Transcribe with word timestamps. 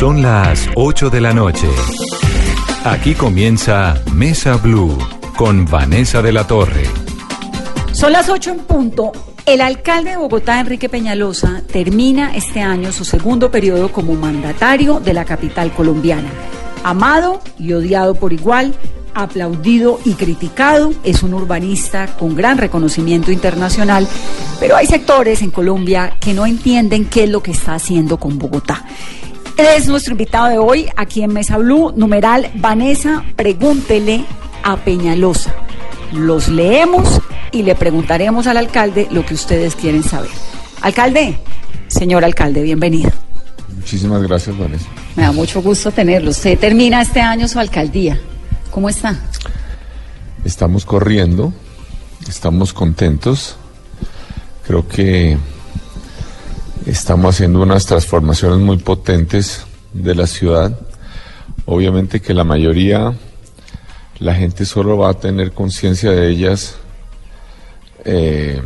Son 0.00 0.22
las 0.22 0.66
8 0.76 1.10
de 1.10 1.20
la 1.20 1.34
noche. 1.34 1.68
Aquí 2.84 3.14
comienza 3.14 4.02
Mesa 4.14 4.56
Blue 4.56 4.96
con 5.36 5.66
Vanessa 5.66 6.22
de 6.22 6.32
la 6.32 6.46
Torre. 6.46 6.84
Son 7.92 8.10
las 8.10 8.30
8 8.30 8.50
en 8.50 8.58
punto. 8.60 9.12
El 9.44 9.60
alcalde 9.60 10.12
de 10.12 10.16
Bogotá, 10.16 10.58
Enrique 10.58 10.88
Peñalosa, 10.88 11.60
termina 11.70 12.34
este 12.34 12.62
año 12.62 12.92
su 12.92 13.04
segundo 13.04 13.50
periodo 13.50 13.92
como 13.92 14.14
mandatario 14.14 15.00
de 15.00 15.12
la 15.12 15.26
capital 15.26 15.70
colombiana. 15.70 16.30
Amado 16.82 17.42
y 17.58 17.74
odiado 17.74 18.14
por 18.14 18.32
igual, 18.32 18.74
aplaudido 19.12 20.00
y 20.06 20.14
criticado, 20.14 20.94
es 21.04 21.22
un 21.22 21.34
urbanista 21.34 22.06
con 22.16 22.34
gran 22.34 22.56
reconocimiento 22.56 23.32
internacional, 23.32 24.08
pero 24.58 24.76
hay 24.76 24.86
sectores 24.86 25.42
en 25.42 25.50
Colombia 25.50 26.16
que 26.18 26.32
no 26.32 26.46
entienden 26.46 27.04
qué 27.04 27.24
es 27.24 27.30
lo 27.30 27.42
que 27.42 27.50
está 27.50 27.74
haciendo 27.74 28.16
con 28.16 28.38
Bogotá. 28.38 28.82
Es 29.60 29.88
nuestro 29.88 30.12
invitado 30.12 30.48
de 30.48 30.56
hoy 30.56 30.88
aquí 30.96 31.22
en 31.22 31.34
Mesa 31.34 31.58
Blue, 31.58 31.92
numeral 31.94 32.50
Vanessa, 32.54 33.22
pregúntele 33.36 34.24
a 34.62 34.76
Peñalosa. 34.78 35.54
Los 36.12 36.48
leemos 36.48 37.20
y 37.52 37.62
le 37.62 37.74
preguntaremos 37.74 38.46
al 38.46 38.56
alcalde 38.56 39.06
lo 39.10 39.24
que 39.24 39.34
ustedes 39.34 39.76
quieren 39.76 40.02
saber. 40.02 40.30
Alcalde, 40.80 41.38
señor 41.88 42.24
alcalde, 42.24 42.62
bienvenido. 42.62 43.10
Muchísimas 43.76 44.22
gracias, 44.22 44.56
Vanessa. 44.58 44.86
Me 45.14 45.24
da 45.24 45.32
mucho 45.32 45.60
gusto 45.60 45.90
tenerlo. 45.90 46.30
Usted 46.30 46.58
termina 46.58 47.02
este 47.02 47.20
año 47.20 47.46
su 47.46 47.58
alcaldía. 47.58 48.18
¿Cómo 48.70 48.88
está? 48.88 49.14
Estamos 50.42 50.86
corriendo, 50.86 51.52
estamos 52.28 52.72
contentos. 52.72 53.56
Creo 54.66 54.88
que 54.88 55.36
estamos 56.86 57.34
haciendo 57.34 57.62
unas 57.62 57.86
transformaciones 57.86 58.58
muy 58.58 58.78
potentes 58.78 59.64
de 59.92 60.14
la 60.14 60.26
ciudad. 60.26 60.78
Obviamente 61.66 62.20
que 62.20 62.34
la 62.34 62.44
mayoría, 62.44 63.14
la 64.18 64.34
gente 64.34 64.64
solo 64.64 64.96
va 64.98 65.10
a 65.10 65.14
tener 65.14 65.52
conciencia 65.52 66.10
de 66.10 66.28
ellas 66.30 66.76
eh, 68.04 68.60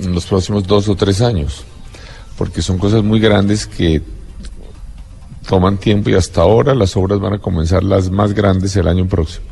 en 0.00 0.14
los 0.14 0.26
próximos 0.26 0.66
dos 0.66 0.88
o 0.88 0.96
tres 0.96 1.20
años, 1.22 1.64
porque 2.36 2.62
son 2.62 2.78
cosas 2.78 3.02
muy 3.02 3.18
grandes 3.20 3.66
que 3.66 4.02
toman 5.48 5.78
tiempo 5.78 6.10
y 6.10 6.14
hasta 6.14 6.42
ahora 6.42 6.74
las 6.74 6.96
obras 6.96 7.18
van 7.20 7.34
a 7.34 7.38
comenzar 7.38 7.82
las 7.82 8.10
más 8.10 8.34
grandes 8.34 8.76
el 8.76 8.86
año 8.86 9.06
próximo. 9.06 9.46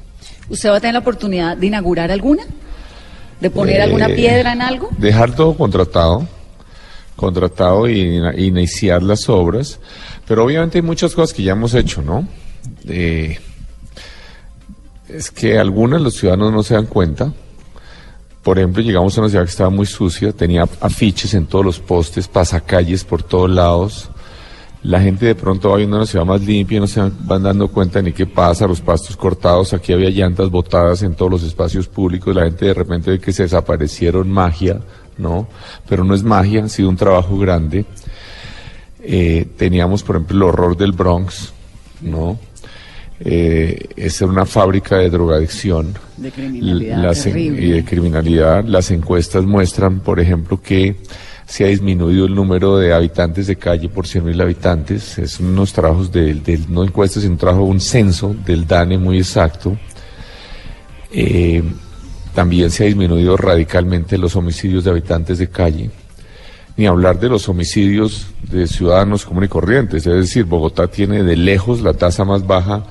¿Usted 0.49 0.71
va 0.71 0.77
a 0.77 0.81
tener 0.81 0.95
la 0.95 1.01
oportunidad 1.01 1.57
de 1.57 1.67
inaugurar 1.67 2.11
alguna? 2.11 2.45
¿De 3.41 3.51
poner 3.51 3.81
alguna 3.81 4.07
Eh, 4.09 4.15
piedra 4.15 4.53
en 4.53 4.63
algo? 4.63 4.91
Dejar 4.99 5.35
todo 5.35 5.57
contratado, 5.57 6.27
contratado 7.17 7.89
y 7.89 8.21
iniciar 8.37 9.03
las 9.03 9.29
obras, 9.29 9.81
pero 10.29 10.45
obviamente 10.45 10.79
hay 10.79 10.83
muchas 10.83 11.15
cosas 11.15 11.35
que 11.35 11.43
ya 11.43 11.53
hemos 11.53 11.75
hecho, 11.75 12.03
¿no? 12.03 12.29
Eh, 12.87 13.39
es 15.09 15.31
que 15.31 15.59
algunas 15.59 16.01
los 16.01 16.15
ciudadanos 16.15 16.53
no 16.53 16.63
se 16.63 16.75
dan 16.75 16.87
cuenta. 16.87 17.33
Por 18.43 18.59
ejemplo, 18.59 18.83
llegamos 18.83 19.17
a 19.17 19.23
una 19.23 19.31
ciudad 19.31 19.45
que 19.45 19.51
estaba 19.51 19.71
muy 19.71 19.87
sucia, 19.87 20.33
tenía 20.33 20.69
afiches 20.81 21.35
en 21.35 21.47
todos 21.47 21.65
los 21.65 21.81
postes, 21.81 22.29
pasacalles 22.29 23.03
por 23.05 23.23
todos 23.23 23.51
lados. 23.51 24.11
La 24.83 25.01
gente 25.01 25.27
de 25.27 25.35
pronto 25.35 25.71
va 25.71 25.79
viendo 25.79 25.97
una 25.97 26.07
ciudad 26.07 26.25
más 26.25 26.41
limpia 26.43 26.77
y 26.77 26.81
no 26.81 26.87
se 26.87 27.01
van 27.01 27.43
dando 27.43 27.67
cuenta 27.69 28.01
ni 28.03 28.13
qué 28.13 28.25
pasa, 28.27 28.69
los 28.69 28.81
pastos 28.81 29.17
cortados, 29.17 29.73
aquí 29.73 29.93
había 29.93 30.11
llantas 30.11 30.49
botadas 30.49 31.03
en 31.03 31.15
todos 31.15 31.33
los 31.33 31.43
espacios 31.43 31.89
públicos, 31.89 32.37
la 32.37 32.45
gente 32.45 32.67
de 32.67 32.75
repente 32.75 33.11
ve 33.11 33.19
que 33.19 33.33
se 33.33 33.43
desaparecieron 33.43 34.31
magia, 34.31 34.81
¿no? 35.19 35.49
Pero 35.89 36.05
no 36.05 36.15
es 36.15 36.23
magia, 36.23 36.65
ha 36.65 36.69
sido 36.69 36.89
un 36.89 36.97
trabajo 36.97 37.39
grande. 37.39 37.85
Eh, 39.03 39.47
teníamos, 39.57 40.03
por 40.03 40.17
ejemplo, 40.17 40.37
el 40.37 40.43
horror 40.43 40.77
del 40.77 40.93
Bronx, 40.93 41.53
¿no? 42.01 42.39
Eh, 43.21 43.79
es 43.97 44.21
una 44.21 44.45
fábrica 44.45 44.99
de 44.99 45.09
drogadicción 45.09 45.95
De 46.19 46.31
criminalidad 46.31 47.03
las 47.03 47.27
y 47.27 47.31
de 47.71 47.85
criminalidad. 47.85 48.65
Las 48.65 48.91
encuestas 48.91 49.45
muestran, 49.45 50.01
por 50.01 50.21
ejemplo, 50.21 50.61
que 50.61 50.97
se 51.47 51.65
ha 51.65 51.69
disminuido 51.69 52.27
el 52.27 52.35
número 52.35 52.77
de 52.77 52.93
habitantes 52.93 53.47
de 53.47 53.57
calle 53.57 53.89
por 53.89 54.05
100.000 54.07 54.43
habitantes. 54.43 55.17
Es 55.19 55.41
unos 55.41 55.73
trabajos 55.73 56.13
del, 56.13 56.43
del- 56.43 56.71
no 56.71 56.83
encuestas, 56.85 57.23
sino 57.23 57.35
un 57.35 57.39
trabajo, 57.39 57.63
un 57.65 57.81
censo 57.81 58.35
del 58.45 58.67
DANE 58.67 58.99
muy 58.99 59.19
exacto. 59.19 59.79
Eh, 61.13 61.63
también 62.37 62.71
se 62.71 62.85
ha 62.85 62.87
disminuido 62.87 63.35
radicalmente 63.39 64.19
los 64.19 64.37
homicidios 64.37 64.85
de 64.85 64.91
habitantes 64.91 65.39
de 65.39 65.49
calle. 65.49 65.91
Ni 66.77 66.87
hablar 66.87 67.19
de 67.19 67.31
los 67.31 67.49
homicidios 67.49 68.27
de 68.43 68.67
ciudadanos 68.67 69.25
comunes 69.25 69.49
y 69.49 69.51
corrientes. 69.51 70.07
Es 70.07 70.15
decir, 70.15 70.45
Bogotá 70.45 70.87
tiene 70.87 71.23
de 71.23 71.35
lejos 71.35 71.81
la 71.81 71.95
tasa 71.95 72.27
más 72.27 72.47
baja 72.47 72.85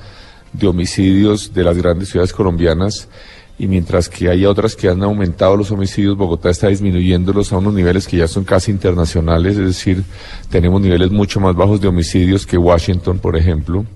de 0.52 0.66
homicidios 0.66 1.54
de 1.54 1.62
las 1.62 1.76
grandes 1.76 2.08
ciudades 2.08 2.32
colombianas 2.32 3.08
y 3.56 3.68
mientras 3.68 4.08
que 4.08 4.28
hay 4.28 4.44
otras 4.44 4.74
que 4.74 4.88
han 4.88 5.00
aumentado 5.04 5.56
los 5.56 5.70
homicidios, 5.70 6.16
Bogotá 6.16 6.50
está 6.50 6.66
disminuyéndolos 6.66 7.52
a 7.52 7.58
unos 7.58 7.72
niveles 7.72 8.08
que 8.08 8.16
ya 8.16 8.26
son 8.26 8.42
casi 8.42 8.72
internacionales, 8.72 9.56
es 9.56 9.64
decir, 9.64 10.02
tenemos 10.50 10.80
niveles 10.80 11.12
mucho 11.12 11.38
más 11.38 11.54
bajos 11.54 11.80
de 11.80 11.86
homicidios 11.86 12.44
que 12.44 12.58
Washington, 12.58 13.20
por 13.20 13.36
ejemplo. 13.36 13.86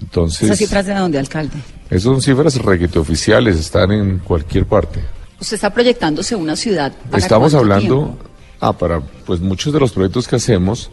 Entonces, 0.00 0.42
¿Esas 0.42 0.58
cifras 0.58 0.86
de 0.86 0.94
dónde, 0.94 1.18
alcalde? 1.18 1.56
esas 1.88 2.02
son 2.02 2.22
cifras 2.22 2.56
requete 2.56 2.98
oficiales, 2.98 3.56
están 3.58 3.92
en 3.92 4.18
cualquier 4.18 4.64
parte. 4.66 5.00
Usted 5.40 5.54
está 5.54 5.72
proyectándose 5.72 6.34
una 6.36 6.56
ciudad. 6.56 6.92
¿para 7.10 7.22
Estamos 7.22 7.54
hablando, 7.54 8.04
tiempo? 8.06 8.18
ah, 8.60 8.72
para, 8.72 9.00
pues 9.00 9.40
muchos 9.40 9.72
de 9.72 9.80
los 9.80 9.92
proyectos 9.92 10.28
que 10.28 10.36
hacemos 10.36 10.90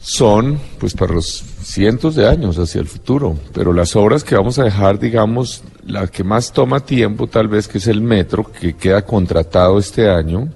son, 0.00 0.58
pues 0.78 0.94
para 0.94 1.12
los 1.14 1.44
cientos 1.62 2.14
de 2.14 2.28
años 2.28 2.56
hacia 2.58 2.80
el 2.80 2.86
futuro, 2.86 3.36
pero 3.52 3.72
las 3.72 3.96
obras 3.96 4.22
que 4.22 4.36
vamos 4.36 4.58
a 4.58 4.64
dejar, 4.64 4.98
digamos, 4.98 5.62
la 5.84 6.06
que 6.06 6.22
más 6.24 6.52
toma 6.52 6.80
tiempo 6.80 7.26
tal 7.26 7.48
vez 7.48 7.66
que 7.68 7.78
es 7.78 7.86
el 7.88 8.00
metro, 8.00 8.44
que 8.44 8.74
queda 8.74 9.02
contratado 9.02 9.78
este 9.78 10.08
año, 10.08 10.48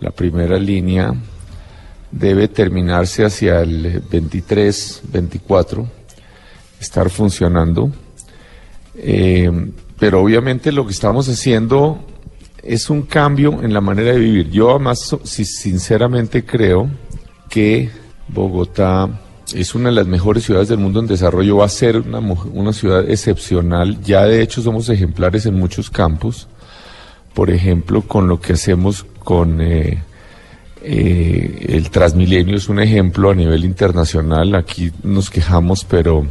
la 0.00 0.10
primera 0.10 0.58
línea 0.58 1.14
debe 2.10 2.48
terminarse 2.48 3.24
hacia 3.24 3.60
el 3.60 4.02
23, 4.10 5.02
24, 5.12 5.86
estar 6.80 7.10
funcionando. 7.10 7.92
Eh, 8.96 9.50
pero 9.98 10.22
obviamente 10.22 10.72
lo 10.72 10.86
que 10.86 10.92
estamos 10.92 11.28
haciendo 11.28 12.00
es 12.62 12.90
un 12.90 13.02
cambio 13.02 13.62
en 13.62 13.72
la 13.72 13.80
manera 13.80 14.12
de 14.12 14.18
vivir. 14.18 14.50
Yo 14.50 14.70
además, 14.70 15.16
sinceramente 15.24 16.44
creo 16.44 16.90
que 17.48 17.90
Bogotá 18.28 19.08
es 19.54 19.74
una 19.74 19.88
de 19.88 19.94
las 19.96 20.06
mejores 20.06 20.44
ciudades 20.44 20.68
del 20.68 20.78
mundo 20.78 21.00
en 21.00 21.06
desarrollo, 21.06 21.58
va 21.58 21.64
a 21.64 21.68
ser 21.68 21.98
una, 21.98 22.18
una 22.18 22.72
ciudad 22.72 23.08
excepcional. 23.10 24.00
Ya 24.02 24.24
de 24.24 24.42
hecho 24.42 24.62
somos 24.62 24.88
ejemplares 24.88 25.46
en 25.46 25.54
muchos 25.54 25.90
campos. 25.90 26.48
Por 27.34 27.50
ejemplo, 27.50 28.02
con 28.02 28.28
lo 28.28 28.40
que 28.40 28.54
hacemos 28.54 29.04
con 29.24 29.60
eh, 29.60 30.02
eh, 30.82 31.66
el 31.68 31.90
Transmilenio 31.90 32.56
es 32.56 32.68
un 32.68 32.80
ejemplo 32.80 33.30
a 33.30 33.34
nivel 33.34 33.64
internacional. 33.64 34.54
Aquí 34.54 34.90
nos 35.02 35.30
quejamos, 35.30 35.84
pero 35.84 36.26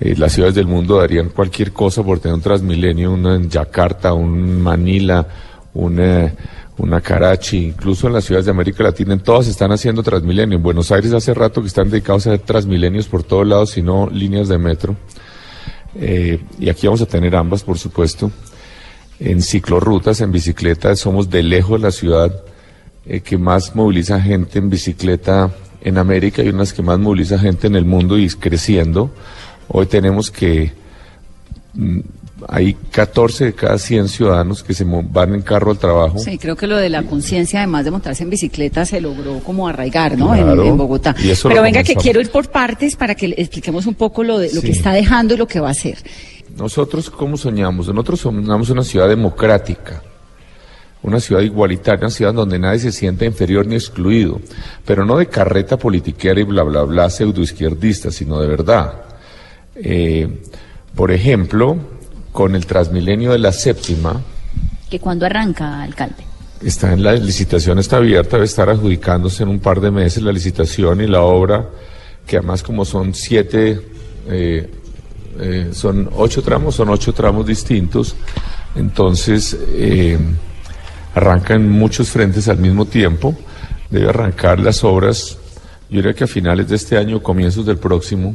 eh, 0.00 0.14
las 0.16 0.32
ciudades 0.32 0.54
del 0.54 0.66
mundo 0.66 0.98
darían 0.98 1.30
cualquier 1.30 1.72
cosa 1.72 2.02
por 2.02 2.20
tener 2.20 2.34
un 2.34 2.40
Transmilenio, 2.40 3.12
una 3.12 3.34
en 3.34 3.50
Yakarta, 3.50 4.12
un 4.12 4.60
Manila, 4.60 5.26
una, 5.74 6.32
una 6.78 7.00
Karachi, 7.00 7.66
incluso 7.66 8.06
en 8.06 8.12
las 8.12 8.24
ciudades 8.24 8.46
de 8.46 8.52
América 8.52 8.84
Latina, 8.84 9.14
en 9.14 9.20
todas 9.20 9.48
están 9.48 9.72
haciendo 9.72 10.02
Transmilenio. 10.02 10.56
En 10.56 10.62
Buenos 10.62 10.92
Aires 10.92 11.12
hace 11.12 11.34
rato 11.34 11.60
que 11.60 11.68
están 11.68 11.90
dedicados 11.90 12.26
a 12.26 12.34
hacer 12.34 12.46
Transmilenios 12.46 13.08
por 13.08 13.24
todos 13.24 13.46
lados, 13.46 13.70
sino 13.70 14.08
líneas 14.08 14.48
de 14.48 14.58
metro. 14.58 14.96
Eh, 15.96 16.44
y 16.60 16.68
aquí 16.68 16.86
vamos 16.86 17.02
a 17.02 17.06
tener 17.06 17.34
ambas, 17.34 17.64
por 17.64 17.78
supuesto. 17.78 18.30
En 19.18 19.42
ciclorrutas, 19.42 20.20
en 20.20 20.30
bicicleta, 20.30 20.94
somos 20.94 21.28
de 21.28 21.42
lejos 21.42 21.80
la 21.80 21.90
ciudad 21.90 22.32
eh, 23.04 23.20
que 23.20 23.36
más 23.36 23.74
moviliza 23.74 24.20
gente 24.20 24.60
en 24.60 24.70
bicicleta 24.70 25.50
en 25.80 25.98
América 25.98 26.42
y 26.42 26.48
unas 26.50 26.72
que 26.72 26.82
más 26.82 26.98
moviliza 26.98 27.38
gente 27.38 27.66
en 27.66 27.74
el 27.74 27.84
mundo 27.84 28.18
y 28.18 28.28
creciendo. 28.28 29.10
Hoy 29.68 29.86
tenemos 29.86 30.30
que 30.30 30.72
mm, 31.74 32.00
hay 32.46 32.74
14 32.90 33.46
de 33.46 33.52
cada 33.54 33.78
100 33.78 34.08
ciudadanos 34.08 34.62
que 34.62 34.72
se 34.74 34.84
van 34.84 35.34
en 35.34 35.42
carro 35.42 35.72
al 35.72 35.78
trabajo. 35.78 36.18
Sí, 36.18 36.38
creo 36.38 36.56
que 36.56 36.66
lo 36.66 36.76
de 36.76 36.88
la 36.88 37.02
conciencia, 37.02 37.60
además 37.60 37.84
de 37.84 37.90
montarse 37.90 38.22
en 38.22 38.30
bicicleta, 38.30 38.84
se 38.84 39.00
logró 39.00 39.40
como 39.40 39.66
arraigar, 39.66 40.16
¿no? 40.16 40.34
En- 40.34 40.44
Claro. 40.44 40.64
En, 40.64 40.76
Bogotá. 40.76 41.14
Pero 41.42 41.62
venga, 41.62 41.82
que 41.82 41.94
quiero 41.96 42.20
ir 42.20 42.30
por 42.30 42.48
partes 42.50 42.96
para 42.96 43.14
que 43.14 43.34
expliquemos 43.36 43.86
un 43.86 43.94
poco 43.94 44.22
lo, 44.22 44.38
de, 44.38 44.52
lo 44.54 44.60
que 44.60 44.70
está 44.70 44.92
dejando 44.92 45.34
y 45.34 45.36
lo 45.36 45.46
que 45.46 45.60
va 45.60 45.68
a 45.68 45.72
hacer. 45.72 45.98
Nosotros, 46.56 47.10
¿cómo 47.10 47.36
soñamos? 47.36 47.88
Nosotros 47.88 48.20
soñamos 48.20 48.70
una 48.70 48.82
ciudad 48.84 49.08
democrática, 49.08 50.02
una 51.02 51.20
ciudad 51.20 51.42
igualitaria, 51.42 52.00
una 52.00 52.10
ciudad 52.10 52.32
donde 52.34 52.58
nadie 52.58 52.78
se 52.80 52.92
sienta 52.92 53.24
inferior 53.24 53.66
ni 53.66 53.74
excluido, 53.74 54.40
pero 54.84 55.04
no 55.04 55.18
de 55.18 55.26
carreta 55.26 55.76
politiquera 55.76 56.40
y 56.40 56.44
bla, 56.44 56.62
bla, 56.62 56.82
bla, 56.82 57.10
pseudoizquierdista, 57.10 58.10
sino 58.10 58.40
de 58.40 58.46
verdad. 58.48 58.92
Eh, 59.82 60.28
por 60.94 61.10
ejemplo, 61.12 61.76
con 62.32 62.54
el 62.54 62.66
Transmilenio 62.66 63.32
de 63.32 63.38
la 63.38 63.52
séptima, 63.52 64.20
¿Que 64.90 64.98
cuando 64.98 65.26
arranca, 65.26 65.82
alcalde? 65.82 66.24
está 66.62 66.92
en 66.92 67.02
la 67.02 67.12
licitación, 67.12 67.78
está 67.78 67.98
abierta, 67.98 68.36
debe 68.36 68.46
estar 68.46 68.68
adjudicándose 68.68 69.42
en 69.42 69.50
un 69.50 69.60
par 69.60 69.80
de 69.80 69.90
meses 69.90 70.22
la 70.22 70.32
licitación 70.32 71.00
y 71.00 71.06
la 71.06 71.20
obra 71.22 71.68
que 72.26 72.36
además 72.38 72.62
como 72.62 72.84
son 72.84 73.14
siete, 73.14 73.80
eh, 74.28 74.70
eh, 75.40 75.68
son 75.72 76.10
ocho 76.16 76.42
tramos, 76.42 76.74
son 76.74 76.88
ocho 76.90 77.12
tramos 77.12 77.46
distintos, 77.46 78.16
entonces 78.74 79.56
arrancan 81.14 81.68
muchos 81.70 82.10
frentes 82.10 82.48
al 82.48 82.58
mismo 82.58 82.84
tiempo, 82.84 83.34
debe 83.90 84.08
arrancar 84.08 84.60
las 84.60 84.84
obras, 84.84 85.38
yo 85.90 85.96
diría 85.96 86.12
que 86.12 86.24
a 86.24 86.26
finales 86.26 86.68
de 86.68 86.76
este 86.76 86.98
año, 86.98 87.22
comienzos 87.22 87.64
del 87.64 87.78
próximo, 87.78 88.34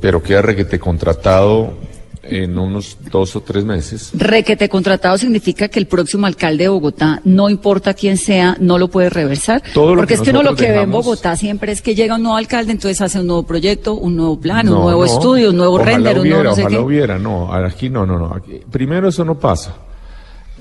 pero 0.00 0.22
queda 0.22 0.42
requete 0.42 0.78
contratado 0.78 1.74
en 2.22 2.56
unos 2.56 2.96
dos 3.10 3.34
o 3.36 3.40
tres 3.40 3.64
meses. 3.64 4.10
Requete 4.14 4.68
contratado 4.68 5.18
significa 5.18 5.68
que 5.68 5.78
el 5.78 5.86
próximo 5.86 6.26
alcalde 6.26 6.64
de 6.64 6.68
Bogotá, 6.68 7.20
no 7.24 7.50
importa 7.50 7.94
quién 7.94 8.16
sea, 8.16 8.56
no 8.60 8.78
lo 8.78 8.88
puede 8.88 9.10
reversar. 9.10 9.62
Porque 9.74 10.14
es 10.14 10.20
que 10.20 10.30
uno 10.30 10.42
lo 10.42 10.54
que 10.54 10.70
ve 10.70 10.82
en 10.82 10.90
Bogotá 10.90 11.36
siempre 11.36 11.72
es 11.72 11.82
que 11.82 11.94
llega 11.94 12.14
un 12.14 12.22
nuevo 12.22 12.36
alcalde, 12.36 12.72
entonces 12.72 13.00
hace 13.00 13.20
un 13.20 13.26
nuevo 13.26 13.42
proyecto, 13.42 13.94
un 13.94 14.16
nuevo 14.16 14.38
plan, 14.40 14.68
un 14.68 14.80
nuevo 14.80 15.04
estudio, 15.04 15.50
un 15.50 15.56
nuevo 15.56 15.78
render, 15.78 16.18
un 16.18 16.28
nuevo 16.28 16.44
no 16.44 16.54
sé 16.54 16.66
qué. 16.66 16.78
hubiera, 16.78 17.18
no, 17.18 17.52
aquí 17.52 17.90
no, 17.90 18.06
no, 18.06 18.18
no. 18.18 18.42
primero 18.70 19.08
eso 19.08 19.24
no 19.24 19.38
pasa. 19.38 19.74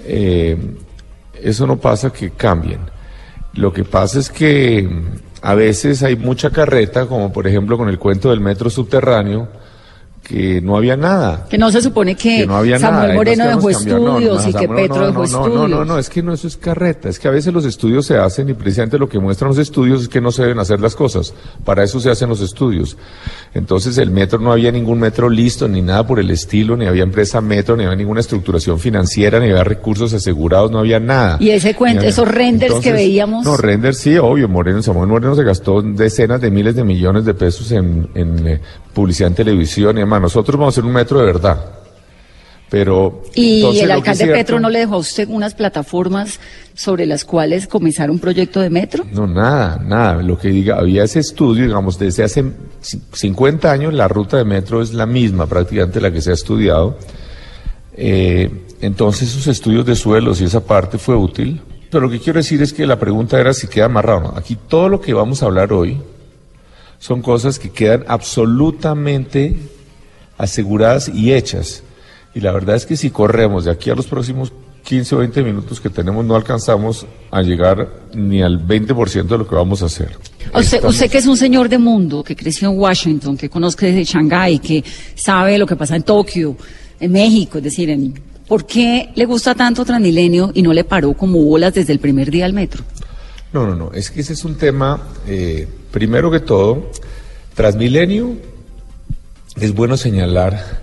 Eh, 0.03 0.57
eso 1.41 1.67
no 1.67 1.77
pasa 1.77 2.11
que 2.11 2.31
cambien. 2.31 2.79
Lo 3.53 3.71
que 3.71 3.83
pasa 3.83 4.19
es 4.19 4.29
que 4.29 4.87
a 5.41 5.55
veces 5.55 6.03
hay 6.03 6.15
mucha 6.15 6.51
carreta, 6.51 7.07
como 7.07 7.33
por 7.33 7.47
ejemplo 7.47 7.77
con 7.77 7.89
el 7.89 7.97
cuento 7.97 8.29
del 8.29 8.39
metro 8.39 8.69
subterráneo, 8.69 9.47
que 10.31 10.61
no 10.61 10.77
había 10.77 10.95
nada. 10.95 11.45
Que 11.49 11.57
no 11.57 11.69
se 11.71 11.81
supone 11.81 12.15
que, 12.15 12.47
Samuel 12.79 13.15
Moreno 13.15 13.45
dejó 13.47 13.69
estudios 13.69 14.47
y 14.47 14.53
que 14.53 14.69
Petro 14.69 15.07
dejó 15.07 15.23
estudios. 15.25 15.53
No, 15.53 15.67
no, 15.67 15.83
no, 15.83 15.99
es 15.99 16.09
que 16.09 16.23
no, 16.23 16.31
eso 16.31 16.47
es 16.47 16.55
carreta. 16.55 17.09
Es 17.09 17.19
que 17.19 17.27
a 17.27 17.31
veces 17.31 17.53
los 17.53 17.65
estudios 17.65 18.05
se 18.05 18.17
hacen 18.17 18.47
y 18.47 18.53
precisamente 18.53 18.97
lo 18.97 19.09
que 19.09 19.19
muestran 19.19 19.49
los 19.49 19.57
estudios 19.57 20.03
es 20.03 20.07
que 20.07 20.21
no 20.21 20.31
se 20.31 20.43
deben 20.43 20.59
hacer 20.59 20.79
las 20.79 20.95
cosas. 20.95 21.33
Para 21.65 21.83
eso 21.83 21.99
se 21.99 22.09
hacen 22.09 22.29
los 22.29 22.39
estudios. 22.39 22.95
Entonces 23.53 23.97
el 23.97 24.09
metro 24.09 24.39
no 24.39 24.53
había 24.53 24.71
ningún 24.71 25.01
metro 25.01 25.29
listo, 25.29 25.67
ni 25.67 25.81
nada 25.81 26.07
por 26.07 26.17
el 26.17 26.31
estilo, 26.31 26.77
ni 26.77 26.85
había 26.85 27.03
empresa 27.03 27.41
metro, 27.41 27.75
ni 27.75 27.83
había 27.83 27.97
ninguna 27.97 28.21
estructuración 28.21 28.79
financiera, 28.79 29.37
ni 29.37 29.49
había 29.49 29.65
recursos 29.65 30.13
asegurados, 30.13 30.71
no 30.71 30.79
había 30.79 31.01
nada. 31.01 31.37
Y 31.41 31.49
ese 31.49 31.75
cuento, 31.75 32.05
esos 32.05 32.27
renders 32.27 32.75
que 32.75 32.93
veíamos. 32.93 33.43
No, 33.43 33.57
renders 33.57 33.97
sí, 33.97 34.17
obvio. 34.17 34.47
Moreno, 34.47 34.81
Samuel 34.81 35.09
Moreno 35.09 35.35
se 35.35 35.43
gastó 35.43 35.81
decenas 35.81 36.39
de 36.39 36.51
miles 36.51 36.75
de 36.75 36.85
millones 36.85 37.25
de 37.25 37.33
pesos 37.33 37.73
en, 37.73 38.09
en 38.15 38.47
eh, 38.47 38.61
publicidad 38.93 39.27
en 39.27 39.35
televisión 39.35 39.97
y 39.97 39.99
demás. 39.99 40.20
Nosotros 40.21 40.57
vamos 40.57 40.73
a 40.73 40.75
hacer 40.75 40.85
un 40.85 40.93
metro 40.93 41.19
de 41.19 41.25
verdad. 41.25 41.81
Pero. 42.71 43.23
¿Y 43.35 43.79
el 43.79 43.91
alcalde 43.91 44.27
Petro 44.27 44.57
no 44.61 44.69
le 44.69 44.79
dejó 44.79 44.95
a 44.95 44.99
usted 44.99 45.27
unas 45.27 45.53
plataformas 45.53 46.39
sobre 46.73 47.05
las 47.05 47.25
cuales 47.25 47.67
comenzar 47.67 48.09
un 48.09 48.17
proyecto 48.17 48.61
de 48.61 48.69
metro? 48.69 49.03
No, 49.11 49.27
nada, 49.27 49.77
nada. 49.83 50.23
Lo 50.23 50.37
que 50.39 50.47
diga, 50.47 50.77
había 50.77 51.03
ese 51.03 51.19
estudio, 51.19 51.65
digamos, 51.65 51.99
desde 51.99 52.23
hace 52.23 52.45
50 53.11 53.69
años 53.69 53.93
la 53.93 54.07
ruta 54.07 54.37
de 54.37 54.45
metro 54.45 54.81
es 54.81 54.93
la 54.93 55.05
misma, 55.05 55.47
prácticamente 55.47 55.99
la 55.99 56.13
que 56.13 56.21
se 56.21 56.31
ha 56.31 56.33
estudiado. 56.33 56.97
Eh, 57.93 58.49
entonces, 58.79 59.29
esos 59.29 59.47
estudios 59.47 59.85
de 59.85 59.95
suelos 59.97 60.39
y 60.39 60.45
esa 60.45 60.61
parte 60.63 60.97
fue 60.97 61.17
útil. 61.17 61.61
Pero 61.89 62.05
lo 62.05 62.09
que 62.09 62.19
quiero 62.19 62.39
decir 62.39 62.61
es 62.61 62.71
que 62.71 62.87
la 62.87 62.97
pregunta 62.97 63.37
era 63.37 63.53
si 63.53 63.67
queda 63.67 63.85
amarrado. 63.85 64.33
Aquí 64.37 64.55
todo 64.55 64.87
lo 64.87 65.01
que 65.01 65.13
vamos 65.13 65.43
a 65.43 65.47
hablar 65.47 65.73
hoy 65.73 65.97
son 66.99 67.21
cosas 67.21 67.59
que 67.59 67.69
quedan 67.69 68.05
absolutamente 68.07 69.57
aseguradas 70.37 71.09
y 71.09 71.33
hechas. 71.33 71.83
Y 72.33 72.39
la 72.39 72.51
verdad 72.51 72.75
es 72.75 72.85
que 72.85 72.95
si 72.97 73.09
corremos 73.09 73.65
de 73.65 73.71
aquí 73.71 73.89
a 73.89 73.95
los 73.95 74.07
próximos 74.07 74.53
15 74.83 75.15
o 75.15 75.17
20 75.19 75.43
minutos 75.43 75.79
que 75.79 75.89
tenemos, 75.89 76.25
no 76.25 76.35
alcanzamos 76.35 77.05
a 77.29 77.41
llegar 77.41 77.87
ni 78.13 78.41
al 78.41 78.65
20% 78.65 79.27
de 79.27 79.37
lo 79.37 79.47
que 79.47 79.55
vamos 79.55 79.81
a 79.83 79.85
hacer. 79.85 80.17
Usted, 80.53 80.83
usted 80.83 81.09
que 81.09 81.17
es 81.19 81.27
un 81.27 81.37
señor 81.37 81.69
de 81.69 81.77
mundo, 81.77 82.23
que 82.23 82.35
creció 82.35 82.69
en 82.69 82.79
Washington, 82.79 83.37
que 83.37 83.49
conoce 83.49 83.85
desde 83.87 84.03
Shanghái, 84.03 84.59
que 84.59 84.83
sabe 85.15 85.57
lo 85.57 85.67
que 85.67 85.75
pasa 85.75 85.95
en 85.95 86.03
Tokio, 86.03 86.57
en 86.99 87.11
México, 87.11 87.59
es 87.59 87.63
decir, 87.63 87.89
en, 87.89 88.13
¿por 88.47 88.65
qué 88.65 89.11
le 89.15 89.25
gusta 89.25 89.55
tanto 89.55 89.85
Transmilenio 89.85 90.51
y 90.53 90.61
no 90.61 90.73
le 90.73 90.83
paró 90.83 91.13
como 91.13 91.41
bolas 91.41 91.73
desde 91.73 91.93
el 91.93 91.99
primer 91.99 92.29
día 92.29 92.45
al 92.45 92.53
metro? 92.53 92.83
No, 93.53 93.65
no, 93.65 93.75
no, 93.75 93.91
es 93.93 94.09
que 94.11 94.21
ese 94.21 94.33
es 94.33 94.45
un 94.45 94.55
tema, 94.55 95.01
eh, 95.27 95.67
primero 95.91 96.31
que 96.31 96.39
todo, 96.39 96.89
Transmilenio, 97.53 98.35
es 99.59 99.73
bueno 99.73 99.97
señalar, 99.97 100.81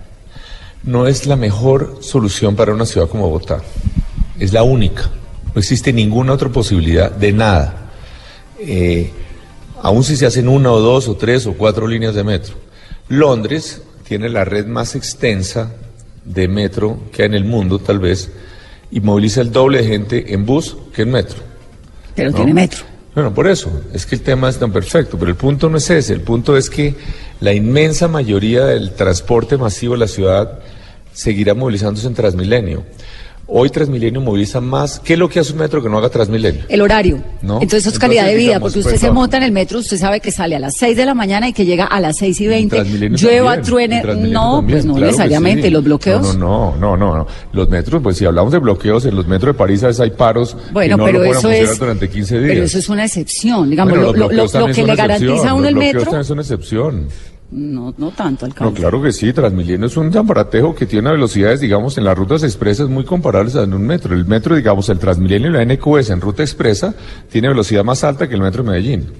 no 0.83 1.07
es 1.07 1.25
la 1.25 1.35
mejor 1.35 1.99
solución 2.01 2.55
para 2.55 2.73
una 2.73 2.85
ciudad 2.85 3.09
como 3.09 3.27
Bogotá, 3.27 3.61
es 4.39 4.53
la 4.53 4.63
única, 4.63 5.09
no 5.53 5.59
existe 5.59 5.91
ninguna 5.91 6.33
otra 6.33 6.49
posibilidad 6.49 7.11
de 7.11 7.31
nada, 7.31 7.91
eh, 8.59 9.11
aun 9.81 10.03
si 10.03 10.15
se 10.15 10.25
hacen 10.25 10.47
una 10.47 10.71
o 10.71 10.79
dos 10.79 11.07
o 11.07 11.15
tres 11.15 11.45
o 11.47 11.53
cuatro 11.53 11.87
líneas 11.87 12.15
de 12.15 12.23
metro. 12.23 12.55
Londres 13.07 13.81
tiene 14.07 14.29
la 14.29 14.45
red 14.45 14.65
más 14.67 14.95
extensa 14.95 15.71
de 16.25 16.47
metro 16.47 16.99
que 17.11 17.23
hay 17.23 17.27
en 17.27 17.33
el 17.35 17.45
mundo, 17.45 17.79
tal 17.79 17.99
vez, 17.99 18.31
y 18.91 18.99
moviliza 18.99 19.41
el 19.41 19.51
doble 19.51 19.81
de 19.81 19.87
gente 19.87 20.33
en 20.33 20.45
bus 20.45 20.77
que 20.93 21.03
en 21.03 21.11
metro. 21.11 21.39
Pero 22.15 22.33
tiene 22.33 22.53
metro. 22.53 22.85
Bueno, 23.19 23.33
por 23.33 23.49
eso, 23.49 23.81
es 23.91 24.05
que 24.05 24.15
el 24.15 24.21
tema 24.21 24.47
es 24.47 24.59
tan 24.59 24.71
perfecto, 24.71 25.17
pero 25.19 25.29
el 25.29 25.35
punto 25.35 25.69
no 25.69 25.75
es 25.75 25.89
ese, 25.89 26.13
el 26.13 26.21
punto 26.21 26.55
es 26.55 26.69
que 26.69 26.95
la 27.41 27.51
inmensa 27.51 28.07
mayoría 28.07 28.63
del 28.63 28.93
transporte 28.93 29.57
masivo 29.57 29.91
de 29.91 29.99
la 29.99 30.07
ciudad 30.07 30.59
seguirá 31.11 31.53
movilizándose 31.53 32.07
en 32.07 32.13
Transmilenio. 32.13 32.85
Hoy 33.51 33.69
Transmilenio 33.69 34.21
moviliza 34.21 34.61
más. 34.61 34.99
¿Qué 34.99 35.13
es 35.13 35.19
lo 35.19 35.27
que 35.27 35.39
hace 35.39 35.53
un 35.53 35.59
metro 35.59 35.81
que 35.81 35.89
no 35.89 35.97
haga 35.97 36.09
Transmilenio? 36.09 36.61
El 36.69 36.81
horario. 36.81 37.23
¿No? 37.41 37.55
Entonces 37.55 37.79
eso 37.79 37.89
es 37.89 37.99
calidad 37.99 38.27
de 38.27 38.35
vida, 38.35 38.59
porque 38.59 38.79
usted 38.79 38.97
se 38.97 39.11
monta 39.11 39.37
en 39.37 39.43
el 39.43 39.51
metro, 39.51 39.79
usted 39.79 39.97
sabe 39.97 40.19
que 40.19 40.31
sale 40.31 40.55
a 40.55 40.59
las 40.59 40.75
6 40.77 40.95
de 40.95 41.05
la 41.05 41.15
mañana 41.15 41.49
y 41.49 41.53
que 41.53 41.65
llega 41.65 41.85
a 41.85 41.99
las 41.99 42.17
6 42.17 42.41
y 42.41 42.47
20. 42.47 42.83
Llueva, 43.09 43.61
truene. 43.61 44.03
No, 44.03 44.63
pues 44.67 44.85
no 44.85 44.97
necesariamente. 44.97 45.69
¿Los 45.71 45.83
bloqueos? 45.83 46.37
No, 46.37 46.75
no, 46.75 46.95
no, 46.95 47.17
no, 47.17 47.27
Los 47.51 47.69
metros, 47.69 48.01
pues 48.03 48.17
si 48.17 48.25
hablamos 48.25 48.51
de 48.51 48.59
bloqueos, 48.59 49.05
en 49.05 49.15
los 49.15 49.27
metros 49.27 49.55
de 49.55 49.57
París 49.57 49.83
a 49.83 49.87
veces 49.87 50.01
hay 50.01 50.11
paros. 50.11 50.55
Bueno, 50.71 50.97
no 50.97 51.05
pero 51.05 51.23
eso 51.23 51.49
es. 51.49 51.79
Durante 51.79 52.09
15 52.09 52.39
días. 52.39 52.51
Pero 52.51 52.65
eso 52.65 52.79
es 52.79 52.89
una 52.89 53.05
excepción. 53.05 53.69
Digamos, 53.69 53.97
lo, 53.97 54.67
que 54.73 54.83
le 54.83 54.95
garantiza 54.95 55.49
a 55.49 55.53
uno 55.53 55.67
el 55.67 55.75
metro. 55.75 55.99
Los 55.99 56.03
bloqueos 56.03 56.05
también 56.05 56.23
son 56.25 56.39
excepción. 56.39 57.07
No, 57.51 57.95
no 57.97 58.11
tanto, 58.11 58.45
alcalde. 58.45 58.71
No, 58.71 58.77
claro 58.77 59.01
que 59.01 59.11
sí, 59.11 59.33
Transmilenio 59.33 59.87
es 59.87 59.97
un 59.97 60.11
tambaratejo 60.11 60.75
que 60.75 60.85
tiene 60.85 61.09
velocidades, 61.09 61.59
digamos, 61.59 61.97
en 61.97 62.03
las 62.03 62.15
rutas 62.15 62.43
expresas 62.43 62.89
muy 62.89 63.03
comparables 63.03 63.55
a 63.55 63.63
un 63.63 63.87
metro. 63.87 64.13
El 64.13 64.25
metro, 64.25 64.55
digamos, 64.55 64.87
el 64.89 64.99
Transmilenio 64.99 65.49
y 65.49 65.53
la 65.53 65.65
NQS 65.65 66.11
en 66.11 66.21
ruta 66.21 66.43
expresa 66.43 66.93
tiene 67.31 67.47
velocidad 67.47 67.83
más 67.83 68.03
alta 68.03 68.29
que 68.29 68.35
el 68.35 68.41
metro 68.41 68.61
de 68.61 68.69
Medellín. 68.69 69.11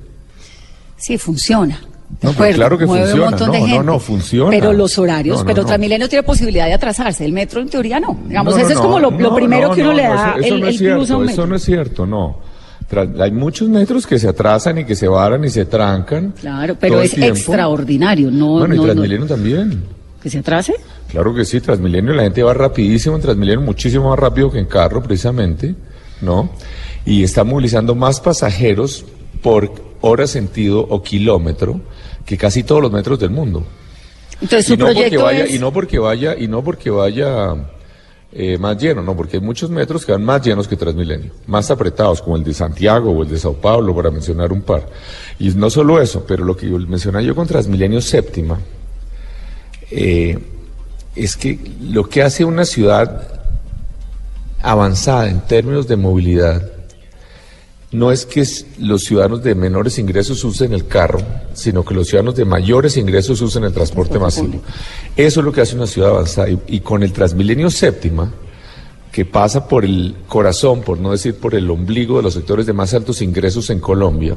Sí, 0.95 1.17
funciona. 1.17 1.79
No, 2.21 2.33
pues 2.33 2.55
claro 2.55 2.77
que 2.77 2.85
funciona. 2.85 3.31
No, 3.31 3.67
no, 3.67 3.83
no, 3.83 3.99
funciona. 3.99 4.51
Pero 4.51 4.73
los 4.73 4.97
horarios, 4.99 5.43
pero 5.43 5.65
Transmilenio 5.65 6.07
tiene 6.07 6.23
posibilidad 6.23 6.67
de 6.67 6.73
atrasarse, 6.73 7.25
el 7.25 7.33
metro 7.33 7.61
en 7.61 7.69
teoría 7.69 7.99
no. 7.99 8.15
Digamos, 8.27 8.55
ese 8.57 8.73
es 8.73 8.79
como 8.79 8.99
lo, 8.99 9.15
primero 9.33 9.71
que 9.71 9.81
uno 9.81 9.93
le 9.93 10.03
da 10.03 10.35
el, 10.35 10.63
el 10.63 10.77
plus 10.77 11.09
a 11.09 11.17
un 11.17 11.25
metro. 11.25 11.43
Eso 11.43 11.47
no 11.47 11.55
es 11.55 11.63
cierto, 11.63 12.05
no 12.05 12.48
hay 13.19 13.31
muchos 13.31 13.69
metros 13.69 14.07
que 14.07 14.17
se 14.17 14.27
atrasan 14.27 14.79
y 14.79 14.85
que 14.85 14.95
se 14.95 15.07
varan 15.07 15.43
y 15.43 15.49
se 15.49 15.65
trancan. 15.65 16.33
Claro, 16.39 16.75
pero 16.79 17.01
es 17.01 17.17
extraordinario, 17.17 18.31
no. 18.31 18.59
Bueno, 18.59 18.75
y 18.75 18.79
Transmilenio 18.79 19.27
también. 19.27 19.83
¿Que 20.21 20.29
se 20.29 20.39
atrase? 20.39 20.73
Claro 21.09 21.33
que 21.33 21.45
sí, 21.45 21.61
Transmilenio, 21.61 22.13
la 22.13 22.23
gente 22.23 22.43
va 22.43 22.53
rapidísimo 22.53 23.15
en 23.15 23.21
Transmilenio, 23.21 23.61
muchísimo 23.61 24.09
más 24.09 24.19
rápido 24.19 24.51
que 24.51 24.59
en 24.59 24.65
carro, 24.65 25.01
precisamente, 25.01 25.75
¿no? 26.21 26.49
Y 27.05 27.23
está 27.23 27.43
movilizando 27.43 27.95
más 27.95 28.19
pasajeros 28.19 29.05
por 29.41 29.71
hora 30.01 30.27
sentido 30.27 30.81
o 30.81 31.01
kilómetro 31.01 31.81
que 32.25 32.37
casi 32.37 32.63
todos 32.63 32.81
los 32.81 32.91
metros 32.91 33.19
del 33.19 33.29
mundo. 33.29 33.65
Entonces, 34.41 34.65
su 34.65 34.77
no 34.77 34.87
porque 34.93 35.17
vaya, 35.17 35.47
y 35.47 35.59
no 35.59 35.71
porque 35.71 35.99
vaya, 35.99 36.35
y 36.37 36.47
no 36.47 36.63
porque 36.63 36.89
vaya 36.89 37.55
eh, 38.31 38.57
más 38.59 38.77
lleno, 38.77 39.01
no, 39.01 39.15
porque 39.15 39.37
hay 39.37 39.43
muchos 39.43 39.69
metros 39.71 40.05
que 40.05 40.11
van 40.11 40.23
más 40.23 40.41
llenos 40.41 40.67
que 40.67 40.75
Transmilenio, 40.75 41.31
más 41.47 41.71
apretados, 41.71 42.21
como 42.21 42.35
el 42.35 42.43
de 42.43 42.53
Santiago 42.53 43.11
o 43.11 43.23
el 43.23 43.29
de 43.29 43.39
Sao 43.39 43.55
Paulo, 43.55 43.95
para 43.95 44.11
mencionar 44.11 44.53
un 44.53 44.61
par. 44.61 44.87
Y 45.39 45.49
no 45.49 45.69
solo 45.69 45.99
eso, 45.99 46.23
pero 46.27 46.45
lo 46.45 46.55
que 46.55 46.67
mencioné 46.67 47.25
yo 47.25 47.33
con 47.33 47.47
Transmilenio 47.47 48.01
séptima, 48.01 48.59
eh, 49.89 50.37
es 51.15 51.35
que 51.35 51.59
lo 51.81 52.07
que 52.07 52.21
hace 52.21 52.45
una 52.45 52.65
ciudad 52.65 53.41
avanzada 54.61 55.29
en 55.29 55.41
términos 55.41 55.87
de 55.87 55.95
movilidad 55.95 56.78
no 57.91 58.11
es 58.11 58.25
que 58.25 58.45
los 58.77 59.03
ciudadanos 59.03 59.41
de 59.41 59.55
menores 59.55 59.97
ingresos 59.97 60.43
usen 60.43 60.73
el 60.73 60.85
carro, 60.85 61.21
sino 61.53 61.83
que 61.83 61.95
los 61.95 62.07
ciudadanos 62.07 62.35
de 62.35 62.45
mayores 62.45 62.97
ingresos 62.97 63.41
usen 63.41 63.63
el 63.63 63.73
transporte 63.73 64.19
masivo. 64.19 64.61
Eso 65.15 65.39
es 65.39 65.45
lo 65.45 65.51
que 65.51 65.61
hace 65.61 65.75
una 65.75 65.87
ciudad 65.87 66.11
avanzada. 66.11 66.49
Y, 66.67 66.79
con 66.81 67.01
el 67.01 67.11
Transmilenio 67.11 67.71
séptima, 67.71 68.31
que 69.11 69.25
pasa 69.25 69.67
por 69.67 69.85
el 69.85 70.17
corazón, 70.27 70.81
por 70.81 70.99
no 70.99 71.11
decir 71.11 71.35
por 71.35 71.55
el 71.55 71.69
ombligo 71.69 72.17
de 72.17 72.23
los 72.23 72.35
sectores 72.35 72.67
de 72.67 72.73
más 72.73 72.93
altos 72.93 73.23
ingresos 73.23 73.71
en 73.71 73.79
Colombia, 73.79 74.35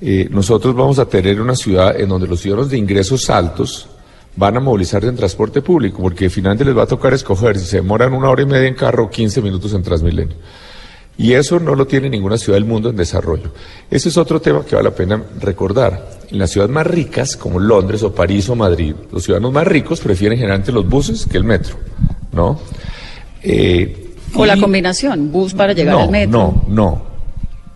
eh, 0.00 0.28
nosotros 0.30 0.74
vamos 0.74 0.98
a 0.98 1.06
tener 1.06 1.40
una 1.40 1.54
ciudad 1.54 1.98
en 2.00 2.08
donde 2.08 2.26
los 2.26 2.40
ciudadanos 2.40 2.70
de 2.70 2.78
ingresos 2.78 3.30
altos 3.30 3.88
van 4.34 4.56
a 4.56 4.60
movilizarse 4.60 5.08
en 5.08 5.16
transporte 5.16 5.62
público, 5.62 6.02
porque 6.02 6.28
finalmente 6.28 6.64
les 6.64 6.76
va 6.76 6.82
a 6.82 6.86
tocar 6.86 7.14
escoger 7.14 7.56
si 7.56 7.66
se 7.66 7.76
demoran 7.76 8.12
una 8.14 8.30
hora 8.30 8.42
y 8.42 8.46
media 8.46 8.68
en 8.68 8.74
carro 8.74 9.04
o 9.04 9.10
15 9.10 9.42
minutos 9.42 9.72
en 9.74 9.82
Transmilenio. 9.82 10.36
Y 11.18 11.32
eso 11.32 11.58
no 11.58 11.74
lo 11.74 11.84
tiene 11.88 12.08
ninguna 12.08 12.38
ciudad 12.38 12.56
del 12.56 12.64
mundo 12.64 12.90
en 12.90 12.96
desarrollo. 12.96 13.52
Ese 13.90 14.08
es 14.08 14.16
otro 14.16 14.40
tema 14.40 14.64
que 14.64 14.76
vale 14.76 14.88
la 14.88 14.94
pena 14.94 15.20
recordar. 15.40 16.10
En 16.30 16.38
las 16.38 16.50
ciudades 16.50 16.72
más 16.72 16.86
ricas, 16.86 17.36
como 17.36 17.58
Londres 17.58 18.04
o 18.04 18.14
París 18.14 18.48
o 18.48 18.54
Madrid, 18.54 18.94
los 19.10 19.24
ciudadanos 19.24 19.52
más 19.52 19.66
ricos 19.66 20.00
prefieren 20.00 20.38
generalmente 20.38 20.70
los 20.70 20.88
buses 20.88 21.26
que 21.26 21.36
el 21.36 21.42
metro, 21.42 21.76
¿no? 22.32 22.60
Eh, 23.42 24.14
o 24.32 24.46
la 24.46 24.56
combinación, 24.58 25.32
bus 25.32 25.54
para 25.54 25.72
llegar 25.72 25.98
al 25.98 26.10
metro. 26.10 26.38
No, 26.38 26.64
no. 26.68 27.02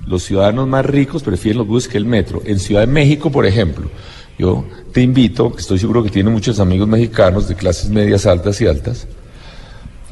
Los 0.06 0.22
ciudadanos 0.22 0.68
más 0.68 0.87
ricos 0.87 1.25
prefieren 1.25 1.58
los 1.58 1.66
buses 1.66 1.90
que 1.90 1.99
el 1.99 2.04
metro. 2.04 2.42
En 2.44 2.61
Ciudad 2.61 2.82
de 2.82 2.87
México, 2.87 3.32
por 3.32 3.44
ejemplo, 3.44 3.88
yo 4.38 4.64
te 4.92 5.00
invito, 5.00 5.52
que 5.52 5.62
estoy 5.62 5.80
seguro 5.80 6.04
que 6.04 6.11
tiene 6.11 6.30
muchos 6.30 6.61
amigos 6.61 6.87
mexicanos 6.87 7.49
de 7.49 7.56
clases 7.56 7.90
medias, 7.90 8.25
altas 8.26 8.61
y 8.61 8.66
altas, 8.66 9.08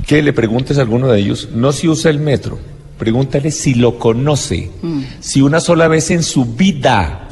que 0.07 0.21
le 0.21 0.33
preguntes 0.33 0.79
a 0.79 0.81
alguno 0.81 1.09
de 1.09 1.21
ellos, 1.21 1.51
no 1.55 1.71
si 1.71 1.87
usa 1.87 2.11
el 2.11 2.19
metro, 2.19 2.59
pregúntale 3.01 3.51
si 3.51 3.75
lo 3.75 3.99
conoce, 3.99 4.71
mm. 4.83 5.01
si 5.21 5.41
una 5.41 5.59
sola 5.59 5.89
vez 5.89 6.11
en 6.11 6.23
su 6.23 6.45
vida 6.45 7.29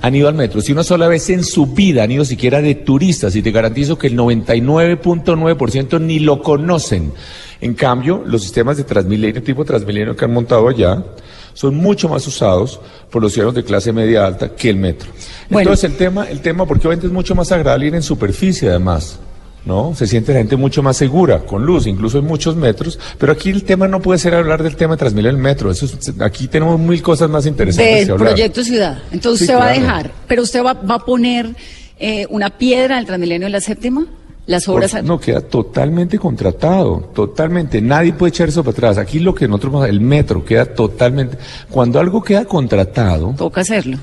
han 0.00 0.14
ido 0.14 0.28
al 0.28 0.34
metro, 0.34 0.62
si 0.62 0.72
una 0.72 0.82
sola 0.82 1.08
vez 1.08 1.28
en 1.28 1.44
su 1.44 1.66
vida 1.66 2.04
han 2.04 2.10
ido 2.10 2.24
siquiera 2.24 2.62
de 2.62 2.74
turistas, 2.74 3.36
y 3.36 3.42
te 3.42 3.50
garantizo 3.50 3.98
que 3.98 4.06
el 4.06 4.16
99.9% 4.16 6.00
ni 6.00 6.20
lo 6.20 6.40
conocen. 6.40 7.12
En 7.60 7.74
cambio, 7.74 8.22
los 8.24 8.40
sistemas 8.40 8.78
de 8.78 8.84
Transmilenio, 8.84 9.42
tipo 9.42 9.62
Transmilenio 9.62 10.16
que 10.16 10.24
han 10.24 10.32
montado 10.32 10.66
allá, 10.66 11.04
son 11.52 11.74
mucho 11.74 12.08
más 12.08 12.26
usados 12.26 12.80
por 13.10 13.20
los 13.20 13.34
ciudadanos 13.34 13.56
de 13.56 13.64
clase 13.64 13.92
media 13.92 14.26
alta 14.26 14.54
que 14.56 14.70
el 14.70 14.76
metro. 14.76 15.10
Entonces 15.50 15.84
el 15.84 15.98
tema, 15.98 16.30
el 16.30 16.40
tema, 16.40 16.64
porque 16.64 16.86
obviamente 16.88 17.08
es 17.08 17.12
mucho 17.12 17.34
más 17.34 17.52
agradable 17.52 17.88
ir 17.88 17.94
en 17.94 18.02
superficie 18.02 18.70
además. 18.70 19.18
¿No? 19.64 19.94
Se 19.94 20.06
siente 20.06 20.32
la 20.32 20.40
gente 20.40 20.56
mucho 20.56 20.82
más 20.82 20.96
segura, 20.96 21.40
con 21.40 21.64
luz, 21.64 21.86
incluso 21.86 22.18
en 22.18 22.24
muchos 22.24 22.56
metros, 22.56 22.98
pero 23.18 23.32
aquí 23.32 23.50
el 23.50 23.64
tema 23.64 23.88
no 23.88 24.00
puede 24.00 24.18
ser 24.18 24.34
hablar 24.34 24.62
del 24.62 24.76
tema 24.76 24.94
de 24.94 24.98
Transmilenio 24.98 25.36
el 25.36 25.42
metro, 25.42 25.70
eso 25.70 25.86
aquí 26.20 26.48
tenemos 26.48 26.78
mil 26.78 27.02
cosas 27.02 27.28
más 27.28 27.46
interesantes. 27.46 28.08
Del 28.08 28.16
proyecto 28.16 28.64
ciudad, 28.64 29.02
entonces 29.10 29.42
usted 29.42 29.58
va 29.58 29.68
a 29.68 29.72
dejar, 29.72 30.10
pero 30.26 30.42
usted 30.42 30.64
va, 30.64 30.72
va 30.72 30.96
a 30.96 31.04
poner 31.04 31.54
eh, 31.98 32.26
una 32.30 32.50
piedra 32.50 32.98
el 32.98 33.06
Transmilenio 33.06 33.46
en 33.46 33.52
la 33.52 33.60
séptima. 33.60 34.06
Las 34.46 34.66
obras. 34.66 35.04
no, 35.04 35.20
queda 35.20 35.42
totalmente 35.42 36.18
contratado, 36.18 37.10
totalmente. 37.14 37.80
Nadie 37.80 38.14
puede 38.14 38.30
echar 38.30 38.48
eso 38.48 38.64
para 38.64 38.72
atrás. 38.72 38.98
Aquí 38.98 39.20
lo 39.20 39.32
que 39.32 39.46
nosotros, 39.46 39.88
el 39.88 40.00
metro 40.00 40.44
queda 40.44 40.64
totalmente. 40.64 41.38
Cuando 41.70 42.00
algo 42.00 42.20
queda 42.20 42.44
contratado. 42.46 43.32
Toca 43.38 43.60
hacerlo. 43.60 43.98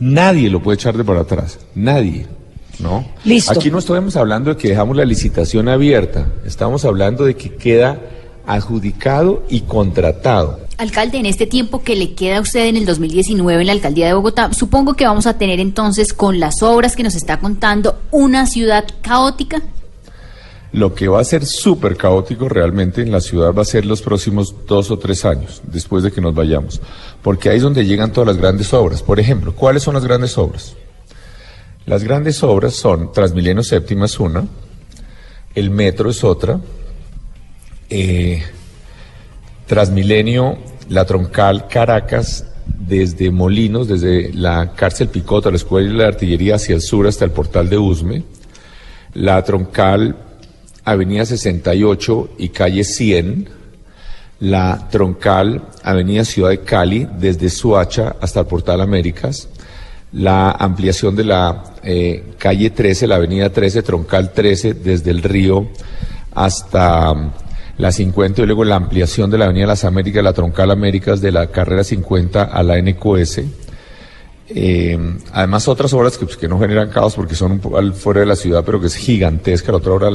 Nadie 0.00 0.50
lo 0.50 0.60
puede 0.60 0.76
echar 0.76 0.96
de 0.96 1.04
para 1.04 1.20
atrás. 1.20 1.60
Nadie. 1.76 2.26
¿No? 2.78 3.04
Listo. 3.24 3.52
Aquí 3.52 3.70
no 3.70 3.78
estamos 3.78 4.16
hablando 4.16 4.50
de 4.50 4.56
que 4.56 4.68
dejamos 4.68 4.96
la 4.96 5.04
licitación 5.04 5.68
abierta. 5.68 6.26
Estamos 6.44 6.84
hablando 6.84 7.24
de 7.24 7.34
que 7.36 7.54
queda 7.54 7.98
adjudicado 8.46 9.42
y 9.48 9.62
contratado. 9.62 10.60
Alcalde, 10.76 11.18
en 11.18 11.26
este 11.26 11.46
tiempo 11.46 11.82
que 11.82 11.94
le 11.94 12.14
queda 12.14 12.38
a 12.38 12.40
usted 12.40 12.66
en 12.66 12.76
el 12.76 12.84
2019 12.84 13.60
en 13.60 13.66
la 13.66 13.72
alcaldía 13.72 14.06
de 14.08 14.14
Bogotá, 14.14 14.52
supongo 14.52 14.94
que 14.94 15.06
vamos 15.06 15.26
a 15.26 15.38
tener 15.38 15.60
entonces 15.60 16.12
con 16.12 16.40
las 16.40 16.62
obras 16.62 16.96
que 16.96 17.04
nos 17.04 17.14
está 17.14 17.38
contando 17.38 18.00
una 18.10 18.46
ciudad 18.46 18.84
caótica. 19.00 19.62
Lo 20.72 20.92
que 20.92 21.06
va 21.06 21.20
a 21.20 21.24
ser 21.24 21.46
súper 21.46 21.96
caótico 21.96 22.48
realmente 22.48 23.00
en 23.00 23.12
la 23.12 23.20
ciudad 23.20 23.54
va 23.54 23.62
a 23.62 23.64
ser 23.64 23.86
los 23.86 24.02
próximos 24.02 24.52
dos 24.66 24.90
o 24.90 24.98
tres 24.98 25.24
años, 25.24 25.62
después 25.64 26.02
de 26.02 26.10
que 26.10 26.20
nos 26.20 26.34
vayamos, 26.34 26.80
porque 27.22 27.48
ahí 27.48 27.58
es 27.58 27.62
donde 27.62 27.86
llegan 27.86 28.12
todas 28.12 28.26
las 28.26 28.38
grandes 28.38 28.74
obras. 28.74 29.00
Por 29.00 29.20
ejemplo, 29.20 29.54
¿cuáles 29.54 29.84
son 29.84 29.94
las 29.94 30.04
grandes 30.04 30.36
obras? 30.36 30.74
Las 31.86 32.02
grandes 32.02 32.42
obras 32.42 32.74
son 32.74 33.12
Transmilenio 33.12 33.62
Séptima 33.62 34.06
es 34.06 34.18
una, 34.18 34.46
el 35.54 35.68
metro 35.68 36.08
es 36.08 36.24
otra, 36.24 36.58
eh, 37.90 38.42
Transmilenio, 39.66 40.56
la 40.88 41.04
troncal 41.04 41.68
Caracas, 41.68 42.46
desde 42.66 43.30
Molinos, 43.30 43.86
desde 43.86 44.32
la 44.32 44.72
cárcel 44.72 45.08
Picota, 45.08 45.50
la 45.50 45.56
escuela 45.56 46.04
de 46.04 46.08
artillería 46.08 46.54
hacia 46.54 46.74
el 46.74 46.80
sur 46.80 47.06
hasta 47.06 47.26
el 47.26 47.32
portal 47.32 47.68
de 47.68 47.76
Usme, 47.76 48.24
la 49.12 49.42
troncal 49.44 50.16
Avenida 50.84 51.26
68 51.26 52.30
y 52.38 52.48
calle 52.48 52.84
100, 52.84 53.48
la 54.40 54.88
troncal 54.90 55.68
Avenida 55.82 56.24
Ciudad 56.24 56.48
de 56.48 56.60
Cali, 56.60 57.06
desde 57.18 57.50
Suacha 57.50 58.16
hasta 58.20 58.40
el 58.40 58.46
Portal 58.46 58.80
Américas, 58.80 59.48
la 60.14 60.52
ampliación 60.52 61.16
de 61.16 61.24
la 61.24 61.64
eh, 61.82 62.34
calle 62.38 62.70
13, 62.70 63.08
la 63.08 63.16
Avenida 63.16 63.50
13, 63.50 63.82
troncal 63.82 64.32
13, 64.32 64.74
desde 64.74 65.10
el 65.10 65.22
río 65.22 65.66
hasta 66.32 67.12
um, 67.12 67.30
la 67.78 67.90
50 67.90 68.42
y 68.42 68.46
luego 68.46 68.64
la 68.64 68.76
ampliación 68.76 69.30
de 69.30 69.38
la 69.38 69.46
Avenida 69.46 69.66
Las 69.66 69.84
Américas, 69.84 70.22
la 70.22 70.32
troncal 70.32 70.70
Américas 70.70 71.20
de 71.20 71.32
la 71.32 71.48
carrera 71.48 71.82
50 71.82 72.44
a 72.44 72.62
la 72.62 72.80
NQS. 72.80 73.40
Eh, 74.48 74.98
además 75.32 75.66
otras 75.66 75.92
obras 75.94 76.16
que, 76.16 76.26
pues, 76.26 76.36
que, 76.36 76.46
no 76.46 76.60
generan 76.60 76.90
caos 76.90 77.14
porque 77.14 77.34
son 77.34 77.60
al 77.76 77.92
fuera 77.92 78.20
de 78.20 78.26
la 78.26 78.36
ciudad, 78.36 78.62
pero 78.64 78.80
que 78.80 78.86
es 78.86 78.94
gigantesca. 78.94 79.72
La 79.72 79.78
otra 79.78 79.94
obra, 79.94 80.10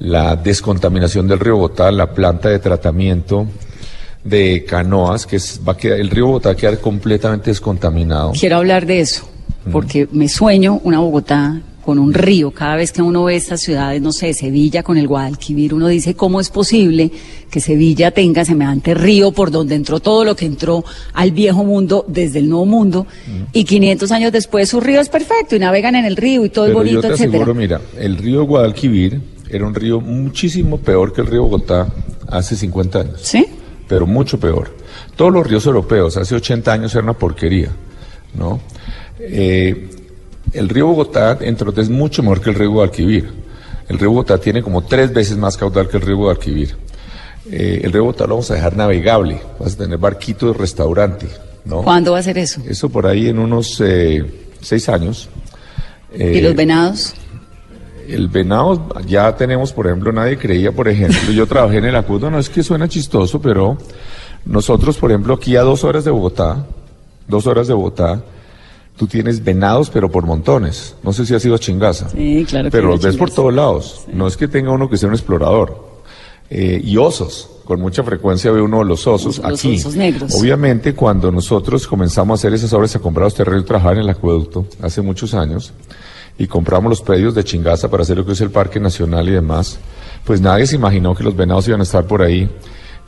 la 0.00 0.36
descontaminación 0.36 1.26
del 1.28 1.40
río 1.40 1.56
Bogotá, 1.56 1.90
la 1.90 2.12
planta 2.12 2.50
de 2.50 2.58
tratamiento 2.58 3.46
de 4.24 4.64
canoas, 4.64 5.26
que 5.26 5.36
es, 5.36 5.60
va 5.66 5.72
a 5.72 5.76
quedar, 5.76 6.00
el 6.00 6.10
río 6.10 6.26
Bogotá 6.26 6.48
va 6.48 6.52
a 6.54 6.56
quedar 6.56 6.80
completamente 6.80 7.50
descontaminado. 7.50 8.32
Quiero 8.32 8.56
hablar 8.56 8.86
de 8.86 9.00
eso, 9.00 9.28
porque 9.70 10.08
me 10.10 10.28
sueño 10.28 10.80
una 10.82 10.98
Bogotá 10.98 11.60
con 11.84 11.98
un 11.98 12.14
río. 12.14 12.50
Cada 12.50 12.76
vez 12.76 12.92
que 12.92 13.02
uno 13.02 13.24
ve 13.24 13.36
estas 13.36 13.60
ciudades, 13.60 14.00
no 14.00 14.10
sé, 14.12 14.32
Sevilla 14.32 14.82
con 14.82 14.96
el 14.96 15.06
Guadalquivir, 15.06 15.74
uno 15.74 15.88
dice 15.88 16.14
cómo 16.14 16.40
es 16.40 16.48
posible 16.48 17.10
que 17.50 17.60
Sevilla 17.60 18.10
tenga 18.10 18.44
semejante 18.44 18.94
río 18.94 19.32
por 19.32 19.50
donde 19.50 19.74
entró 19.74 20.00
todo 20.00 20.24
lo 20.24 20.34
que 20.34 20.46
entró 20.46 20.84
al 21.12 21.32
viejo 21.32 21.62
mundo 21.62 22.04
desde 22.08 22.38
el 22.38 22.48
nuevo 22.48 22.64
mundo 22.64 23.06
y 23.52 23.64
500 23.64 24.10
años 24.12 24.32
después 24.32 24.70
su 24.70 24.80
río 24.80 25.00
es 25.00 25.10
perfecto 25.10 25.54
y 25.56 25.58
navegan 25.58 25.94
en 25.94 26.06
el 26.06 26.16
río 26.16 26.44
y 26.44 26.48
todo 26.48 26.66
es 26.66 26.72
bonito, 26.72 27.02
yo 27.02 27.08
te 27.08 27.14
Aseguro, 27.14 27.54
mira, 27.54 27.80
el 27.98 28.16
río 28.16 28.44
Guadalquivir 28.44 29.20
era 29.50 29.66
un 29.66 29.74
río 29.74 30.00
muchísimo 30.00 30.78
peor 30.78 31.12
que 31.12 31.20
el 31.20 31.26
río 31.26 31.42
Bogotá 31.42 31.86
hace 32.28 32.56
50 32.56 32.98
años. 32.98 33.20
¿Sí? 33.20 33.46
Pero 33.88 34.06
mucho 34.06 34.38
peor. 34.38 34.74
Todos 35.16 35.32
los 35.32 35.46
ríos 35.46 35.66
europeos 35.66 36.16
hace 36.16 36.34
80 36.34 36.72
años 36.72 36.94
eran 36.94 37.04
una 37.04 37.14
porquería, 37.14 37.70
¿no? 38.34 38.60
Eh, 39.18 39.90
el 40.52 40.68
río 40.68 40.86
Bogotá, 40.88 41.38
entre 41.40 41.68
otros, 41.68 41.86
es 41.86 41.90
mucho 41.90 42.22
mejor 42.22 42.40
que 42.40 42.50
el 42.50 42.56
río 42.56 42.70
Guadalquivir. 42.70 43.28
El 43.88 43.98
río 43.98 44.10
Bogotá 44.10 44.38
tiene 44.38 44.62
como 44.62 44.84
tres 44.84 45.12
veces 45.12 45.36
más 45.36 45.56
caudal 45.56 45.88
que 45.88 45.96
el 45.98 46.02
río 46.02 46.16
Guadalquivir. 46.16 46.76
Eh, 47.50 47.80
el 47.84 47.92
río 47.92 48.02
Bogotá 48.02 48.24
lo 48.24 48.34
vamos 48.34 48.50
a 48.50 48.54
dejar 48.54 48.76
navegable, 48.76 49.40
vas 49.58 49.74
a 49.74 49.78
tener 49.78 49.98
barquito 49.98 50.52
de 50.52 50.54
restaurante, 50.54 51.28
¿no? 51.64 51.82
¿Cuándo 51.82 52.12
va 52.12 52.18
a 52.18 52.22
ser 52.22 52.38
eso? 52.38 52.62
Eso 52.66 52.88
por 52.88 53.06
ahí 53.06 53.28
en 53.28 53.38
unos 53.38 53.80
eh, 53.84 54.24
seis 54.60 54.88
años. 54.88 55.28
¿Y 56.16 56.40
los 56.40 56.54
venados? 56.54 57.14
El 58.08 58.28
venado, 58.28 58.88
ya 59.06 59.34
tenemos, 59.36 59.72
por 59.72 59.86
ejemplo, 59.86 60.12
nadie 60.12 60.38
creía, 60.38 60.72
por 60.72 60.88
ejemplo, 60.88 61.32
yo 61.32 61.46
trabajé 61.46 61.78
en 61.78 61.86
el 61.86 61.96
acudo, 61.96 62.30
no 62.30 62.38
es 62.38 62.48
que 62.48 62.62
suena 62.62 62.88
chistoso, 62.88 63.40
pero 63.40 63.78
nosotros, 64.44 64.96
por 64.98 65.10
ejemplo, 65.10 65.34
aquí 65.34 65.56
a 65.56 65.62
dos 65.62 65.84
horas 65.84 66.04
de 66.04 66.10
Bogotá, 66.10 66.66
dos 67.28 67.46
horas 67.46 67.66
de 67.66 67.74
Bogotá, 67.74 68.22
tú 68.96 69.06
tienes 69.06 69.42
venados, 69.42 69.90
pero 69.90 70.10
por 70.10 70.26
montones. 70.26 70.94
No 71.02 71.12
sé 71.12 71.26
si 71.26 71.34
ha 71.34 71.40
sido 71.40 71.58
Chingaza. 71.58 72.08
Sí, 72.10 72.44
claro. 72.48 72.68
Pero 72.70 72.88
los 72.88 73.00
ves 73.00 73.16
por 73.16 73.30
todos 73.30 73.52
lados. 73.52 74.04
No 74.12 74.26
es 74.26 74.36
que 74.36 74.48
tenga 74.48 74.70
uno 74.70 74.88
que 74.88 74.96
sea 74.96 75.08
un 75.08 75.14
explorador. 75.14 75.94
Eh, 76.50 76.80
y 76.84 76.96
osos. 76.96 77.50
Con 77.64 77.80
mucha 77.80 78.02
frecuencia 78.02 78.50
ve 78.50 78.60
uno 78.60 78.84
los 78.84 79.06
osos 79.06 79.38
los, 79.38 79.46
aquí. 79.46 79.76
Osos 79.76 79.96
negros. 79.96 80.34
Obviamente, 80.34 80.94
cuando 80.94 81.32
nosotros 81.32 81.86
comenzamos 81.86 82.38
a 82.38 82.40
hacer 82.40 82.54
esas 82.54 82.72
obras, 82.74 82.94
a 82.94 82.98
comprar 82.98 83.24
los 83.24 83.34
terrenos 83.34 83.62
y 83.62 83.66
trabajar 83.66 83.94
en 83.94 84.00
el 84.00 84.10
acueducto, 84.10 84.66
hace 84.82 85.00
muchos 85.00 85.32
años, 85.32 85.72
y 86.38 86.46
compramos 86.46 86.90
los 86.90 87.02
predios 87.02 87.34
de 87.34 87.44
Chingaza 87.44 87.90
para 87.90 88.02
hacer 88.02 88.16
lo 88.16 88.26
que 88.26 88.32
es 88.32 88.40
el 88.40 88.50
Parque 88.50 88.80
Nacional 88.80 89.28
y 89.28 89.32
demás, 89.32 89.78
pues 90.24 90.40
nadie 90.40 90.66
se 90.66 90.76
imaginó 90.76 91.14
que 91.14 91.22
los 91.22 91.36
venados 91.36 91.68
iban 91.68 91.80
a 91.80 91.84
estar 91.84 92.06
por 92.06 92.22
ahí 92.22 92.48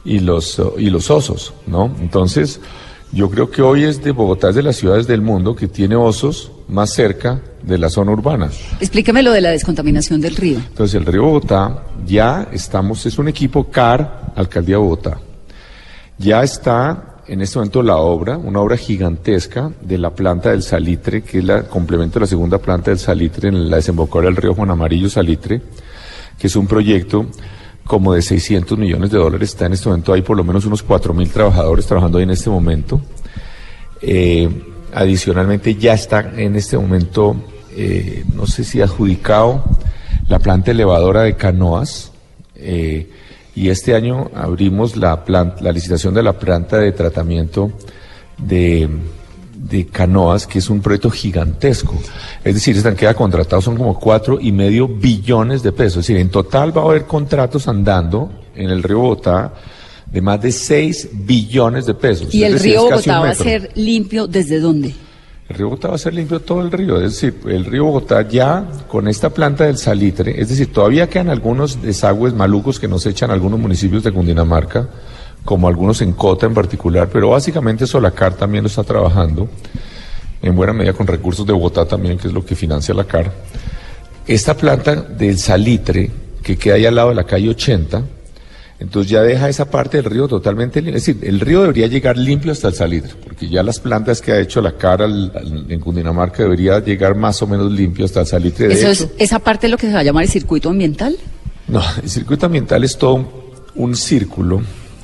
y 0.04 0.20
los, 0.20 0.60
y 0.78 0.90
los 0.90 1.10
osos, 1.10 1.52
¿no? 1.66 1.94
Entonces, 2.00 2.60
yo 3.12 3.30
creo 3.30 3.50
que 3.50 3.62
hoy 3.62 3.84
es 3.84 4.02
de 4.02 4.12
Bogotá, 4.12 4.50
es 4.50 4.54
de 4.54 4.62
las 4.62 4.76
ciudades 4.76 5.06
del 5.06 5.22
mundo 5.22 5.56
que 5.56 5.68
tiene 5.68 5.96
osos 5.96 6.52
más 6.68 6.92
cerca 6.92 7.40
de 7.62 7.78
la 7.78 7.88
zona 7.88 8.12
urbana. 8.12 8.50
Explíqueme 8.80 9.22
lo 9.22 9.32
de 9.32 9.40
la 9.40 9.50
descontaminación 9.50 10.20
del 10.20 10.36
río. 10.36 10.58
Entonces, 10.58 10.94
el 10.94 11.06
río 11.06 11.22
Bogotá 11.22 11.84
ya 12.06 12.48
estamos, 12.52 13.04
es 13.06 13.18
un 13.18 13.28
equipo 13.28 13.64
CAR, 13.70 14.32
Alcaldía 14.36 14.78
Bogotá. 14.78 15.18
Ya 16.18 16.42
está 16.42 17.15
en 17.28 17.40
este 17.40 17.58
momento 17.58 17.82
la 17.82 17.96
obra, 17.96 18.36
una 18.38 18.60
obra 18.60 18.76
gigantesca 18.76 19.70
de 19.80 19.98
la 19.98 20.10
planta 20.10 20.50
del 20.50 20.62
salitre, 20.62 21.22
que 21.22 21.38
es 21.38 21.48
el 21.48 21.64
complemento 21.64 22.14
de 22.14 22.20
la 22.20 22.26
segunda 22.26 22.58
planta 22.58 22.90
del 22.90 22.98
salitre 22.98 23.48
en 23.48 23.68
la 23.68 23.76
desembocadura 23.76 24.28
del 24.28 24.36
río 24.36 24.54
Juan 24.54 24.70
Amarillo 24.70 25.08
Salitre, 25.08 25.60
que 26.38 26.46
es 26.46 26.56
un 26.56 26.66
proyecto 26.66 27.26
como 27.84 28.14
de 28.14 28.22
600 28.22 28.78
millones 28.78 29.10
de 29.10 29.18
dólares. 29.18 29.50
Está 29.50 29.66
en 29.66 29.72
este 29.72 29.88
momento, 29.88 30.12
hay 30.12 30.22
por 30.22 30.36
lo 30.36 30.44
menos 30.44 30.64
unos 30.66 30.82
4 30.82 31.14
mil 31.14 31.28
trabajadores 31.30 31.86
trabajando 31.86 32.18
ahí 32.18 32.24
en 32.24 32.30
este 32.30 32.50
momento. 32.50 33.00
Eh, 34.02 34.48
adicionalmente 34.94 35.74
ya 35.74 35.94
está 35.94 36.32
en 36.36 36.56
este 36.56 36.78
momento, 36.78 37.36
eh, 37.76 38.24
no 38.34 38.46
sé 38.46 38.64
si 38.64 38.80
adjudicado, 38.80 39.64
la 40.28 40.38
planta 40.38 40.70
elevadora 40.70 41.22
de 41.22 41.34
canoas. 41.34 42.12
Eh, 42.54 43.10
y 43.56 43.70
este 43.70 43.94
año 43.94 44.30
abrimos 44.34 44.96
la, 44.96 45.24
la 45.26 45.72
licitación 45.72 46.12
de 46.12 46.22
la 46.22 46.34
planta 46.34 46.76
de 46.76 46.92
tratamiento 46.92 47.72
de, 48.36 48.86
de 49.54 49.86
canoas, 49.86 50.46
que 50.46 50.58
es 50.58 50.68
un 50.68 50.82
proyecto 50.82 51.10
gigantesco. 51.10 51.94
Es 52.44 52.54
decir, 52.54 52.76
están 52.76 52.94
queda 52.94 53.14
contratados 53.14 53.64
son 53.64 53.76
como 53.76 53.98
cuatro 53.98 54.38
y 54.38 54.52
medio 54.52 54.86
billones 54.86 55.62
de 55.62 55.72
pesos. 55.72 56.00
Es 56.00 56.08
decir, 56.08 56.18
en 56.18 56.30
total 56.30 56.76
va 56.76 56.82
a 56.82 56.84
haber 56.84 57.06
contratos 57.06 57.66
andando 57.66 58.30
en 58.54 58.68
el 58.68 58.82
río 58.82 59.00
Bogotá 59.00 59.54
de 60.04 60.20
más 60.20 60.40
de 60.40 60.52
6 60.52 61.08
billones 61.12 61.86
de 61.86 61.94
pesos. 61.94 62.34
¿Y 62.34 62.44
el 62.44 62.60
río 62.60 62.82
Bogotá 62.82 63.20
va 63.20 63.30
a 63.30 63.34
ser 63.34 63.70
limpio 63.74 64.26
desde 64.26 64.60
dónde? 64.60 64.94
El 65.48 65.56
río 65.56 65.66
Bogotá 65.68 65.88
va 65.88 65.94
a 65.94 65.98
ser 65.98 66.12
limpio 66.12 66.40
todo 66.40 66.60
el 66.60 66.72
río, 66.72 66.96
es 66.96 67.12
decir, 67.12 67.40
el 67.46 67.64
río 67.64 67.84
Bogotá 67.84 68.26
ya 68.28 68.66
con 68.88 69.06
esta 69.06 69.30
planta 69.30 69.64
del 69.64 69.78
salitre, 69.78 70.40
es 70.40 70.48
decir, 70.48 70.72
todavía 70.72 71.08
quedan 71.08 71.30
algunos 71.30 71.80
desagües 71.80 72.34
malucos 72.34 72.80
que 72.80 72.88
nos 72.88 73.06
echan 73.06 73.30
algunos 73.30 73.60
municipios 73.60 74.02
de 74.02 74.10
Cundinamarca, 74.10 74.88
como 75.44 75.68
algunos 75.68 76.02
en 76.02 76.14
Cota 76.14 76.46
en 76.46 76.54
particular, 76.54 77.08
pero 77.12 77.30
básicamente 77.30 77.86
Solacar 77.86 78.34
también 78.34 78.64
lo 78.64 78.68
está 78.68 78.82
trabajando, 78.82 79.48
en 80.42 80.56
buena 80.56 80.72
medida 80.72 80.92
con 80.94 81.06
recursos 81.06 81.46
de 81.46 81.52
Bogotá 81.52 81.86
también, 81.86 82.18
que 82.18 82.26
es 82.26 82.34
lo 82.34 82.44
que 82.44 82.56
financia 82.56 82.92
la 82.92 83.04
CAR. 83.04 83.32
Esta 84.26 84.56
planta 84.56 84.96
del 84.96 85.38
salitre, 85.38 86.10
que 86.42 86.56
queda 86.56 86.74
ahí 86.74 86.86
al 86.86 86.96
lado 86.96 87.10
de 87.10 87.14
la 87.14 87.24
calle 87.24 87.50
80, 87.50 88.02
entonces 88.78 89.10
ya 89.10 89.22
deja 89.22 89.48
esa 89.48 89.70
parte 89.70 89.96
del 89.96 90.10
río 90.10 90.28
totalmente 90.28 90.82
limpia. 90.82 90.98
Es 90.98 91.06
decir, 91.06 91.26
el 91.26 91.40
río 91.40 91.62
debería 91.62 91.86
llegar 91.86 92.18
limpio 92.18 92.52
hasta 92.52 92.68
el 92.68 92.74
salitre, 92.74 93.12
porque 93.24 93.48
ya 93.48 93.62
las 93.62 93.80
plantas 93.80 94.20
que 94.20 94.32
ha 94.32 94.38
hecho 94.38 94.60
la 94.60 94.72
cara 94.72 95.06
en 95.06 95.80
Cundinamarca 95.80 96.42
debería 96.42 96.80
llegar 96.80 97.14
más 97.14 97.40
o 97.40 97.46
menos 97.46 97.72
limpio 97.72 98.04
hasta 98.04 98.20
el 98.20 98.26
salitre. 98.26 98.72
¿Eso 98.72 98.88
es, 98.88 99.08
¿Esa 99.18 99.38
parte 99.38 99.66
es 99.66 99.70
lo 99.70 99.78
que 99.78 99.86
se 99.86 99.94
va 99.94 100.00
a 100.00 100.02
llamar 100.02 100.24
el 100.24 100.30
circuito 100.30 100.68
ambiental? 100.68 101.16
No, 101.68 101.80
el 102.02 102.10
circuito 102.10 102.46
ambiental 102.46 102.84
es 102.84 102.98
todo 102.98 103.54
un, 103.74 103.96
círculo. 103.96 104.60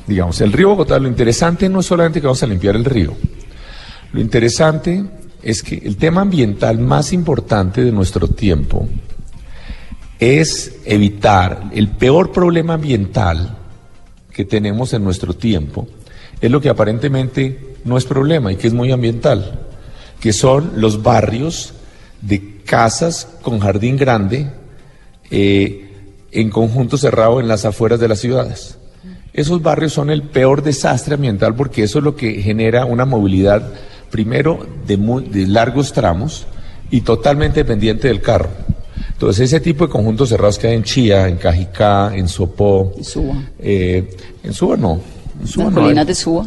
Digamos, 0.06 0.40
el 0.42 0.52
río 0.52 0.68
Bogotá, 0.70 0.98
lo 0.98 1.08
interesante 1.08 1.68
no 1.68 1.80
es 1.80 1.86
solamente 1.86 2.20
que 2.20 2.26
vamos 2.26 2.42
a 2.42 2.46
limpiar 2.46 2.76
el 2.76 2.84
río. 2.84 3.14
Lo 4.12 4.20
interesante 4.20 5.02
es 5.42 5.62
que 5.62 5.76
el 5.76 5.96
tema 5.96 6.20
ambiental 6.20 6.78
más 6.78 7.12
importante 7.14 7.82
de 7.82 7.90
nuestro 7.90 8.28
tiempo 8.28 8.86
es 10.20 10.76
evitar 10.84 11.70
el 11.72 11.88
peor 11.88 12.30
problema 12.30 12.74
ambiental 12.74 13.61
que 14.32 14.44
tenemos 14.44 14.92
en 14.94 15.04
nuestro 15.04 15.34
tiempo 15.34 15.86
es 16.40 16.50
lo 16.50 16.60
que 16.60 16.68
aparentemente 16.68 17.76
no 17.84 17.96
es 17.96 18.04
problema 18.04 18.52
y 18.52 18.56
que 18.56 18.66
es 18.66 18.72
muy 18.72 18.90
ambiental, 18.90 19.60
que 20.20 20.32
son 20.32 20.72
los 20.76 21.02
barrios 21.02 21.74
de 22.20 22.62
casas 22.64 23.28
con 23.42 23.60
jardín 23.60 23.96
grande 23.96 24.48
eh, 25.30 25.88
en 26.32 26.50
conjunto 26.50 26.96
cerrado 26.96 27.40
en 27.40 27.48
las 27.48 27.64
afueras 27.64 28.00
de 28.00 28.08
las 28.08 28.18
ciudades. 28.20 28.76
Esos 29.32 29.62
barrios 29.62 29.92
son 29.92 30.10
el 30.10 30.22
peor 30.22 30.62
desastre 30.62 31.14
ambiental 31.14 31.54
porque 31.54 31.84
eso 31.84 31.98
es 31.98 32.04
lo 32.04 32.16
que 32.16 32.42
genera 32.42 32.84
una 32.84 33.04
movilidad, 33.04 33.72
primero, 34.10 34.66
de, 34.86 34.96
de 34.96 35.46
largos 35.46 35.92
tramos 35.92 36.46
y 36.90 37.00
totalmente 37.00 37.60
dependiente 37.60 38.08
del 38.08 38.20
carro. 38.20 38.50
Entonces, 39.22 39.52
ese 39.52 39.60
tipo 39.60 39.86
de 39.86 39.92
conjuntos 39.92 40.30
cerrados 40.30 40.58
que 40.58 40.66
hay 40.66 40.74
en 40.74 40.82
Chía, 40.82 41.28
en 41.28 41.36
Cajicá, 41.36 42.10
en 42.12 42.26
Sopó. 42.26 42.92
En 42.96 43.04
Suba. 43.04 43.34
Eh, 43.56 44.16
en 44.42 44.52
Suba 44.52 44.76
no. 44.76 45.00
En 45.40 45.46
Suba 45.46 45.66
Las 45.66 45.74
colinas 45.74 46.06
de 46.08 46.14
Suba. 46.16 46.46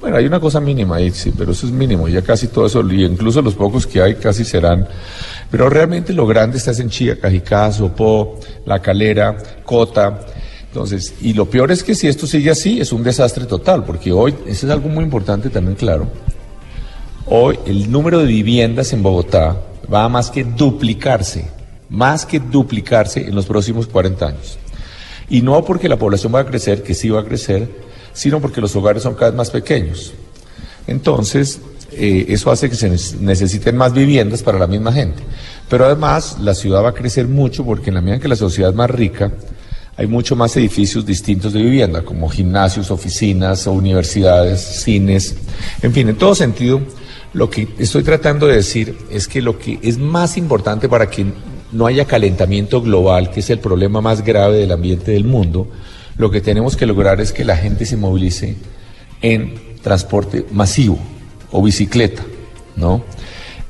Bueno, 0.00 0.16
hay 0.16 0.24
una 0.24 0.40
cosa 0.40 0.58
mínima 0.58 0.96
ahí, 0.96 1.10
sí, 1.10 1.34
pero 1.36 1.52
eso 1.52 1.66
es 1.66 1.72
mínimo. 1.72 2.08
Ya 2.08 2.22
casi 2.22 2.46
todo 2.46 2.64
eso, 2.64 2.80
y 2.90 3.04
incluso 3.04 3.42
los 3.42 3.52
pocos 3.52 3.86
que 3.86 4.00
hay 4.00 4.14
casi 4.14 4.46
serán. 4.46 4.88
Pero 5.50 5.68
realmente 5.68 6.14
lo 6.14 6.26
grande 6.26 6.56
está 6.56 6.70
en 6.80 6.88
Chía, 6.88 7.20
Cajicá, 7.20 7.70
Sopó, 7.72 8.40
La 8.64 8.80
Calera, 8.80 9.36
Cota. 9.62 10.18
Entonces, 10.68 11.12
y 11.20 11.34
lo 11.34 11.44
peor 11.44 11.70
es 11.72 11.82
que 11.82 11.94
si 11.94 12.06
esto 12.06 12.26
sigue 12.26 12.48
así, 12.48 12.80
es 12.80 12.90
un 12.90 13.02
desastre 13.02 13.44
total, 13.44 13.84
porque 13.84 14.12
hoy, 14.12 14.34
eso 14.46 14.64
es 14.64 14.72
algo 14.72 14.88
muy 14.88 15.04
importante 15.04 15.50
también, 15.50 15.76
claro. 15.76 16.06
Hoy 17.26 17.58
el 17.66 17.92
número 17.92 18.20
de 18.20 18.24
viviendas 18.28 18.94
en 18.94 19.02
Bogotá 19.02 19.60
va 19.92 20.04
a 20.04 20.08
más 20.08 20.30
que 20.30 20.42
duplicarse 20.42 21.57
más 21.88 22.26
que 22.26 22.40
duplicarse 22.40 23.26
en 23.26 23.34
los 23.34 23.46
próximos 23.46 23.86
40 23.86 24.26
años. 24.26 24.58
Y 25.28 25.42
no 25.42 25.64
porque 25.64 25.88
la 25.88 25.96
población 25.96 26.34
va 26.34 26.40
a 26.40 26.46
crecer, 26.46 26.82
que 26.82 26.94
sí 26.94 27.08
va 27.08 27.20
a 27.20 27.24
crecer, 27.24 27.68
sino 28.12 28.40
porque 28.40 28.60
los 28.60 28.74
hogares 28.76 29.02
son 29.02 29.14
cada 29.14 29.30
vez 29.30 29.36
más 29.36 29.50
pequeños. 29.50 30.12
Entonces, 30.86 31.60
eh, 31.92 32.26
eso 32.28 32.50
hace 32.50 32.68
que 32.68 32.76
se 32.76 32.90
necesiten 33.20 33.76
más 33.76 33.92
viviendas 33.92 34.42
para 34.42 34.58
la 34.58 34.66
misma 34.66 34.92
gente. 34.92 35.22
Pero 35.68 35.84
además, 35.84 36.38
la 36.40 36.54
ciudad 36.54 36.82
va 36.82 36.90
a 36.90 36.94
crecer 36.94 37.28
mucho 37.28 37.64
porque 37.64 37.90
en 37.90 37.94
la 37.94 38.00
medida 38.00 38.16
en 38.16 38.22
que 38.22 38.28
la 38.28 38.36
sociedad 38.36 38.70
es 38.70 38.76
más 38.76 38.90
rica, 38.90 39.32
hay 39.96 40.06
mucho 40.06 40.36
más 40.36 40.56
edificios 40.56 41.04
distintos 41.04 41.52
de 41.52 41.60
vivienda, 41.60 42.02
como 42.02 42.28
gimnasios, 42.28 42.90
oficinas, 42.90 43.66
universidades, 43.66 44.60
cines, 44.60 45.34
en 45.82 45.92
fin, 45.92 46.08
en 46.08 46.16
todo 46.16 46.36
sentido, 46.36 46.80
lo 47.32 47.50
que 47.50 47.68
estoy 47.78 48.04
tratando 48.04 48.46
de 48.46 48.56
decir 48.56 48.96
es 49.10 49.26
que 49.26 49.42
lo 49.42 49.58
que 49.58 49.80
es 49.82 49.98
más 49.98 50.36
importante 50.36 50.88
para 50.88 51.10
que 51.10 51.26
no 51.72 51.86
haya 51.86 52.04
calentamiento 52.04 52.80
global, 52.80 53.30
que 53.30 53.40
es 53.40 53.50
el 53.50 53.58
problema 53.58 54.00
más 54.00 54.24
grave 54.24 54.58
del 54.58 54.72
ambiente 54.72 55.12
del 55.12 55.24
mundo, 55.24 55.68
lo 56.16 56.30
que 56.30 56.40
tenemos 56.40 56.76
que 56.76 56.86
lograr 56.86 57.20
es 57.20 57.32
que 57.32 57.44
la 57.44 57.56
gente 57.56 57.86
se 57.86 57.96
movilice 57.96 58.56
en 59.22 59.54
transporte 59.82 60.44
masivo 60.50 60.98
o 61.52 61.62
bicicleta, 61.62 62.22
¿no? 62.76 63.02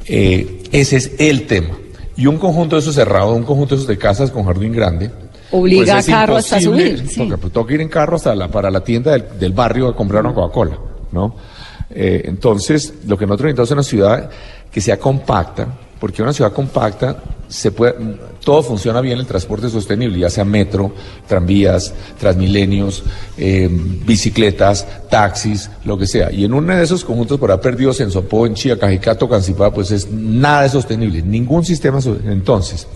Eh, 0.06 0.62
ese 0.72 0.96
es 0.96 1.12
el 1.18 1.46
tema. 1.46 1.76
Y 2.16 2.26
un 2.26 2.38
conjunto 2.38 2.76
de 2.76 2.80
esos 2.80 2.94
cerrados, 2.94 3.37
un 3.37 3.44
conjunto 3.44 3.74
de 3.74 3.80
esos 3.80 3.88
de 3.88 3.98
casas 3.98 4.30
con 4.30 4.44
jardín 4.44 4.72
grande, 4.72 5.11
obliga 5.50 5.94
pues 5.94 6.08
a 6.08 6.12
carro 6.12 6.37
hasta 6.37 6.61
subir. 6.61 7.06
Sí. 7.08 7.28
Toca, 7.52 7.74
ir 7.74 7.80
en 7.80 7.88
carro 7.88 8.16
hasta 8.16 8.34
la, 8.34 8.48
para 8.48 8.70
la 8.70 8.82
tienda 8.82 9.16
del, 9.16 9.52
barrio 9.52 9.88
a 9.88 9.94
comprar 9.94 10.24
una 10.24 10.34
Coca-Cola, 10.34 10.78
¿no? 11.12 11.37
Eh, 11.90 12.22
entonces, 12.24 12.94
lo 13.06 13.16
que 13.16 13.26
nosotros 13.26 13.46
necesitamos 13.46 13.68
es 13.68 13.72
una 13.72 13.82
ciudad 13.82 14.30
que 14.70 14.80
sea 14.80 14.98
compacta, 14.98 15.66
porque 16.00 16.22
una 16.22 16.32
ciudad 16.32 16.52
compacta 16.52 17.22
se 17.48 17.70
puede, 17.70 17.94
todo 18.44 18.62
funciona 18.62 19.00
bien 19.00 19.18
el 19.18 19.26
transporte 19.26 19.70
sostenible, 19.70 20.18
ya 20.18 20.28
sea 20.28 20.44
metro, 20.44 20.92
tranvías, 21.26 21.94
transmilenios, 22.18 23.02
eh, 23.38 23.68
bicicletas, 23.70 24.87
taxis, 25.08 25.70
lo 25.84 25.96
que 25.96 26.06
sea. 26.06 26.30
Y 26.30 26.44
en 26.44 26.52
uno 26.52 26.76
de 26.76 26.82
esos 26.82 27.04
conjuntos 27.04 27.38
por 27.38 27.50
haber 27.50 27.62
perdido 27.62 27.92
en 27.98 28.11
Sopó, 28.11 28.46
en 28.46 28.54
Chía, 28.54 28.78
Cajicato, 28.78 29.28
Cancipá, 29.28 29.72
pues 29.72 29.90
es 29.90 30.11
nada 30.11 30.62
de 30.62 30.68
sostenible, 30.68 31.22
ningún 31.22 31.64
sistema. 31.64 31.98
Entonces, 32.26 32.87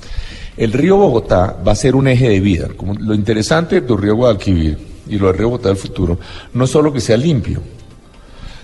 el 0.57 0.73
río 0.73 0.99
Bogotá 0.99 1.57
va 1.67 1.73
a 1.73 1.77
ser 1.77 1.97
un 1.97 2.09
eje 2.09 2.29
de 2.29 2.41
vida. 2.41 2.69
Como 2.77 2.95
lo 2.95 3.15
interesante 3.15 3.81
de 3.81 3.97
río 3.97 4.17
Guadalquivir 4.17 4.79
y 5.09 5.17
lo 5.17 5.29
del 5.29 5.39
río 5.39 5.49
Bogotá 5.49 5.69
del 5.69 5.79
futuro, 5.79 6.19
no 6.53 6.65
es 6.65 6.71
solo 6.71 6.93
que 6.93 7.01
sea 7.01 7.17
limpio, 7.17 7.63